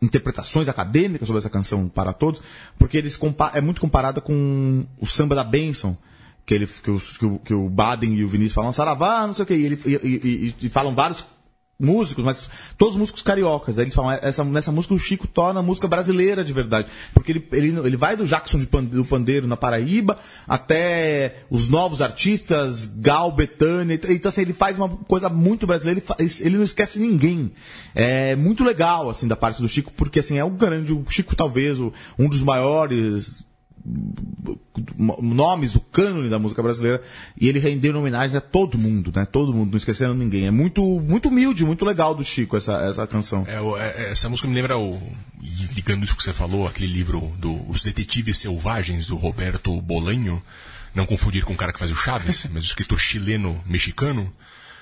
interpretações 0.00 0.68
acadêmicas 0.68 1.26
sobre 1.26 1.38
essa 1.40 1.50
canção 1.50 1.88
para 1.88 2.12
todos, 2.12 2.40
porque 2.78 2.96
eles 2.96 3.18
é 3.54 3.60
muito 3.60 3.80
comparada 3.80 4.20
com 4.20 4.84
o 5.00 5.06
samba 5.06 5.34
da 5.34 5.44
Benção. 5.44 5.96
Que, 6.46 6.54
ele, 6.54 6.66
que, 6.66 6.90
o, 7.26 7.38
que 7.40 7.52
o 7.52 7.68
Baden 7.68 8.14
e 8.14 8.24
o 8.24 8.28
Vinícius 8.28 8.54
falam, 8.54 8.72
Saravá, 8.72 9.26
não 9.26 9.34
sei 9.34 9.42
o 9.42 9.46
que, 9.46 9.54
e, 9.54 9.64
ele- 9.66 9.80
e- 9.84 10.54
e- 10.62 10.66
e 10.66 10.70
falam 10.70 10.94
vários 10.94 11.26
músicos, 11.80 12.24
mas 12.24 12.48
todos 12.76 12.96
músicos 12.96 13.22
cariocas. 13.22 13.78
Aí 13.78 13.84
eles 13.84 13.94
falam, 13.94 14.10
essa, 14.20 14.42
nessa 14.42 14.72
música 14.72 14.94
o 14.94 14.98
Chico 14.98 15.28
torna 15.28 15.60
a 15.60 15.62
música 15.62 15.86
brasileira 15.86 16.42
de 16.44 16.52
verdade. 16.52 16.88
Porque 17.14 17.30
ele, 17.30 17.48
ele, 17.52 17.68
ele 17.86 17.96
vai 17.96 18.16
do 18.16 18.26
Jackson 18.26 18.58
do 18.58 19.04
Pandeiro 19.04 19.46
na 19.46 19.56
Paraíba 19.56 20.18
até 20.46 21.44
os 21.48 21.68
novos 21.68 22.02
artistas, 22.02 22.86
Gal, 22.96 23.30
Betânia. 23.30 23.94
Então, 24.08 24.28
assim, 24.28 24.40
ele 24.40 24.52
faz 24.52 24.76
uma 24.76 24.88
coisa 24.88 25.28
muito 25.28 25.68
brasileira, 25.68 26.02
ele, 26.18 26.32
ele 26.40 26.56
não 26.56 26.64
esquece 26.64 26.98
ninguém. 26.98 27.52
É 27.94 28.34
muito 28.34 28.64
legal, 28.64 29.08
assim, 29.08 29.28
da 29.28 29.36
parte 29.36 29.62
do 29.62 29.68
Chico, 29.68 29.92
porque, 29.96 30.18
assim, 30.18 30.36
é 30.36 30.44
o 30.44 30.50
grande, 30.50 30.92
o 30.92 31.04
Chico 31.08 31.36
talvez 31.36 31.78
um 31.78 32.28
dos 32.28 32.42
maiores 32.42 33.46
nomes 34.96 35.72
do 35.72 35.80
cânone 35.80 36.28
da 36.28 36.38
música 36.38 36.62
brasileira 36.62 37.02
e 37.40 37.48
ele 37.48 37.58
rendeu 37.58 37.96
homenagens 37.98 38.34
a 38.34 38.40
todo 38.40 38.78
mundo, 38.78 39.12
né? 39.14 39.24
Todo 39.24 39.52
mundo, 39.54 39.70
não 39.70 39.78
esquecendo 39.78 40.14
ninguém. 40.14 40.46
É 40.46 40.50
muito, 40.50 40.82
muito 41.00 41.28
humilde, 41.28 41.64
muito 41.64 41.84
legal 41.84 42.14
do 42.14 42.24
Chico 42.24 42.56
essa, 42.56 42.80
essa 42.82 43.06
canção. 43.06 43.44
É, 43.46 43.60
o- 43.60 43.76
é, 43.76 44.10
essa 44.12 44.28
música 44.28 44.48
me 44.48 44.54
lembra 44.54 44.78
o. 44.78 45.00
Ligando 45.74 46.04
isso 46.04 46.16
que 46.16 46.22
você 46.22 46.32
falou, 46.32 46.66
aquele 46.66 46.86
livro 46.92 47.32
do 47.38 47.68
Os 47.70 47.82
Detetives 47.82 48.38
Selvagens 48.38 49.06
do 49.06 49.16
Roberto 49.16 49.80
Bolanho. 49.80 50.42
Não 50.94 51.06
confundir 51.06 51.44
com 51.44 51.52
o 51.52 51.56
cara 51.56 51.72
que 51.72 51.78
faz 51.78 51.90
o 51.90 51.94
Chaves, 51.94 52.48
mas 52.52 52.62
o 52.64 52.66
escritor 52.66 52.98
chileno-mexicano. 52.98 54.32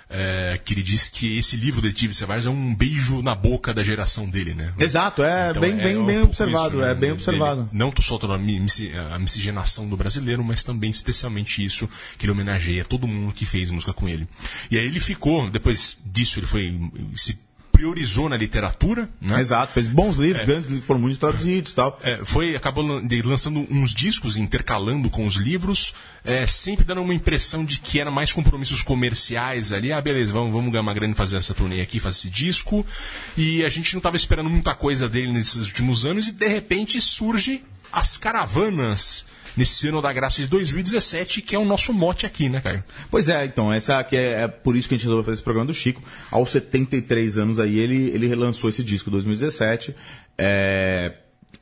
É, 0.08 0.60
que 0.64 0.72
ele 0.74 0.82
diz 0.82 1.08
que 1.08 1.36
esse 1.38 1.56
livro, 1.56 1.82
Detetives 1.82 2.16
Selvagens, 2.16 2.46
é 2.46 2.50
um 2.50 2.74
beijo 2.74 3.22
na 3.22 3.34
boca 3.34 3.74
da 3.74 3.82
geração 3.82 4.28
dele, 4.28 4.54
né? 4.54 4.72
Exato, 4.78 5.22
é 5.22 5.50
Então, 5.50 5.60
bem, 5.62 5.76
bem, 5.76 5.96
um 5.96 6.06
bem 6.06 6.16
pouco 6.20 6.28
observado, 6.30 6.76
isso, 6.76 6.84
né, 6.84 6.92
é 6.92 6.94
bem 6.94 7.10
observado. 7.12 7.68
Não 7.72 7.90
tô 7.90 8.02
soltando 8.02 8.32
a, 8.34 8.38
mi- 8.38 8.60
misci- 8.60 8.92
a 9.12 9.18
miscigenação 9.18 9.88
do 9.88 9.96
brasileiro, 9.96 10.44
mas 10.44 10.62
também 10.62 10.90
especialmente 10.90 11.64
isso, 11.64 11.88
que 12.18 12.24
ele 12.24 12.32
homenageia 12.32 12.84
todo 12.84 13.06
mundo 13.08 13.32
que 13.32 13.44
fez 13.44 13.70
música 13.70 13.92
com 13.92 14.08
ele. 14.08 14.28
E 14.70 14.78
aí 14.78 14.86
ele 14.86 15.00
ficou, 15.00 15.50
depois 15.50 15.96
disso, 16.06 16.38
ele 16.38 16.46
foi 16.46 16.78
se 17.16 17.36
priorizou 17.76 18.26
na 18.28 18.36
literatura, 18.38 19.06
né? 19.20 19.38
Exato, 19.38 19.72
fez 19.72 19.86
bons 19.86 20.16
livros, 20.16 20.46
grandes 20.46 20.70
livros, 20.70 20.86
foram 20.86 21.00
muito 21.00 21.18
traduzidos 21.18 21.72
e 21.72 21.74
tal. 21.74 22.00
É, 22.02 22.24
foi 22.24 22.56
acabou 22.56 22.82
lançando 23.24 23.66
uns 23.70 23.94
discos 23.94 24.36
intercalando 24.38 25.10
com 25.10 25.26
os 25.26 25.34
livros 25.34 25.92
é, 26.24 26.46
sempre 26.46 26.86
dando 26.86 27.02
uma 27.02 27.14
impressão 27.14 27.64
de 27.64 27.78
que 27.78 28.00
era 28.00 28.10
mais 28.10 28.32
compromissos 28.32 28.82
comerciais 28.82 29.72
ali 29.72 29.92
ah 29.92 30.00
beleza 30.00 30.32
vamos 30.32 30.50
vamos 30.50 30.72
ganhar 30.72 30.82
uma 30.82 30.94
grana 30.94 31.12
e 31.12 31.16
fazer 31.16 31.36
essa 31.36 31.54
turnê 31.54 31.82
aqui 31.82 32.00
fazer 32.00 32.16
esse 32.16 32.30
disco 32.30 32.84
e 33.36 33.62
a 33.64 33.68
gente 33.68 33.92
não 33.94 33.98
estava 33.98 34.16
esperando 34.16 34.48
muita 34.48 34.74
coisa 34.74 35.08
dele 35.08 35.32
nesses 35.32 35.66
últimos 35.66 36.06
anos 36.06 36.28
e 36.28 36.32
de 36.32 36.48
repente 36.48 37.00
surge 37.00 37.62
as 37.92 38.16
caravanas 38.16 39.26
nesse 39.56 39.88
ano 39.88 40.02
da 40.02 40.12
graça 40.12 40.42
de 40.42 40.48
2017 40.48 41.42
que 41.42 41.54
é 41.54 41.58
o 41.58 41.64
nosso 41.64 41.92
mote 41.92 42.26
aqui 42.26 42.48
né 42.48 42.60
Caio 42.60 42.84
Pois 43.10 43.28
é, 43.28 43.44
então, 43.44 43.72
essa 43.72 43.98
aqui 43.98 44.16
é, 44.16 44.42
é 44.42 44.48
por 44.48 44.76
isso 44.76 44.88
que 44.88 44.94
a 44.94 44.98
gente 44.98 45.04
resolveu 45.04 45.24
fazer 45.24 45.34
esse 45.34 45.42
programa 45.42 45.66
do 45.66 45.74
Chico. 45.74 46.02
Aos 46.30 46.50
73 46.50 47.38
anos 47.38 47.58
aí, 47.58 47.78
ele, 47.78 48.10
ele 48.10 48.26
relançou 48.26 48.68
esse 48.68 48.82
disco 48.82 49.08
em 49.08 49.12
2017. 49.12 49.94
É, 50.36 51.14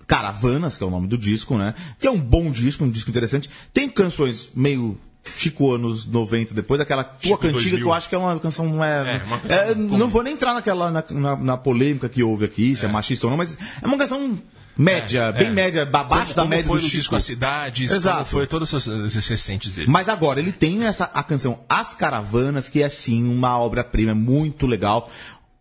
Caravanas, 0.06 0.76
que 0.76 0.84
é 0.84 0.86
o 0.86 0.90
nome 0.90 1.06
do 1.06 1.16
disco, 1.16 1.56
né? 1.56 1.74
Que 1.98 2.06
é 2.06 2.10
um 2.10 2.20
bom 2.20 2.50
disco, 2.50 2.84
um 2.84 2.90
disco 2.90 3.10
interessante. 3.10 3.48
Tem 3.72 3.88
canções 3.88 4.50
meio 4.54 4.98
Chico 5.36 5.72
anos 5.72 6.04
90, 6.04 6.52
depois 6.52 6.78
daquela 6.78 7.02
tua 7.02 7.38
cantiga, 7.38 7.52
2000. 7.52 7.78
que 7.78 7.84
eu 7.84 7.92
acho 7.94 8.08
que 8.10 8.14
é 8.14 8.18
uma 8.18 8.38
canção. 8.38 8.68
Não 8.68 8.84
é, 8.84 9.16
É, 9.16 9.24
uma 9.24 9.38
canção 9.38 9.58
é, 9.58 9.74
não 9.74 10.08
vou 10.08 10.22
nem 10.22 10.34
entrar 10.34 10.52
naquela, 10.52 10.90
na, 10.90 11.04
na, 11.10 11.36
na 11.36 11.56
polêmica 11.56 12.08
que 12.10 12.22
houve 12.22 12.44
aqui, 12.44 12.76
se 12.76 12.84
é. 12.84 12.88
machista 12.88 13.26
ou 13.26 13.30
não, 13.30 13.38
mas 13.38 13.56
é 13.82 13.86
uma 13.86 13.96
canção 13.96 14.38
média, 14.76 15.32
bem 15.32 15.48
É. 15.48 15.51
média, 15.51 15.82
abaixo 15.82 16.34
da 16.34 16.44
média 16.44 16.64
foi 16.66 16.78
do 16.78 16.84
Chico. 16.84 16.96
disco 16.96 17.16
As 17.16 17.24
Cidades 17.24 17.90
Exato. 17.90 18.24
foi 18.24 18.46
todas 18.46 18.72
essas, 18.72 19.14
recentes 19.28 19.72
dele 19.72 19.88
Mas 19.88 20.09
agora, 20.09 20.40
ele 20.40 20.52
tem 20.52 20.84
essa 20.86 21.05
a 21.14 21.22
canção 21.22 21.60
As 21.68 21.94
Caravanas, 21.94 22.68
que 22.68 22.82
é 22.82 22.88
sim 22.88 23.24
uma 23.24 23.59
obra-prima, 23.59 24.10
é 24.10 24.14
muito 24.14 24.66
legal. 24.66 25.10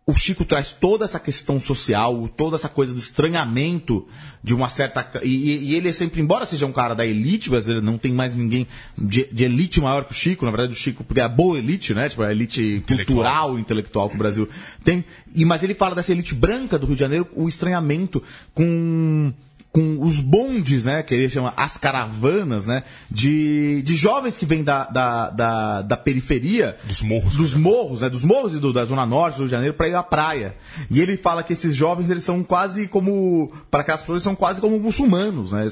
O 0.05 0.13
Chico 0.17 0.43
traz 0.43 0.69
toda 0.71 1.05
essa 1.05 1.17
questão 1.17 1.61
social, 1.61 2.27
toda 2.35 2.57
essa 2.57 2.67
coisa 2.67 2.91
do 2.93 2.99
estranhamento 2.99 4.05
de 4.43 4.53
uma 4.53 4.67
certa. 4.67 5.21
E, 5.23 5.29
e- 5.69 5.75
ele 5.75 5.87
é 5.87 5.93
sempre, 5.93 6.19
embora 6.21 6.45
seja 6.45 6.65
um 6.65 6.73
cara 6.73 6.93
da 6.93 7.05
elite 7.05 7.49
brasileira, 7.49 7.81
não 7.81 7.97
tem 7.97 8.11
mais 8.11 8.35
ninguém 8.35 8.67
de, 8.97 9.25
de 9.31 9.45
elite 9.45 9.79
maior 9.79 10.03
que 10.03 10.11
o 10.11 10.15
Chico, 10.15 10.43
na 10.43 10.51
verdade, 10.51 10.73
o 10.73 10.75
Chico, 10.75 11.05
porque 11.05 11.21
é 11.21 11.23
a 11.23 11.29
boa 11.29 11.57
elite, 11.57 11.93
né? 11.93 12.09
Tipo, 12.09 12.23
a 12.23 12.31
elite 12.31 12.83
cultural, 12.85 13.57
intelectual 13.57 14.09
que 14.09 14.15
o 14.15 14.19
Brasil 14.19 14.49
tem. 14.83 15.05
E, 15.33 15.45
mas 15.45 15.63
ele 15.63 15.73
fala 15.73 15.95
dessa 15.95 16.11
elite 16.11 16.35
branca 16.35 16.77
do 16.77 16.85
Rio 16.85 16.95
de 16.95 16.99
Janeiro, 16.99 17.27
o 17.33 17.47
estranhamento 17.47 18.21
com 18.53 19.31
com 19.73 19.97
os 20.03 20.19
bondes, 20.19 20.85
né, 20.85 21.01
que 21.01 21.15
ele 21.15 21.27
chama 21.29 21.51
as 21.57 21.77
caravanas, 21.77 22.67
né, 22.67 22.83
de, 23.09 23.81
de 23.81 23.95
jovens 23.95 24.37
que 24.37 24.45
vêm 24.45 24.63
da, 24.63 24.85
da, 24.85 25.29
da, 25.31 25.81
da 25.81 25.97
periferia, 25.97 26.77
Dos 26.87 27.01
morros, 27.01 27.35
dos 27.35 27.55
morros, 27.55 28.01
né, 28.01 28.09
dos 28.09 28.23
morros 28.23 28.53
e 28.53 28.59
do- 28.59 28.71
da 28.71 28.85
zona 28.85 29.03
norte 29.03 29.33
do 29.35 29.39
Rio 29.39 29.47
de 29.47 29.51
Janeiro 29.51 29.73
para 29.73 29.87
ir 29.89 29.95
à 29.95 30.03
praia. 30.03 30.55
E 30.91 31.01
ele 31.01 31.17
fala 31.17 31.41
que 31.41 31.53
esses 31.53 31.75
jovens 31.75 32.11
eles 32.11 32.23
são 32.23 32.43
quase 32.43 32.87
como, 32.87 33.51
para 33.71 33.81
aquelas 33.81 34.01
pessoas 34.01 34.21
são 34.21 34.35
quase 34.35 34.61
como 34.61 34.79
muçulmanos, 34.79 35.51
né? 35.51 35.67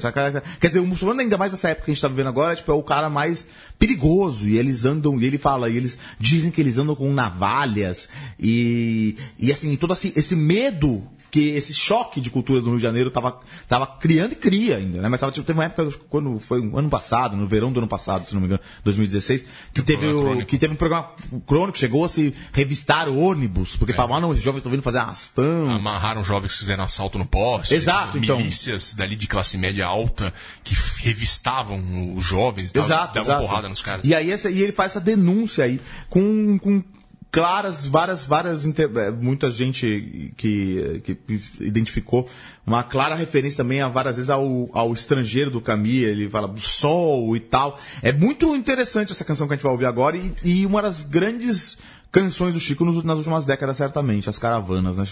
Quer 0.60 0.66
dizer, 0.66 0.80
o 0.80 0.86
muçulmano 0.86 1.20
ainda 1.20 1.38
mais 1.38 1.52
nessa 1.52 1.68
época 1.68 1.84
que 1.84 1.90
a 1.92 1.94
gente 1.94 1.98
está 1.98 2.08
vivendo 2.08 2.26
agora, 2.28 2.56
tipo, 2.56 2.72
é 2.72 2.74
o 2.74 2.82
cara 2.82 3.08
mais 3.08 3.46
perigoso 3.78 4.48
e 4.48 4.58
eles 4.58 4.84
andam, 4.84 5.16
e 5.20 5.24
ele 5.24 5.38
fala, 5.38 5.70
e 5.70 5.76
eles 5.76 5.96
dizem 6.18 6.50
que 6.50 6.60
eles 6.60 6.76
andam 6.76 6.96
com 6.96 7.12
navalhas 7.12 8.08
e 8.38 9.16
e 9.38 9.52
assim, 9.52 9.76
todo 9.76 9.92
esse, 9.92 10.12
esse 10.16 10.34
medo 10.34 11.02
que 11.32 11.48
esse 11.48 11.72
choque 11.72 12.20
de 12.20 12.28
culturas 12.28 12.64
no 12.64 12.72
Rio 12.72 12.76
de 12.76 12.82
Janeiro 12.82 13.10
tava, 13.10 13.40
tava 13.66 13.86
criando 13.86 14.32
e 14.32 14.36
cria 14.36 14.76
ainda, 14.76 15.00
né? 15.00 15.08
Mas 15.08 15.18
tava, 15.18 15.32
tipo, 15.32 15.46
teve 15.46 15.58
uma 15.58 15.64
época, 15.64 15.90
quando 16.10 16.38
foi 16.38 16.60
um 16.60 16.76
ano 16.76 16.90
passado, 16.90 17.34
no 17.34 17.48
verão 17.48 17.72
do 17.72 17.80
ano 17.80 17.88
passado, 17.88 18.26
se 18.26 18.34
não 18.34 18.40
me 18.42 18.48
engano, 18.48 18.60
2016, 18.84 19.42
que 19.72 19.80
teve, 19.80 20.06
o, 20.08 20.44
que 20.44 20.58
teve 20.58 20.74
um 20.74 20.76
programa 20.76 21.08
crônico, 21.46 21.78
chegou 21.78 22.04
a 22.04 22.08
se 22.08 22.34
revistar 22.52 23.08
o 23.08 23.18
ônibus, 23.18 23.78
porque 23.78 23.94
falavam, 23.94 24.18
ah, 24.18 24.20
não, 24.20 24.32
esses 24.32 24.44
jovens 24.44 24.58
estão 24.58 24.70
vindo 24.70 24.82
fazer 24.82 24.98
arrastão. 24.98 25.70
amarraram 25.70 26.22
jovens 26.22 26.52
que 26.52 26.58
fizeram 26.58 26.84
assalto 26.84 27.16
no 27.16 27.24
poste. 27.24 27.74
Exato, 27.74 28.18
então. 28.18 28.36
Milícias 28.36 28.92
dali 28.92 29.16
de 29.16 29.26
classe 29.26 29.56
média 29.56 29.86
alta 29.86 30.34
que 30.62 30.76
revistavam 30.98 32.14
os 32.14 32.26
jovens 32.26 32.72
tal, 32.72 32.84
Exato, 32.84 33.14
davam 33.14 33.22
exato. 33.22 33.46
porrada 33.46 33.68
nos 33.70 33.80
caras. 33.80 34.04
E 34.04 34.14
aí 34.14 34.30
essa, 34.30 34.50
e 34.50 34.60
ele 34.60 34.72
faz 34.72 34.92
essa 34.92 35.00
denúncia 35.00 35.64
aí 35.64 35.80
com, 36.10 36.58
com 36.58 36.84
claras, 37.32 37.86
várias, 37.86 38.26
várias, 38.26 38.66
eh, 38.66 39.10
muita 39.10 39.50
gente 39.50 40.34
que, 40.36 41.02
que 41.02 41.18
identificou 41.60 42.28
uma 42.66 42.84
clara 42.84 43.14
referência 43.14 43.64
também 43.64 43.80
a 43.80 43.88
várias 43.88 44.16
vezes 44.16 44.28
ao, 44.28 44.68
ao 44.72 44.92
estrangeiro 44.92 45.50
do 45.50 45.60
Camille, 45.60 46.04
ele 46.04 46.28
fala 46.28 46.46
do 46.46 46.60
sol 46.60 47.34
e 47.34 47.40
tal. 47.40 47.80
É 48.02 48.12
muito 48.12 48.54
interessante 48.54 49.12
essa 49.12 49.24
canção 49.24 49.48
que 49.48 49.54
a 49.54 49.56
gente 49.56 49.64
vai 49.64 49.72
ouvir 49.72 49.86
agora 49.86 50.14
e, 50.14 50.34
e 50.44 50.66
uma 50.66 50.82
das 50.82 51.02
grandes 51.02 51.78
canções 52.12 52.52
do 52.52 52.60
Chico 52.60 52.84
nas 52.84 53.16
últimas 53.16 53.46
décadas, 53.46 53.78
certamente, 53.78 54.28
as 54.28 54.38
caravanas, 54.38 54.98
né? 54.98 55.06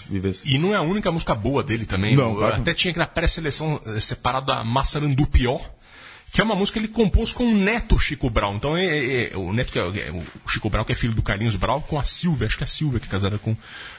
E 0.45 0.59
não 0.59 0.75
é 0.75 0.77
a 0.77 0.83
única 0.83 1.11
música 1.11 1.33
boa 1.33 1.63
dele 1.63 1.87
também. 1.87 2.15
Não. 2.15 2.39
Até 2.43 2.75
tinha 2.75 2.93
que 2.93 2.99
na 2.99 3.07
pré-seleção 3.07 3.81
eh, 3.83 3.99
separado 3.99 4.51
a 4.51 4.63
Massarandupió, 4.63 5.59
que 6.31 6.39
é 6.39 6.43
uma 6.43 6.55
música 6.55 6.79
que 6.79 6.85
ele 6.85 6.93
compôs 6.93 7.33
com 7.33 7.43
o 7.43 7.53
neto 7.53 7.99
Chico 7.99 8.29
Brown. 8.29 8.55
Então, 8.55 8.77
é, 8.77 8.85
é- 8.85 9.33
é- 9.33 9.37
o 9.37 9.51
neto 9.51 9.71
que 9.71 9.79
é, 9.79 9.81
é 9.81 10.11
o 10.11 10.49
Chico 10.49 10.69
Brown, 10.69 10.85
que 10.85 10.93
é 10.93 10.95
filho 10.95 11.13
do 11.13 11.21
Carlinhos 11.21 11.57
Brown, 11.57 11.81
com 11.81 11.99
a 11.99 12.03
Silvia, 12.03 12.47
acho 12.47 12.57
que 12.57 12.63
é 12.63 12.65
a 12.65 12.69
Silvia 12.69 12.99
que 12.99 13.05
é 13.07 13.09
casada 13.09 13.37
com, 13.37 13.55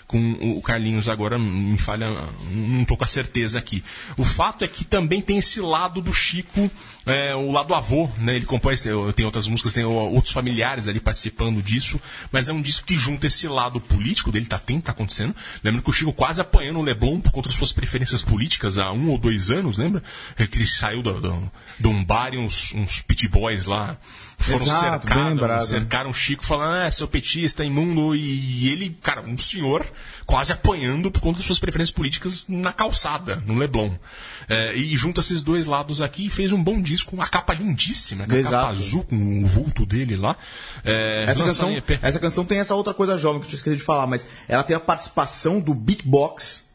com 0.07 0.57
o 0.57 0.61
Carlinhos 0.61 1.09
agora, 1.09 1.39
me 1.39 1.79
falha, 1.79 2.29
não 2.51 2.85
tô 2.85 2.97
com 2.97 3.05
a 3.05 3.07
certeza 3.07 3.59
aqui. 3.59 3.83
O 4.17 4.25
fato 4.25 4.65
é 4.65 4.69
que 4.69 4.85
também 4.85 5.23
tem 5.23 5.39
esse 5.39 5.61
lado 5.61 6.01
do 6.01 6.13
Chico, 6.13 6.71
é, 7.07 7.35
o 7.35 7.51
lado 7.51 7.75
avô, 7.75 8.11
né? 8.19 8.37
Ele 8.37 8.45
compôs, 8.45 8.83
tem 9.15 9.25
outras 9.25 9.47
músicas, 9.47 9.73
tem 9.73 9.85
outros 9.85 10.33
familiares 10.33 10.89
ali 10.89 11.01
participando 11.01 11.63
disso, 11.63 12.01
mas 12.31 12.49
é 12.49 12.53
um 12.53 12.63
disco 12.63 12.87
que 12.87 12.97
junta 12.97 13.27
esse 13.27 13.49
lado 13.49 13.81
político 13.81 14.31
dele, 14.31 14.47
tá 14.47 14.59
tem, 14.59 14.81
tá 14.81 14.93
acontecendo. 14.93 15.35
Lembra 15.65 15.83
que 15.83 15.91
o 15.91 15.93
Chico 15.93 16.13
quase 16.13 16.41
apanhando 16.41 16.79
o 16.79 16.83
Leblon 16.83 17.21
contra 17.21 17.51
suas 17.51 17.73
preferências 17.73 18.23
políticas 18.23 18.79
há 18.79 18.93
um 18.93 19.11
ou 19.11 19.19
dois 19.19 19.51
anos, 19.51 19.79
lembra? 19.79 20.03
É 20.37 20.47
Que 20.47 20.59
ele 20.59 20.67
saiu 20.67 21.03
do, 21.03 21.51
um 21.89 22.05
bar 22.05 22.35
e 22.35 22.39
uns, 22.39 22.73
uns 22.75 23.01
pit 23.01 23.27
boys 23.29 23.65
lá 23.65 23.97
foram 24.43 24.63
Exato, 24.63 25.07
cercados, 25.07 25.69
cercaram 25.69 26.11
o 26.11 26.15
Chico 26.15 26.45
falando, 26.45 26.77
é, 26.77 26.91
seu 26.91 27.09
petista, 27.09 27.65
imundo, 27.65 28.15
e 28.15 28.69
ele, 28.69 28.97
cara, 29.03 29.23
um 29.23 29.39
senhor 29.39 29.87
quase 30.27 30.53
apanhando 30.53 31.11
por 31.11 31.21
conta 31.21 31.39
das 31.39 31.47
suas 31.47 31.59
preferências 31.59 31.95
políticas 31.95 32.45
na 32.49 32.73
calçada, 32.73 33.43
no 33.47 33.55
Leblon. 33.55 33.93
É, 34.49 34.75
e 34.77 34.97
junta 34.97 35.21
esses 35.21 35.43
dois 35.43 35.67
lados 35.67 36.03
aqui 36.03 36.27
e 36.27 36.31
fez 36.31 36.53
um 36.53 36.63
bom 36.63 36.81
disco, 36.81 37.15
uma 37.15 37.29
capa 37.29 37.55
lindíssima, 37.55 38.27
com 38.27 38.33
a 38.33 38.39
Exato. 38.39 38.57
capa 38.57 38.69
azul 38.69 39.05
com 39.05 39.43
o 39.43 39.47
vulto 39.47 39.87
dele 39.87 40.17
lá. 40.17 40.37
É, 40.85 41.25
Essa 41.29 41.45
canção, 41.45 41.83
essa 42.03 42.19
canção 42.19 42.45
tem 42.45 42.59
essa 42.59 42.75
outra 42.75 42.93
coisa 42.93 43.17
jovem 43.17 43.41
que 43.41 43.47
eu 43.47 43.51
tinha 43.51 43.59
esquecido 43.59 43.79
de 43.79 43.85
falar, 43.85 44.07
mas 44.07 44.27
ela 44.49 44.63
tem 44.63 44.77
a 44.77 44.81
participação 44.81 45.61
do 45.61 45.75
beatbox 45.75 46.72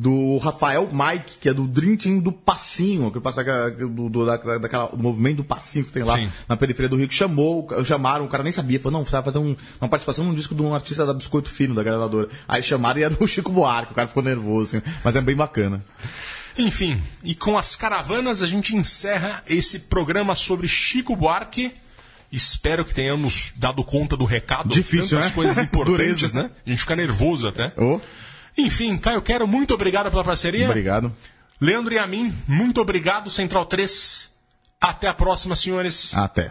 do 0.00 0.38
Rafael 0.38 0.88
Mike, 0.90 1.38
que 1.38 1.48
é 1.48 1.52
do 1.52 1.66
Dream 1.66 1.94
Team 1.96 2.20
do 2.20 2.32
Passinho, 2.32 3.10
que 3.10 3.20
passa 3.20 3.44
do, 3.44 4.08
do, 4.08 4.24
da- 4.24 4.58
daquela- 4.58 4.86
do 4.86 4.96
movimento 5.02 5.36
do 5.38 5.44
Passinho 5.44 5.84
que 5.84 5.90
tem 5.92 6.02
lá 6.02 6.16
Sim. 6.16 6.30
na 6.48 6.56
periferia 6.56 6.88
do 6.88 6.96
Rio, 6.96 7.06
que 7.06 7.14
chamou, 7.14 7.68
chamaram, 7.84 8.24
o 8.24 8.28
cara 8.28 8.42
nem 8.42 8.50
sabia, 8.52 8.80
falou, 8.80 8.98
não, 8.98 9.04
você 9.04 9.10
vai 9.12 9.22
fazer 9.22 9.38
um- 9.38 9.54
uma 9.78 9.88
participação 9.90 10.24
num 10.24 10.34
disco 10.34 10.54
de 10.54 10.62
um 10.62 10.74
artista 10.74 11.04
da 11.04 11.12
Biscoito 11.12 11.50
Fino, 11.50 11.74
da 11.74 11.82
gravadora. 11.82 12.30
Aí 12.48 12.62
chamaram 12.62 12.98
e 12.98 13.02
era 13.02 13.14
o 13.20 13.26
Chico 13.26 13.52
Buarque, 13.52 13.92
o 13.92 13.94
cara 13.94 14.08
ficou 14.08 14.22
nervoso, 14.22 14.78
assim, 14.78 14.90
mas 15.04 15.14
é 15.16 15.20
bem 15.20 15.36
bacana. 15.36 15.84
Enfim, 16.56 17.00
e 17.22 17.34
com 17.34 17.58
as 17.58 17.76
caravanas 17.76 18.42
a 18.42 18.46
gente 18.46 18.74
encerra 18.74 19.42
esse 19.46 19.78
programa 19.78 20.34
sobre 20.34 20.66
Chico 20.66 21.14
Buarque. 21.14 21.72
Espero 22.32 22.84
que 22.84 22.94
tenhamos 22.94 23.52
dado 23.56 23.82
conta 23.82 24.16
do 24.16 24.24
recado. 24.24 24.68
Difícil, 24.68 25.10
Tantas 25.18 25.26
né? 25.30 25.34
coisas 25.34 25.58
importantes, 25.62 26.32
né? 26.32 26.50
A 26.66 26.70
gente 26.70 26.80
fica 26.80 26.94
nervoso 26.96 27.48
até. 27.48 27.72
Ô, 27.76 28.00
Enfim, 28.56 28.96
Caio 28.98 29.22
Quero, 29.22 29.46
muito 29.46 29.74
obrigado 29.74 30.10
pela 30.10 30.24
parceria. 30.24 30.66
obrigado. 30.66 31.14
Leandro 31.60 31.92
e 31.92 31.98
a 31.98 32.06
mim, 32.06 32.34
muito 32.48 32.80
obrigado. 32.80 33.30
Central 33.30 33.66
3. 33.66 34.30
Até 34.80 35.08
a 35.08 35.14
próxima, 35.14 35.54
senhores. 35.54 36.14
Até. 36.14 36.50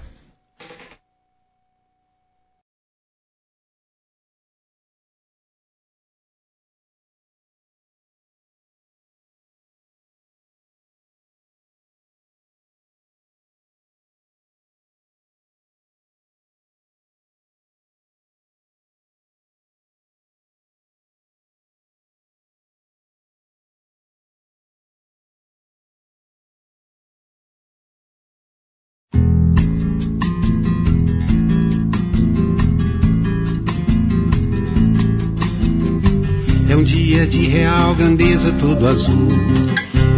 De 37.89 37.95
real 37.95 37.95
grandeza 37.95 38.51
todo 38.53 38.87
azul. 38.87 39.29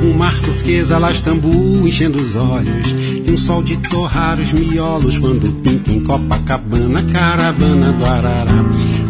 Um 0.03 0.14
mar 0.18 0.34
turquesa 0.41 0.98
lá 0.98 1.11
Istambul 1.11 1.88
enchendo 1.88 2.19
os 2.19 2.35
olhos. 2.35 2.95
E 3.26 3.31
um 3.31 3.38
sol 3.38 3.61
de 3.61 3.77
torrar 3.77 4.39
os 4.39 4.52
miolos 4.52 5.19
quando 5.19 5.52
pinta 5.61 5.91
em 5.91 6.02
Copacabana. 6.02 7.03
Caravana 7.03 7.91
do 7.93 8.06
Arará, 8.06 8.64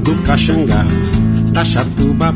do 0.03 0.15
Caxangá, 0.23 0.85
Taxatuba. 1.53 2.33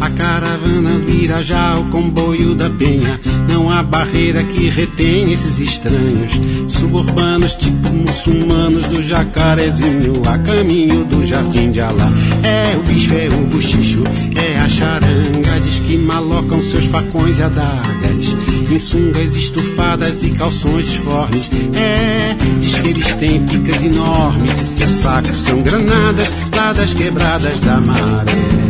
A 0.00 0.10
caravana 0.10 0.98
do 0.98 1.10
Irajá, 1.10 1.76
o 1.78 1.84
comboio 1.90 2.54
da 2.54 2.68
Penha. 2.70 3.20
Não 3.48 3.70
há 3.70 3.82
barreira 3.82 4.42
que 4.44 4.68
retém 4.68 5.32
esses 5.32 5.58
estranhos. 5.58 6.32
Suburbanos, 6.68 7.54
tipo 7.54 7.88
muçulmanos 7.90 8.86
do 8.86 9.02
jacarezinho. 9.02 10.22
A 10.26 10.38
caminho 10.38 11.04
do 11.04 11.24
jardim 11.24 11.70
de 11.70 11.80
Alá. 11.80 12.10
É 12.42 12.76
o 12.76 12.82
bicho, 12.82 13.14
é 13.14 13.28
o 13.28 13.46
buchicho, 13.46 14.02
é 14.36 14.58
a 14.58 14.68
charanga. 14.68 15.60
Diz 15.60 15.80
que 15.80 15.96
malocam 15.96 16.60
seus 16.60 16.84
facões 16.86 17.38
e 17.38 17.42
adagas. 17.42 18.36
Em 18.70 18.78
sungas 18.78 19.36
estufadas 19.36 20.22
e 20.22 20.30
calções 20.30 20.84
disformes. 20.88 21.50
É, 21.74 22.36
diz 22.60 22.78
que 22.78 22.88
eles 22.88 23.12
têm 23.14 23.44
picas 23.46 23.82
enormes. 23.82 24.60
E 24.60 24.64
seus 24.64 24.90
sacos 24.90 25.38
são 25.38 25.62
granadas 25.62 26.30
lá 26.56 26.72
das 26.72 26.92
quebradas 26.92 27.60
da 27.60 27.80
maré. 27.80 28.63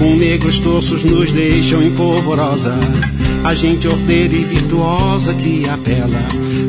Com 0.00 0.16
negros 0.16 0.58
torços 0.58 1.04
nos 1.04 1.30
deixam 1.30 1.82
em 1.82 1.90
polvorosa. 1.94 2.74
A 3.44 3.52
gente 3.54 3.86
ordeira 3.86 4.34
e 4.34 4.42
virtuosa 4.42 5.34
que 5.34 5.68
apela 5.68 6.24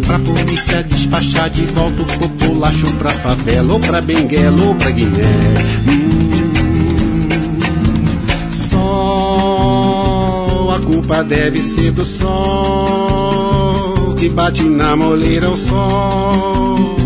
pra 0.05 0.19
polícia 0.19 0.83
despachar 0.83 1.49
de 1.49 1.65
volta 1.65 2.01
o 2.01 2.05
populacho 2.05 2.91
pra 2.95 3.11
favela, 3.11 3.71
ou 3.71 3.79
pra 3.79 4.01
Benguela, 4.01 4.61
ou 4.61 4.75
pra 4.75 4.91
Guiné. 4.91 5.23
Hum, 5.87 7.29
sol, 8.51 9.71
a 10.71 10.79
culpa 10.79 11.23
deve 11.23 11.63
ser 11.63 11.91
do 11.91 12.03
sol 12.05 13.21
que 14.21 14.27
bate 14.27 14.63
na 14.63 14.95
moleira 14.95 15.49
o 15.49 15.55
sol 15.55 17.00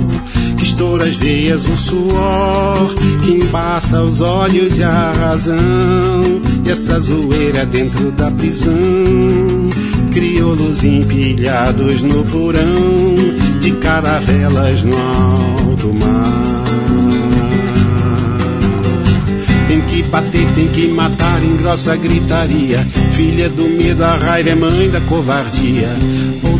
que 0.75 0.81
estoura 0.81 1.05
as 1.05 1.15
veias 1.15 1.67
o 1.67 1.75
suor, 1.75 2.95
que 3.23 3.31
embaça 3.31 4.01
os 4.01 4.19
olhos 4.19 4.77
e 4.77 4.83
a 4.83 5.11
razão, 5.11 6.41
e 6.65 6.69
essa 6.69 6.99
zoeira 6.99 7.65
dentro 7.65 8.11
da 8.11 8.29
prisão, 8.29 8.75
crioulos 10.11 10.83
empilhados 10.83 12.01
no 12.01 12.23
porão, 12.25 13.15
de 13.61 13.71
caravelas 13.71 14.83
no 14.83 14.97
alto 14.97 15.93
mar. 15.93 16.63
Tem 19.67 19.81
que 19.81 20.03
bater, 20.03 20.47
tem 20.55 20.67
que 20.67 20.87
matar 20.87 21.43
em 21.43 21.55
grossa 21.55 21.95
gritaria. 21.95 22.85
Filha 23.13 23.49
do 23.49 23.63
medo, 23.63 24.03
a 24.03 24.15
raiva 24.15 24.49
é 24.49 24.55
mãe 24.55 24.89
da 24.89 25.01
covardia. 25.01 25.89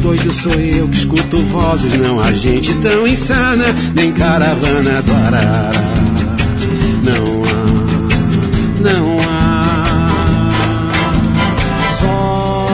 Doido 0.06 0.32
sou 0.32 0.54
eu 0.54 0.88
que 0.88 0.98
escuto 0.98 1.42
vozes, 1.42 1.92
não 1.98 2.20
há 2.20 2.32
gente 2.32 2.72
tão 2.76 3.08
insana, 3.08 3.74
nem 3.96 4.12
caravana 4.12 5.02
do 5.02 5.12
Arará. 5.12 5.72
Não 7.02 7.44
há, 7.44 7.56
não 8.84 9.18
há. 9.28 10.52
Sol, 12.00 12.70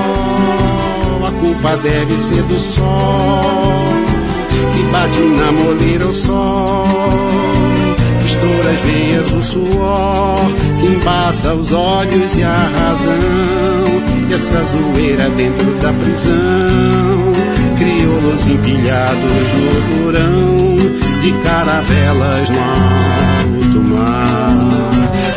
a 1.25 1.31
culpa 1.39 1.77
deve 1.77 2.17
ser 2.17 2.43
do 2.43 2.59
sol 2.59 2.81
que 4.75 4.83
bate 4.91 5.21
na 5.21 5.53
moleira 5.53 6.07
o 6.07 6.13
sol 6.13 6.85
que 8.21 8.25
estoura 8.25 8.71
as 8.71 8.81
veias 8.81 9.33
o 9.33 9.41
suor, 9.41 10.45
que 10.79 10.87
embaça 10.87 11.53
os 11.53 11.71
olhos 11.71 12.35
e 12.35 12.43
a 12.43 12.69
razão, 12.77 13.13
e 14.29 14.33
essa 14.33 14.63
zoeira 14.63 15.29
dentro 15.31 15.73
da 15.79 15.91
prisão, 15.93 17.10
crioulos 17.81 18.47
empilhados 18.47 19.31
no 19.57 20.03
porão, 20.03 20.77
de 21.19 21.31
caravelas 21.43 22.49
no 22.49 22.59
alto 22.59 23.79
mar. 23.89 24.69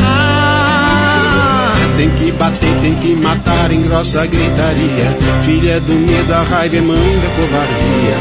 Ah, 0.00 1.72
tem 1.96 2.10
que 2.10 2.32
bater, 2.32 2.74
tem 2.82 2.94
que 2.96 3.14
matar 3.16 3.72
em 3.72 3.80
grossa 3.82 4.26
gritaria, 4.26 5.16
filha 5.42 5.80
do 5.80 5.94
medo, 5.94 6.34
a 6.34 6.42
raiva 6.42 6.76
é 6.76 6.80
da 6.80 7.30
covardia. 7.36 8.16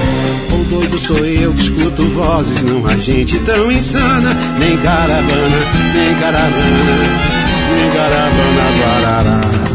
Ou 0.53 0.63
doido 0.65 0.99
sou 0.99 1.25
eu 1.25 1.51
que 1.53 1.61
escuto 1.61 2.03
vozes, 2.11 2.63
não 2.63 2.85
há 2.87 2.95
gente 2.95 3.37
tão 3.39 3.69
insana, 3.69 4.37
nem 4.57 4.77
caravana, 4.77 5.57
nem 5.93 6.15
caravana, 6.15 6.95
nem 7.75 7.89
caravana 7.89 8.63
do 8.77 8.83
Arará. 9.05 9.72